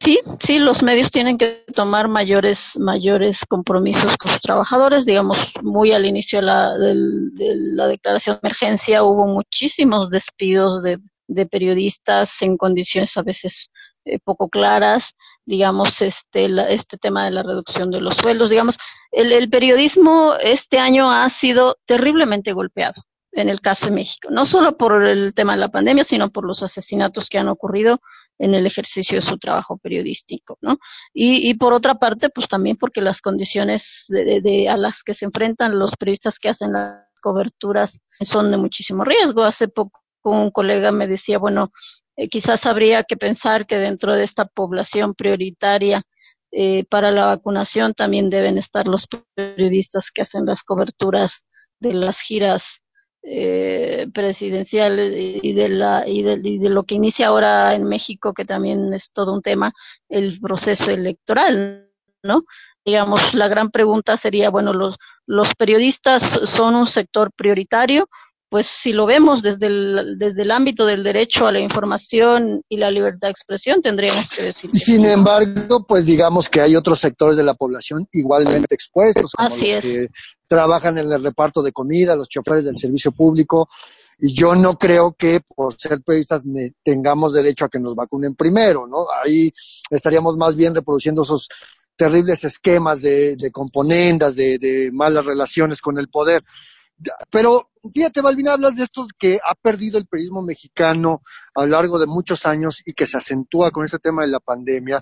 Sí, 0.00 0.20
sí, 0.38 0.60
los 0.60 0.82
medios 0.84 1.10
tienen 1.10 1.38
que 1.38 1.64
tomar 1.74 2.06
mayores, 2.06 2.78
mayores 2.78 3.44
compromisos 3.44 4.16
con 4.16 4.30
sus 4.30 4.40
trabajadores. 4.40 5.04
Digamos, 5.04 5.38
muy 5.62 5.92
al 5.92 6.06
inicio 6.06 6.38
de 6.38 6.44
la, 6.46 6.78
de, 6.78 6.94
la 6.94 7.88
declaración 7.88 8.36
de 8.36 8.46
emergencia 8.46 9.02
hubo 9.02 9.26
muchísimos 9.26 10.08
despidos 10.08 10.84
de, 10.84 10.98
de 11.26 11.46
periodistas 11.46 12.40
en 12.42 12.56
condiciones 12.56 13.16
a 13.16 13.22
veces 13.22 13.70
eh, 14.04 14.20
poco 14.22 14.48
claras. 14.48 15.14
Digamos, 15.44 16.00
este, 16.00 16.48
la, 16.48 16.68
este 16.68 16.96
tema 16.96 17.24
de 17.24 17.32
la 17.32 17.42
reducción 17.42 17.90
de 17.90 18.00
los 18.00 18.14
sueldos. 18.16 18.50
Digamos, 18.50 18.78
el, 19.10 19.32
el 19.32 19.50
periodismo 19.50 20.34
este 20.40 20.78
año 20.78 21.10
ha 21.10 21.28
sido 21.28 21.76
terriblemente 21.86 22.52
golpeado 22.52 23.02
en 23.32 23.48
el 23.48 23.60
caso 23.60 23.86
de 23.86 23.92
México, 23.92 24.28
no 24.30 24.46
solo 24.46 24.76
por 24.76 25.02
el 25.02 25.34
tema 25.34 25.54
de 25.54 25.60
la 25.60 25.68
pandemia, 25.68 26.04
sino 26.04 26.30
por 26.30 26.44
los 26.44 26.62
asesinatos 26.62 27.28
que 27.28 27.38
han 27.38 27.48
ocurrido 27.48 28.00
en 28.38 28.54
el 28.54 28.66
ejercicio 28.66 29.16
de 29.16 29.22
su 29.22 29.38
trabajo 29.38 29.78
periodístico, 29.78 30.58
¿no? 30.60 30.78
Y, 31.12 31.48
y 31.48 31.54
por 31.54 31.72
otra 31.72 31.96
parte, 31.96 32.30
pues 32.30 32.48
también 32.48 32.76
porque 32.76 33.00
las 33.00 33.20
condiciones 33.20 34.04
de, 34.08 34.40
de, 34.40 34.68
a 34.68 34.76
las 34.76 35.02
que 35.02 35.14
se 35.14 35.24
enfrentan 35.24 35.78
los 35.78 35.96
periodistas 35.96 36.38
que 36.38 36.48
hacen 36.48 36.72
las 36.72 37.04
coberturas 37.20 38.00
son 38.20 38.50
de 38.50 38.56
muchísimo 38.56 39.04
riesgo. 39.04 39.42
Hace 39.42 39.68
poco 39.68 40.00
un 40.22 40.50
colega 40.50 40.92
me 40.92 41.06
decía, 41.06 41.38
bueno, 41.38 41.72
eh, 42.16 42.28
quizás 42.28 42.66
habría 42.66 43.04
que 43.04 43.16
pensar 43.16 43.66
que 43.66 43.76
dentro 43.76 44.14
de 44.14 44.24
esta 44.24 44.44
población 44.44 45.14
prioritaria 45.14 46.02
eh, 46.50 46.84
para 46.84 47.10
la 47.10 47.26
vacunación 47.26 47.94
también 47.94 48.30
deben 48.30 48.58
estar 48.58 48.86
los 48.86 49.06
periodistas 49.34 50.10
que 50.10 50.22
hacen 50.22 50.46
las 50.46 50.62
coberturas 50.62 51.44
de 51.78 51.92
las 51.92 52.20
giras 52.20 52.80
eh, 53.30 54.06
presidencial 54.14 54.98
y 54.98 55.52
de 55.52 55.68
la 55.68 56.08
y 56.08 56.22
de, 56.22 56.40
y 56.42 56.58
de, 56.58 56.70
lo 56.70 56.84
que 56.84 56.94
inicia 56.94 57.26
ahora 57.26 57.74
en 57.74 57.84
México 57.84 58.32
que 58.32 58.46
también 58.46 58.94
es 58.94 59.12
todo 59.12 59.34
un 59.34 59.42
tema 59.42 59.74
el 60.08 60.40
proceso 60.40 60.90
electoral 60.90 61.90
no 62.22 62.44
digamos 62.86 63.34
la 63.34 63.48
gran 63.48 63.70
pregunta 63.70 64.16
sería 64.16 64.48
bueno 64.48 64.72
los 64.72 64.96
los 65.26 65.54
periodistas 65.54 66.22
son 66.22 66.74
un 66.74 66.86
sector 66.86 67.30
prioritario 67.30 68.08
pues 68.48 68.66
si 68.66 68.92
lo 68.92 69.04
vemos 69.04 69.42
desde 69.42 69.66
el, 69.66 70.16
desde 70.18 70.42
el 70.42 70.50
ámbito 70.50 70.86
del 70.86 71.04
derecho 71.04 71.46
a 71.46 71.52
la 71.52 71.60
información 71.60 72.62
y 72.68 72.78
la 72.78 72.90
libertad 72.90 73.28
de 73.28 73.32
expresión, 73.32 73.82
tendríamos 73.82 74.30
que 74.30 74.42
decir. 74.44 74.70
Que 74.70 74.78
Sin 74.78 75.04
sí. 75.04 75.10
embargo, 75.10 75.86
pues 75.86 76.06
digamos 76.06 76.48
que 76.48 76.60
hay 76.60 76.74
otros 76.74 76.98
sectores 76.98 77.36
de 77.36 77.42
la 77.44 77.54
población 77.54 78.08
igualmente 78.12 78.74
expuestos, 78.74 79.32
como 79.32 79.48
Así 79.48 79.66
los 79.72 79.84
es. 79.84 79.84
que 79.84 80.08
trabajan 80.46 80.96
en 80.98 81.12
el 81.12 81.22
reparto 81.22 81.62
de 81.62 81.72
comida, 81.72 82.16
los 82.16 82.28
choferes 82.28 82.64
del 82.64 82.76
servicio 82.76 83.12
público, 83.12 83.68
y 84.18 84.32
yo 84.32 84.54
no 84.54 84.78
creo 84.78 85.12
que 85.12 85.40
por 85.54 85.74
ser 85.74 86.00
periodistas 86.00 86.44
tengamos 86.82 87.34
derecho 87.34 87.66
a 87.66 87.68
que 87.68 87.78
nos 87.78 87.94
vacunen 87.94 88.34
primero, 88.34 88.86
¿no? 88.86 89.06
Ahí 89.24 89.52
estaríamos 89.90 90.36
más 90.36 90.56
bien 90.56 90.74
reproduciendo 90.74 91.22
esos 91.22 91.48
terribles 91.96 92.44
esquemas 92.44 93.02
de, 93.02 93.36
de 93.36 93.50
componendas, 93.50 94.36
de, 94.36 94.58
de 94.58 94.90
malas 94.92 95.26
relaciones 95.26 95.80
con 95.80 95.98
el 95.98 96.08
poder. 96.08 96.42
Pero 97.30 97.70
fíjate, 97.92 98.20
Balvina, 98.20 98.52
hablas 98.52 98.76
de 98.76 98.82
esto 98.82 99.06
que 99.18 99.38
ha 99.44 99.54
perdido 99.54 99.98
el 99.98 100.06
periodismo 100.06 100.42
mexicano 100.42 101.22
a 101.54 101.62
lo 101.62 101.68
largo 101.68 101.98
de 101.98 102.06
muchos 102.06 102.46
años 102.46 102.82
y 102.84 102.92
que 102.92 103.06
se 103.06 103.16
acentúa 103.16 103.70
con 103.70 103.84
este 103.84 103.98
tema 103.98 104.22
de 104.22 104.28
la 104.28 104.40
pandemia, 104.40 105.00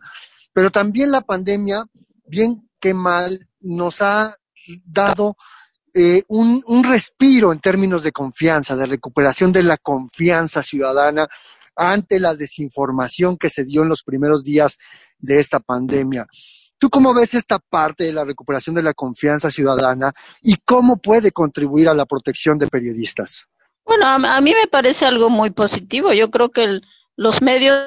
pero 0.52 0.70
también 0.70 1.10
la 1.10 1.22
pandemia, 1.22 1.84
bien 2.26 2.68
que 2.80 2.94
mal, 2.94 3.48
nos 3.60 4.02
ha 4.02 4.36
dado 4.84 5.36
eh, 5.94 6.22
un, 6.28 6.62
un 6.66 6.84
respiro 6.84 7.52
en 7.52 7.60
términos 7.60 8.02
de 8.02 8.12
confianza, 8.12 8.76
de 8.76 8.86
recuperación 8.86 9.52
de 9.52 9.62
la 9.62 9.78
confianza 9.78 10.62
ciudadana 10.62 11.26
ante 11.74 12.20
la 12.20 12.34
desinformación 12.34 13.36
que 13.36 13.50
se 13.50 13.64
dio 13.64 13.82
en 13.82 13.88
los 13.88 14.02
primeros 14.02 14.42
días 14.42 14.78
de 15.18 15.40
esta 15.40 15.60
pandemia. 15.60 16.26
¿Tú 16.78 16.90
cómo 16.90 17.14
ves 17.14 17.34
esta 17.34 17.58
parte 17.58 18.04
de 18.04 18.12
la 18.12 18.24
recuperación 18.24 18.74
de 18.74 18.82
la 18.82 18.92
confianza 18.92 19.50
ciudadana 19.50 20.12
y 20.42 20.56
cómo 20.64 20.98
puede 20.98 21.32
contribuir 21.32 21.88
a 21.88 21.94
la 21.94 22.04
protección 22.04 22.58
de 22.58 22.68
periodistas? 22.68 23.46
Bueno, 23.84 24.06
a, 24.06 24.40
mí 24.40 24.52
me 24.52 24.66
parece 24.66 25.06
algo 25.06 25.30
muy 25.30 25.50
positivo. 25.50 26.12
Yo 26.12 26.30
creo 26.30 26.50
que 26.50 26.80
los 27.16 27.40
medios 27.40 27.78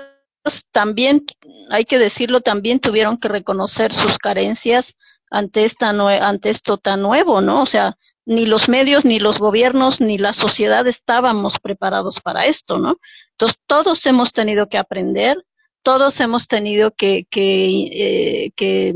también, 0.71 1.25
hay 1.69 1.85
que 1.85 1.99
decirlo, 1.99 2.41
también 2.41 2.79
tuvieron 2.79 3.19
que 3.19 3.27
reconocer 3.27 3.93
sus 3.93 4.17
carencias 4.17 4.95
ante, 5.29 5.65
esta 5.65 5.89
ante 5.89 6.49
esto 6.49 6.77
tan 6.77 7.01
nuevo, 7.01 7.41
¿no? 7.41 7.61
O 7.61 7.65
sea, 7.65 7.97
ni 8.25 8.45
los 8.45 8.69
medios, 8.69 9.05
ni 9.05 9.19
los 9.19 9.37
gobiernos, 9.39 10.01
ni 10.01 10.17
la 10.17 10.33
sociedad 10.33 10.87
estábamos 10.87 11.59
preparados 11.59 12.21
para 12.21 12.45
esto, 12.45 12.79
¿no? 12.79 12.97
Entonces, 13.31 13.57
todos 13.67 14.05
hemos 14.05 14.31
tenido 14.31 14.67
que 14.67 14.77
aprender 14.77 15.43
todos 15.83 16.19
hemos 16.19 16.47
tenido 16.47 16.91
que, 16.91 17.25
que, 17.29 18.45
eh, 18.45 18.51
que 18.55 18.93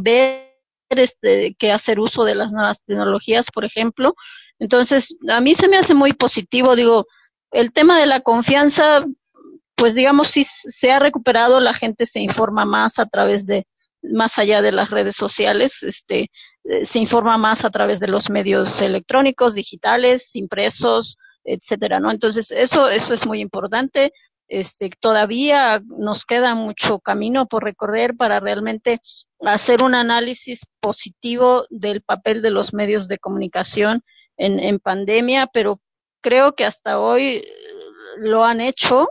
ver, 0.00 0.54
este, 0.90 1.54
que 1.58 1.72
hacer 1.72 2.00
uso 2.00 2.24
de 2.24 2.34
las 2.34 2.52
nuevas 2.52 2.80
tecnologías, 2.84 3.50
por 3.50 3.64
ejemplo. 3.64 4.14
Entonces, 4.58 5.16
a 5.28 5.40
mí 5.40 5.54
se 5.54 5.68
me 5.68 5.76
hace 5.76 5.94
muy 5.94 6.12
positivo, 6.12 6.76
digo, 6.76 7.06
el 7.50 7.72
tema 7.72 7.98
de 7.98 8.06
la 8.06 8.20
confianza, 8.20 9.04
pues 9.76 9.94
digamos, 9.94 10.28
si 10.28 10.44
se 10.44 10.92
ha 10.92 10.98
recuperado, 10.98 11.60
la 11.60 11.74
gente 11.74 12.06
se 12.06 12.20
informa 12.20 12.64
más 12.64 12.98
a 12.98 13.06
través 13.06 13.46
de, 13.46 13.66
más 14.02 14.38
allá 14.38 14.62
de 14.62 14.72
las 14.72 14.90
redes 14.90 15.16
sociales, 15.16 15.82
este, 15.82 16.30
se 16.82 16.98
informa 16.98 17.38
más 17.38 17.64
a 17.64 17.70
través 17.70 18.00
de 18.00 18.08
los 18.08 18.30
medios 18.30 18.80
electrónicos, 18.80 19.54
digitales, 19.54 20.34
impresos, 20.34 21.16
etcétera, 21.44 22.00
¿no? 22.00 22.10
Entonces, 22.10 22.50
eso, 22.50 22.88
eso 22.88 23.14
es 23.14 23.26
muy 23.26 23.40
importante 23.40 24.12
este, 24.48 24.90
todavía 25.00 25.80
nos 25.86 26.24
queda 26.24 26.54
mucho 26.54 26.98
camino 27.00 27.46
por 27.46 27.64
recorrer 27.64 28.16
para 28.16 28.40
realmente 28.40 29.00
hacer 29.40 29.82
un 29.82 29.94
análisis 29.94 30.66
positivo 30.80 31.64
del 31.70 32.02
papel 32.02 32.42
de 32.42 32.50
los 32.50 32.72
medios 32.72 33.08
de 33.08 33.18
comunicación 33.18 34.02
en, 34.36 34.58
en 34.60 34.78
pandemia, 34.78 35.46
pero 35.52 35.80
creo 36.20 36.54
que 36.54 36.64
hasta 36.64 36.98
hoy 36.98 37.36
eh, 37.36 37.44
lo 38.18 38.44
han 38.44 38.60
hecho, 38.60 39.10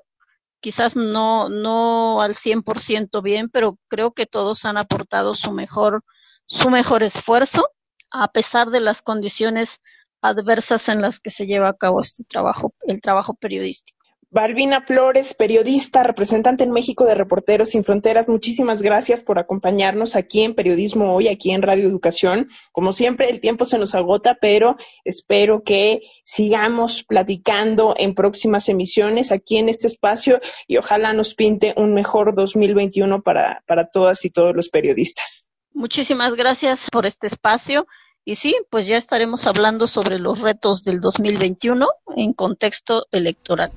quizás 0.60 0.96
no, 0.96 1.50
no 1.50 2.22
al 2.22 2.36
100% 2.36 3.22
bien, 3.22 3.50
pero 3.50 3.78
creo 3.88 4.14
que 4.14 4.26
todos 4.26 4.66
han 4.66 4.78
aportado 4.78 5.36
su 5.36 5.52
mejor, 5.52 6.04
su 6.48 6.70
mejor 6.70 7.04
esfuerzo, 7.04 7.70
a 8.12 8.32
pesar 8.32 8.70
de 8.70 8.80
las 8.80 9.02
condiciones 9.02 9.82
adversas 10.22 10.88
en 10.90 11.02
las 11.02 11.20
que 11.20 11.30
se 11.30 11.46
lleva 11.46 11.70
a 11.70 11.74
cabo 11.74 12.02
este 12.02 12.24
trabajo, 12.24 12.74
el 12.88 13.02
trabajo 13.02 13.34
periodístico. 13.36 14.03
Balbina 14.34 14.82
Flores, 14.82 15.36
periodista, 15.36 16.02
representante 16.02 16.64
en 16.64 16.72
México 16.72 17.06
de 17.06 17.14
Reporteros 17.14 17.70
Sin 17.70 17.84
Fronteras, 17.84 18.28
muchísimas 18.28 18.82
gracias 18.82 19.22
por 19.22 19.38
acompañarnos 19.38 20.16
aquí 20.16 20.42
en 20.42 20.56
Periodismo 20.56 21.14
Hoy, 21.14 21.28
aquí 21.28 21.52
en 21.52 21.62
Radio 21.62 21.88
Educación. 21.88 22.48
Como 22.72 22.94
siempre, 22.94 23.30
el 23.30 23.40
tiempo 23.40 23.66
se 23.66 23.78
nos 23.78 23.94
agota, 23.94 24.40
pero 24.42 24.76
espero 25.06 25.62
que 25.62 26.02
sigamos 26.24 27.04
platicando 27.04 27.94
en 27.96 28.16
próximas 28.16 28.68
emisiones 28.70 29.32
aquí 29.32 29.58
en 29.58 29.70
este 29.70 29.86
espacio 29.86 30.40
y 30.68 30.78
ojalá 30.78 31.14
nos 31.14 31.36
pinte 31.36 31.76
un 31.78 31.94
mejor 31.94 32.34
2021 32.34 33.22
para, 33.22 33.62
para 33.68 33.92
todas 33.92 34.26
y 34.26 34.32
todos 34.32 34.56
los 34.56 34.70
periodistas. 34.70 35.48
Muchísimas 35.76 36.34
gracias 36.34 36.90
por 36.92 37.06
este 37.06 37.28
espacio. 37.28 37.86
Y 38.26 38.38
sí, 38.38 38.56
pues 38.72 38.88
ya 38.88 38.98
estaremos 38.98 39.46
hablando 39.46 39.86
sobre 39.86 40.18
los 40.18 40.40
retos 40.40 40.84
del 40.84 41.02
2021 41.02 41.86
en 42.16 42.34
contexto 42.34 43.06
electoral. 43.12 43.72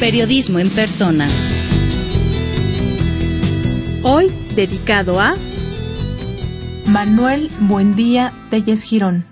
Periodismo 0.00 0.58
en 0.58 0.70
persona. 0.70 1.28
Hoy 4.02 4.32
dedicado 4.54 5.20
a 5.20 5.36
Manuel 6.86 7.50
Buendía 7.60 8.32
Telles 8.48 8.82
Girón. 8.82 9.26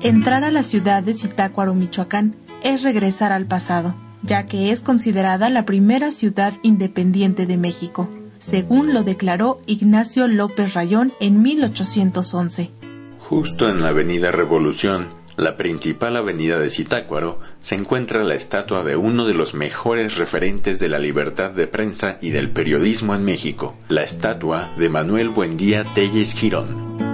Entrar 0.00 0.44
a 0.44 0.52
la 0.52 0.62
ciudad 0.62 1.02
de 1.02 1.12
Zitácuaro, 1.12 1.74
Michoacán, 1.74 2.36
es 2.62 2.82
regresar 2.82 3.32
al 3.32 3.46
pasado, 3.46 3.96
ya 4.22 4.46
que 4.46 4.70
es 4.70 4.82
considerada 4.82 5.50
la 5.50 5.64
primera 5.64 6.12
ciudad 6.12 6.52
independiente 6.62 7.46
de 7.46 7.56
México, 7.56 8.08
según 8.38 8.94
lo 8.94 9.02
declaró 9.02 9.60
Ignacio 9.66 10.28
López 10.28 10.74
Rayón 10.74 11.12
en 11.18 11.42
1811. 11.42 12.70
Justo 13.18 13.68
en 13.68 13.82
la 13.82 13.88
Avenida 13.88 14.30
Revolución, 14.30 15.08
la 15.36 15.56
principal 15.56 16.16
avenida 16.16 16.60
de 16.60 16.70
Zitácuaro, 16.70 17.40
se 17.60 17.74
encuentra 17.74 18.22
la 18.22 18.34
estatua 18.34 18.84
de 18.84 18.94
uno 18.94 19.26
de 19.26 19.34
los 19.34 19.54
mejores 19.54 20.16
referentes 20.16 20.78
de 20.78 20.88
la 20.88 21.00
libertad 21.00 21.50
de 21.50 21.66
prensa 21.66 22.18
y 22.20 22.30
del 22.30 22.50
periodismo 22.50 23.16
en 23.16 23.24
México, 23.24 23.74
la 23.88 24.02
estatua 24.02 24.68
de 24.78 24.88
Manuel 24.88 25.28
Buendía 25.28 25.82
Telles 25.94 26.34
Girón. 26.34 27.07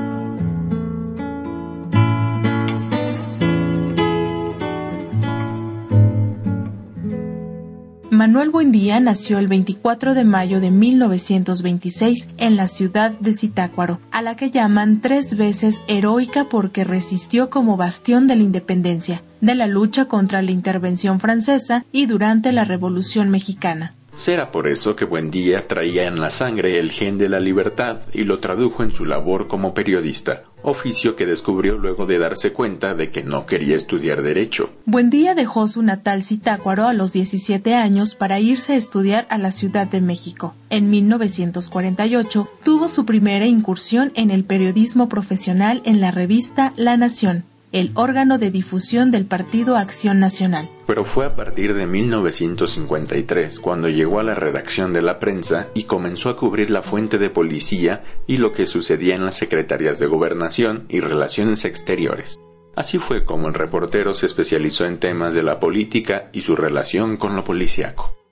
Manuel 8.14 8.50
Buendía 8.50 9.00
nació 9.00 9.40
el 9.40 9.48
24 9.48 10.14
de 10.14 10.22
mayo 10.22 10.60
de 10.60 10.70
1926 10.70 12.28
en 12.38 12.56
la 12.56 12.68
ciudad 12.68 13.10
de 13.10 13.32
Zitácuaro, 13.32 13.98
a 14.12 14.22
la 14.22 14.36
que 14.36 14.52
llaman 14.52 15.00
tres 15.00 15.36
veces 15.36 15.80
heroica 15.88 16.48
porque 16.48 16.84
resistió 16.84 17.50
como 17.50 17.76
bastión 17.76 18.28
de 18.28 18.36
la 18.36 18.44
independencia, 18.44 19.24
de 19.40 19.56
la 19.56 19.66
lucha 19.66 20.04
contra 20.04 20.42
la 20.42 20.52
intervención 20.52 21.18
francesa 21.18 21.86
y 21.90 22.06
durante 22.06 22.52
la 22.52 22.64
Revolución 22.64 23.30
Mexicana. 23.30 23.94
Será 24.14 24.52
por 24.52 24.68
eso 24.68 24.94
que 24.94 25.04
Buendía 25.04 25.66
traía 25.66 26.06
en 26.06 26.20
la 26.20 26.30
sangre 26.30 26.78
el 26.78 26.92
gen 26.92 27.18
de 27.18 27.28
la 27.28 27.40
libertad 27.40 28.02
y 28.12 28.22
lo 28.22 28.38
tradujo 28.38 28.84
en 28.84 28.92
su 28.92 29.04
labor 29.04 29.48
como 29.48 29.74
periodista, 29.74 30.44
oficio 30.64 31.14
que 31.14 31.26
descubrió 31.26 31.78
luego 31.78 32.06
de 32.06 32.18
darse 32.18 32.52
cuenta 32.52 32.94
de 32.94 33.10
que 33.10 33.22
no 33.22 33.46
quería 33.46 33.76
estudiar 33.76 34.22
derecho. 34.22 34.70
Buendía 34.86 35.34
dejó 35.34 35.66
su 35.66 35.82
natal 35.82 36.22
Zitácuaro 36.22 36.86
a 36.86 36.92
los 36.92 37.12
17 37.12 37.74
años 37.74 38.14
para 38.14 38.40
irse 38.40 38.72
a 38.72 38.76
estudiar 38.76 39.26
a 39.30 39.38
la 39.38 39.50
Ciudad 39.50 39.86
de 39.86 40.00
México. 40.00 40.54
En 40.70 40.90
1948 40.90 42.48
tuvo 42.62 42.88
su 42.88 43.04
primera 43.04 43.46
incursión 43.46 44.10
en 44.14 44.30
el 44.30 44.44
periodismo 44.44 45.08
profesional 45.08 45.82
en 45.84 46.00
la 46.00 46.10
revista 46.10 46.72
La 46.76 46.96
Nación 46.96 47.44
el 47.74 47.90
órgano 47.94 48.38
de 48.38 48.52
difusión 48.52 49.10
del 49.10 49.26
Partido 49.26 49.76
Acción 49.76 50.20
Nacional. 50.20 50.70
Pero 50.86 51.04
fue 51.04 51.26
a 51.26 51.34
partir 51.34 51.74
de 51.74 51.88
1953 51.88 53.58
cuando 53.58 53.88
llegó 53.88 54.20
a 54.20 54.22
la 54.22 54.36
redacción 54.36 54.92
de 54.92 55.02
la 55.02 55.18
prensa 55.18 55.66
y 55.74 55.82
comenzó 55.82 56.28
a 56.30 56.36
cubrir 56.36 56.70
la 56.70 56.82
fuente 56.82 57.18
de 57.18 57.30
policía 57.30 58.04
y 58.28 58.36
lo 58.36 58.52
que 58.52 58.66
sucedía 58.66 59.16
en 59.16 59.24
las 59.24 59.36
secretarías 59.36 59.98
de 59.98 60.06
gobernación 60.06 60.84
y 60.88 61.00
relaciones 61.00 61.64
exteriores. 61.64 62.38
Así 62.76 62.98
fue 62.98 63.24
como 63.24 63.48
el 63.48 63.54
reportero 63.54 64.14
se 64.14 64.26
especializó 64.26 64.86
en 64.86 64.98
temas 64.98 65.34
de 65.34 65.42
la 65.42 65.58
política 65.58 66.30
y 66.32 66.42
su 66.42 66.54
relación 66.54 67.16
con 67.16 67.34
lo 67.34 67.42
policíaco. 67.42 68.23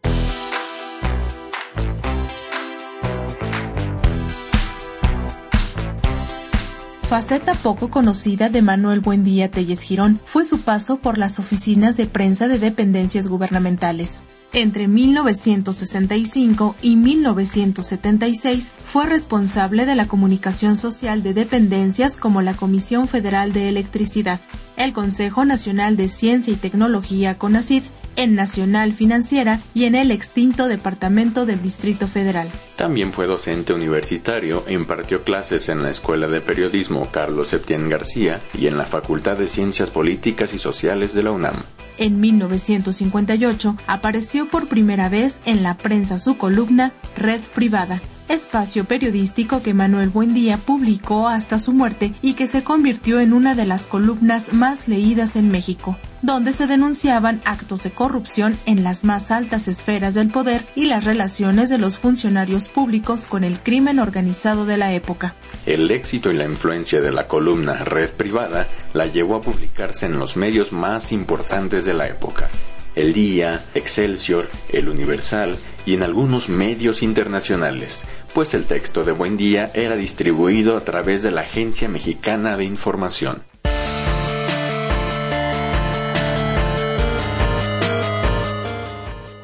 Faceta 7.12 7.52
poco 7.52 7.90
conocida 7.90 8.48
de 8.48 8.62
Manuel 8.62 9.00
Buendía 9.00 9.50
Telles 9.50 9.82
Girón 9.82 10.18
fue 10.24 10.46
su 10.46 10.62
paso 10.62 10.96
por 10.96 11.18
las 11.18 11.38
oficinas 11.38 11.98
de 11.98 12.06
prensa 12.06 12.48
de 12.48 12.58
dependencias 12.58 13.28
gubernamentales. 13.28 14.22
Entre 14.54 14.88
1965 14.88 16.74
y 16.80 16.96
1976 16.96 18.72
fue 18.82 19.04
responsable 19.04 19.84
de 19.84 19.94
la 19.94 20.08
comunicación 20.08 20.74
social 20.74 21.22
de 21.22 21.34
dependencias 21.34 22.16
como 22.16 22.40
la 22.40 22.54
Comisión 22.54 23.06
Federal 23.08 23.52
de 23.52 23.68
Electricidad, 23.68 24.40
el 24.78 24.94
Consejo 24.94 25.44
Nacional 25.44 25.98
de 25.98 26.08
Ciencia 26.08 26.54
y 26.54 26.56
Tecnología 26.56 27.36
CONACYT 27.36 27.84
en 28.16 28.34
Nacional 28.34 28.92
Financiera 28.92 29.60
y 29.74 29.84
en 29.84 29.94
el 29.94 30.10
extinto 30.10 30.68
Departamento 30.68 31.46
del 31.46 31.62
Distrito 31.62 32.08
Federal. 32.08 32.50
También 32.76 33.12
fue 33.12 33.26
docente 33.26 33.72
universitario 33.72 34.64
e 34.66 34.74
impartió 34.74 35.24
clases 35.24 35.68
en 35.68 35.82
la 35.82 35.90
Escuela 35.90 36.28
de 36.28 36.40
Periodismo 36.40 37.10
Carlos 37.10 37.48
Septién 37.48 37.88
García 37.88 38.40
y 38.54 38.66
en 38.66 38.76
la 38.76 38.84
Facultad 38.84 39.36
de 39.36 39.48
Ciencias 39.48 39.90
Políticas 39.90 40.54
y 40.54 40.58
Sociales 40.58 41.14
de 41.14 41.22
la 41.22 41.32
UNAM. 41.32 41.56
En 41.98 42.20
1958 42.20 43.76
apareció 43.86 44.48
por 44.48 44.66
primera 44.66 45.08
vez 45.08 45.40
en 45.44 45.62
la 45.62 45.76
prensa 45.76 46.18
su 46.18 46.36
columna 46.36 46.92
Red 47.16 47.40
Privada, 47.54 48.00
espacio 48.32 48.84
periodístico 48.84 49.62
que 49.62 49.74
Manuel 49.74 50.08
Buendía 50.08 50.56
publicó 50.56 51.28
hasta 51.28 51.58
su 51.58 51.72
muerte 51.72 52.12
y 52.22 52.34
que 52.34 52.46
se 52.46 52.64
convirtió 52.64 53.20
en 53.20 53.32
una 53.32 53.54
de 53.54 53.66
las 53.66 53.86
columnas 53.86 54.52
más 54.52 54.88
leídas 54.88 55.36
en 55.36 55.50
México 55.50 55.96
donde 56.22 56.52
se 56.52 56.68
denunciaban 56.68 57.42
actos 57.44 57.82
de 57.82 57.90
corrupción 57.90 58.56
en 58.64 58.84
las 58.84 59.04
más 59.04 59.30
altas 59.30 59.68
esferas 59.68 60.14
del 60.14 60.28
poder 60.28 60.62
y 60.74 60.86
las 60.86 61.04
relaciones 61.04 61.68
de 61.68 61.78
los 61.78 61.98
funcionarios 61.98 62.68
públicos 62.68 63.26
con 63.26 63.44
el 63.44 63.60
crimen 63.60 63.98
organizado 63.98 64.64
de 64.64 64.78
la 64.78 64.92
época. 64.92 65.34
El 65.66 65.90
éxito 65.90 66.30
y 66.30 66.36
la 66.36 66.44
influencia 66.44 67.00
de 67.00 67.12
la 67.12 67.26
columna 67.26 67.74
Red 67.84 68.10
Privada 68.10 68.68
la 68.94 69.06
llevó 69.06 69.36
a 69.36 69.42
publicarse 69.42 70.06
en 70.06 70.18
los 70.18 70.36
medios 70.36 70.72
más 70.72 71.12
importantes 71.12 71.84
de 71.84 71.94
la 71.94 72.06
época. 72.06 72.48
El 72.94 73.12
Día, 73.14 73.64
Excelsior, 73.74 74.50
El 74.68 74.88
Universal 74.88 75.56
y 75.84 75.94
en 75.94 76.02
algunos 76.02 76.48
medios 76.48 77.02
internacionales, 77.02 78.04
pues 78.34 78.54
el 78.54 78.64
texto 78.64 79.04
de 79.04 79.12
Buen 79.12 79.36
Día 79.36 79.70
era 79.74 79.96
distribuido 79.96 80.76
a 80.76 80.84
través 80.84 81.22
de 81.22 81.30
la 81.30 81.42
Agencia 81.42 81.88
Mexicana 81.88 82.56
de 82.56 82.64
Información. 82.64 83.42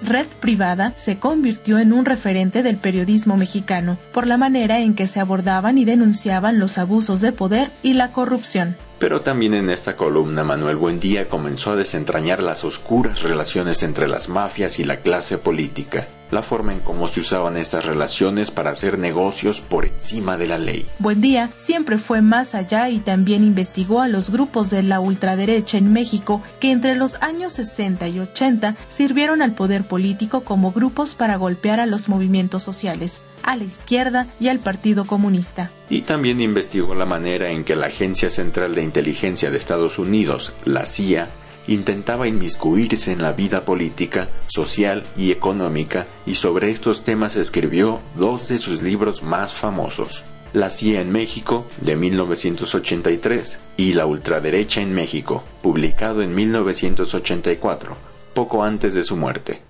Red 0.08 0.26
Privada 0.40 0.94
se 0.96 1.18
convirtió 1.18 1.78
en 1.78 1.92
un 1.92 2.06
referente 2.06 2.62
del 2.62 2.78
periodismo 2.78 3.36
mexicano 3.36 3.98
por 4.12 4.26
la 4.26 4.38
manera 4.38 4.80
en 4.80 4.94
que 4.94 5.06
se 5.06 5.20
abordaban 5.20 5.76
y 5.76 5.84
denunciaban 5.84 6.58
los 6.58 6.78
abusos 6.78 7.20
de 7.20 7.32
poder 7.32 7.68
y 7.82 7.92
la 7.92 8.10
corrupción. 8.10 8.74
Pero 8.98 9.20
también 9.20 9.52
en 9.52 9.68
esta 9.68 9.96
columna 9.96 10.44
Manuel 10.44 10.76
Buendía 10.76 11.28
comenzó 11.28 11.72
a 11.72 11.76
desentrañar 11.76 12.42
las 12.42 12.64
oscuras 12.64 13.22
relaciones 13.22 13.82
entre 13.82 14.08
las 14.08 14.30
mafias 14.30 14.78
y 14.78 14.84
la 14.84 14.96
clase 14.96 15.36
política, 15.36 16.08
la 16.30 16.42
forma 16.42 16.72
en 16.72 16.80
cómo 16.80 17.08
se 17.08 17.20
usaban 17.20 17.56
estas 17.56 17.84
relaciones 17.84 18.50
para 18.50 18.70
hacer 18.70 18.98
negocios 18.98 19.60
por 19.60 19.84
encima 19.84 20.36
de 20.36 20.46
la 20.46 20.58
ley. 20.58 20.86
Buendía 20.98 21.50
siempre 21.56 21.98
fue 21.98 22.22
más 22.22 22.54
allá 22.54 22.88
y 22.88 22.98
también 22.98 23.42
investigó 23.42 24.00
a 24.00 24.08
los 24.08 24.30
grupos 24.30 24.70
de 24.70 24.82
la 24.82 25.00
ultraderecha 25.00 25.78
en 25.78 25.92
México 25.92 26.42
que 26.60 26.70
entre 26.70 26.96
los 26.96 27.16
años 27.22 27.54
60 27.54 28.08
y 28.08 28.20
80 28.20 28.76
sirvieron 28.88 29.42
al 29.42 29.54
poder 29.54 29.84
político 29.84 30.42
como 30.42 30.72
grupos 30.72 31.14
para 31.14 31.36
golpear 31.36 31.80
a 31.80 31.86
los 31.86 32.08
movimientos 32.08 32.62
sociales, 32.62 33.22
a 33.42 33.56
la 33.56 33.64
izquierda 33.64 34.26
y 34.40 34.48
al 34.48 34.58
Partido 34.58 35.04
Comunista. 35.04 35.70
Y 35.90 36.02
también 36.02 36.40
investigó 36.40 36.94
la 36.94 37.06
manera 37.06 37.50
en 37.50 37.64
que 37.64 37.76
la 37.76 37.86
Agencia 37.86 38.30
Central 38.30 38.74
de 38.74 38.82
Inteligencia 38.82 39.50
de 39.50 39.58
Estados 39.58 39.98
Unidos, 39.98 40.52
la 40.64 40.86
CIA, 40.86 41.28
intentaba 41.68 42.26
inmiscuirse 42.26 43.12
en 43.12 43.22
la 43.22 43.32
vida 43.32 43.64
política, 43.64 44.28
social 44.48 45.04
y 45.16 45.30
económica 45.30 46.06
y 46.26 46.34
sobre 46.34 46.70
estos 46.70 47.04
temas 47.04 47.36
escribió 47.36 48.00
dos 48.16 48.48
de 48.48 48.58
sus 48.58 48.82
libros 48.82 49.22
más 49.22 49.52
famosos, 49.52 50.24
La 50.52 50.70
CIA 50.70 51.02
en 51.02 51.12
México, 51.12 51.66
de 51.82 51.94
1983, 51.94 53.58
y 53.76 53.92
La 53.92 54.06
ultraderecha 54.06 54.80
en 54.80 54.94
México, 54.94 55.44
publicado 55.62 56.22
en 56.22 56.34
1984, 56.34 57.96
poco 58.34 58.64
antes 58.64 58.94
de 58.94 59.04
su 59.04 59.16
muerte. 59.16 59.60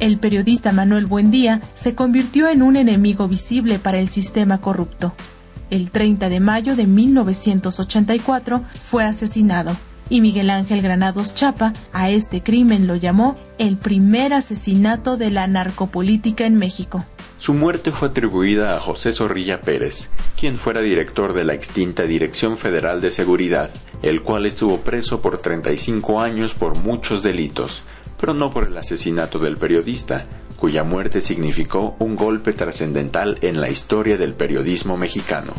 El 0.00 0.18
periodista 0.18 0.72
Manuel 0.72 1.06
Buendía 1.06 1.62
se 1.74 1.94
convirtió 1.94 2.48
en 2.48 2.62
un 2.62 2.76
enemigo 2.76 3.28
visible 3.28 3.78
para 3.78 3.98
el 3.98 4.08
sistema 4.08 4.60
corrupto. 4.60 5.12
El 5.70 5.90
30 5.90 6.28
de 6.28 6.40
mayo 6.40 6.76
de 6.76 6.86
1984 6.86 8.64
fue 8.84 9.04
asesinado 9.04 9.76
y 10.08 10.20
Miguel 10.20 10.50
Ángel 10.50 10.82
Granados 10.82 11.34
Chapa 11.34 11.72
a 11.92 12.10
este 12.10 12.42
crimen 12.42 12.86
lo 12.86 12.94
llamó 12.94 13.36
el 13.58 13.76
primer 13.76 14.32
asesinato 14.32 15.16
de 15.16 15.30
la 15.30 15.46
narcopolítica 15.46 16.46
en 16.46 16.56
México. 16.56 17.04
Su 17.38 17.52
muerte 17.52 17.92
fue 17.92 18.08
atribuida 18.08 18.76
a 18.76 18.80
José 18.80 19.12
Zorrilla 19.12 19.60
Pérez, 19.60 20.08
quien 20.38 20.56
fuera 20.56 20.80
director 20.80 21.34
de 21.34 21.44
la 21.44 21.52
extinta 21.52 22.04
Dirección 22.04 22.56
Federal 22.56 23.00
de 23.00 23.10
Seguridad, 23.10 23.70
el 24.02 24.22
cual 24.22 24.46
estuvo 24.46 24.80
preso 24.80 25.20
por 25.20 25.38
35 25.38 26.20
años 26.20 26.54
por 26.54 26.78
muchos 26.78 27.22
delitos, 27.22 27.82
pero 28.18 28.34
no 28.34 28.50
por 28.50 28.64
el 28.64 28.76
asesinato 28.76 29.38
del 29.38 29.56
periodista, 29.56 30.26
cuya 30.56 30.84
muerte 30.84 31.20
significó 31.20 31.96
un 31.98 32.16
golpe 32.16 32.52
trascendental 32.52 33.38
en 33.42 33.60
la 33.60 33.70
historia 33.70 34.16
del 34.16 34.34
periodismo 34.34 34.96
mexicano. 34.96 35.52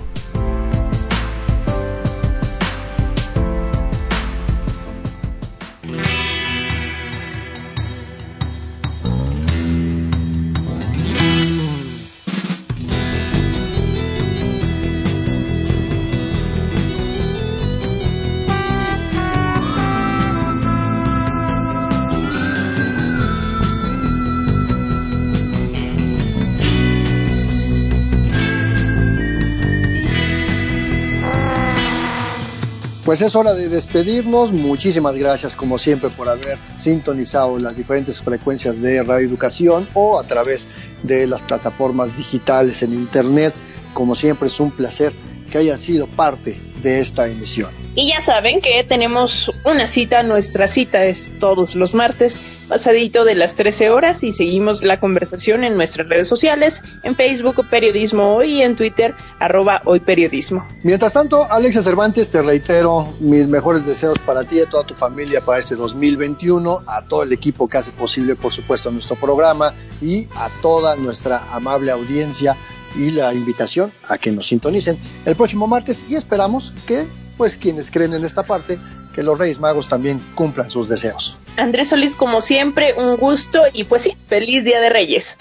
Pues 33.08 33.22
es 33.22 33.38
hora 33.38 33.54
de 33.54 33.70
despedirnos. 33.70 34.52
Muchísimas 34.52 35.16
gracias 35.16 35.56
como 35.56 35.78
siempre 35.78 36.10
por 36.10 36.28
haber 36.28 36.58
sintonizado 36.76 37.58
las 37.58 37.74
diferentes 37.74 38.20
frecuencias 38.20 38.82
de 38.82 39.02
Radio 39.02 39.30
Educación 39.30 39.88
o 39.94 40.20
a 40.20 40.24
través 40.24 40.68
de 41.04 41.26
las 41.26 41.42
plataformas 41.42 42.18
digitales 42.18 42.84
en 42.84 42.92
Internet. 42.92 43.54
Como 43.94 44.14
siempre 44.14 44.48
es 44.48 44.60
un 44.60 44.72
placer 44.72 45.14
que 45.50 45.58
hayan 45.58 45.78
sido 45.78 46.06
parte 46.06 46.62
de 46.84 47.00
esta 47.00 47.30
emisión. 47.30 47.87
Y 48.00 48.10
ya 48.10 48.22
saben 48.22 48.62
que 48.62 48.84
tenemos 48.84 49.52
una 49.66 49.88
cita, 49.88 50.22
nuestra 50.22 50.68
cita 50.68 51.06
es 51.06 51.32
todos 51.40 51.74
los 51.74 51.96
martes, 51.96 52.40
pasadito 52.70 53.26
de 53.26 53.34
las 53.34 53.56
13 53.56 53.90
horas 53.90 54.24
y 54.24 54.34
seguimos 54.34 54.84
la 54.84 55.00
conversación 55.00 55.64
en 55.64 55.74
nuestras 55.74 56.08
redes 56.08 56.28
sociales, 56.28 56.84
en 57.02 57.16
Facebook 57.16 57.66
Periodismo 57.72 58.36
Hoy 58.36 58.60
y 58.60 58.62
en 58.62 58.76
Twitter 58.76 59.16
arroba 59.40 59.82
Hoy 59.86 60.00
Periodismo. 60.00 60.64
Mientras 60.84 61.14
tanto, 61.14 61.52
Alexa 61.52 61.82
Cervantes, 61.82 62.30
te 62.30 62.44
reitero 62.44 63.16
mis 63.20 63.48
mejores 63.48 63.84
deseos 63.84 64.20
para 64.20 64.44
ti 64.44 64.62
y 64.62 64.66
toda 64.68 64.84
tu 64.84 64.94
familia 64.94 65.42
para 65.42 65.58
este 65.58 65.74
2021, 65.74 66.84
a 66.86 67.02
todo 67.02 67.24
el 67.24 67.34
equipo 67.34 67.68
que 67.68 67.80
hace 67.80 67.92
posible, 67.92 68.36
por 68.36 68.54
supuesto, 68.54 68.92
nuestro 68.92 69.16
programa 69.16 69.74
y 70.04 70.28
a 70.36 70.52
toda 70.62 70.96
nuestra 70.98 71.52
amable 71.52 71.90
audiencia 71.90 72.56
y 72.96 73.10
la 73.10 73.34
invitación 73.34 73.92
a 74.08 74.20
que 74.20 74.32
nos 74.32 74.46
sintonicen 74.46 75.00
el 75.26 75.36
próximo 75.36 75.66
martes 75.66 76.04
y 76.08 76.14
esperamos 76.14 76.76
que 76.86 77.08
pues 77.38 77.58
quienes 77.58 77.92
creen 77.92 78.14
en 78.14 78.26
esta 78.26 78.44
parte 78.44 78.80
que 79.14 79.24
los 79.24 79.38
Reyes 79.38 79.60
Magos 79.60 79.90
también 79.90 80.22
cumplan 80.36 80.70
sus 80.70 80.90
deseos. 80.90 81.40
Andrés 81.58 81.90
Solís, 81.90 82.16
como 82.16 82.42
siempre, 82.42 82.94
un 82.98 83.18
gusto 83.18 83.64
y 83.74 83.86
pues 83.86 84.04
sí, 84.04 84.18
feliz 84.28 84.64
Día 84.64 84.80
de 84.80 84.90
Reyes. 84.90 85.36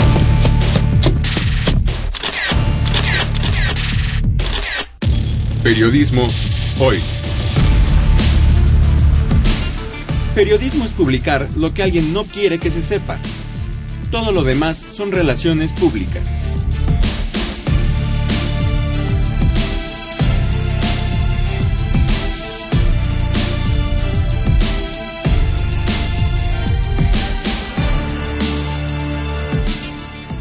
Periodismo 5.63 6.29
hoy. 6.79 7.01
Periodismo 10.35 10.85
es 10.85 10.93
publicar 10.93 11.49
lo 11.57 11.75
que 11.75 11.83
alguien 11.83 12.13
no 12.13 12.25
quiere 12.25 12.59
que 12.59 12.71
se 12.71 12.83
sepa. 12.83 13.19
Todo 14.11 14.33
lo 14.33 14.45
demás 14.45 14.85
son 14.93 15.11
relaciones 15.11 15.73
públicas. 15.73 16.56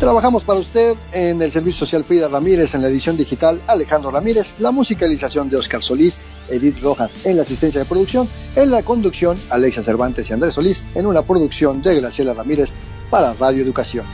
Trabajamos 0.05 0.43
para 0.43 0.59
usted 0.59 0.95
en 1.13 1.41
el 1.41 1.51
Servicio 1.51 1.79
Social 1.79 2.03
Frida 2.03 2.27
Ramírez, 2.27 2.75
en 2.75 2.83
la 2.83 2.89
edición 2.89 3.17
digital 3.17 3.59
Alejandro 3.65 4.11
Ramírez, 4.11 4.57
la 4.59 4.69
musicalización 4.69 5.49
de 5.49 5.57
Oscar 5.57 5.81
Solís, 5.81 6.19
Edith 6.47 6.79
Rojas 6.83 7.25
en 7.25 7.37
la 7.37 7.41
asistencia 7.41 7.81
de 7.81 7.87
producción, 7.87 8.29
en 8.55 8.69
la 8.69 8.83
conducción 8.83 9.35
Alexa 9.49 9.81
Cervantes 9.81 10.29
y 10.29 10.33
Andrés 10.33 10.53
Solís, 10.53 10.83
en 10.93 11.07
una 11.07 11.23
producción 11.23 11.81
de 11.81 11.95
Graciela 11.95 12.35
Ramírez 12.35 12.75
para 13.09 13.33
Radio 13.33 13.63
Educación. 13.63 14.05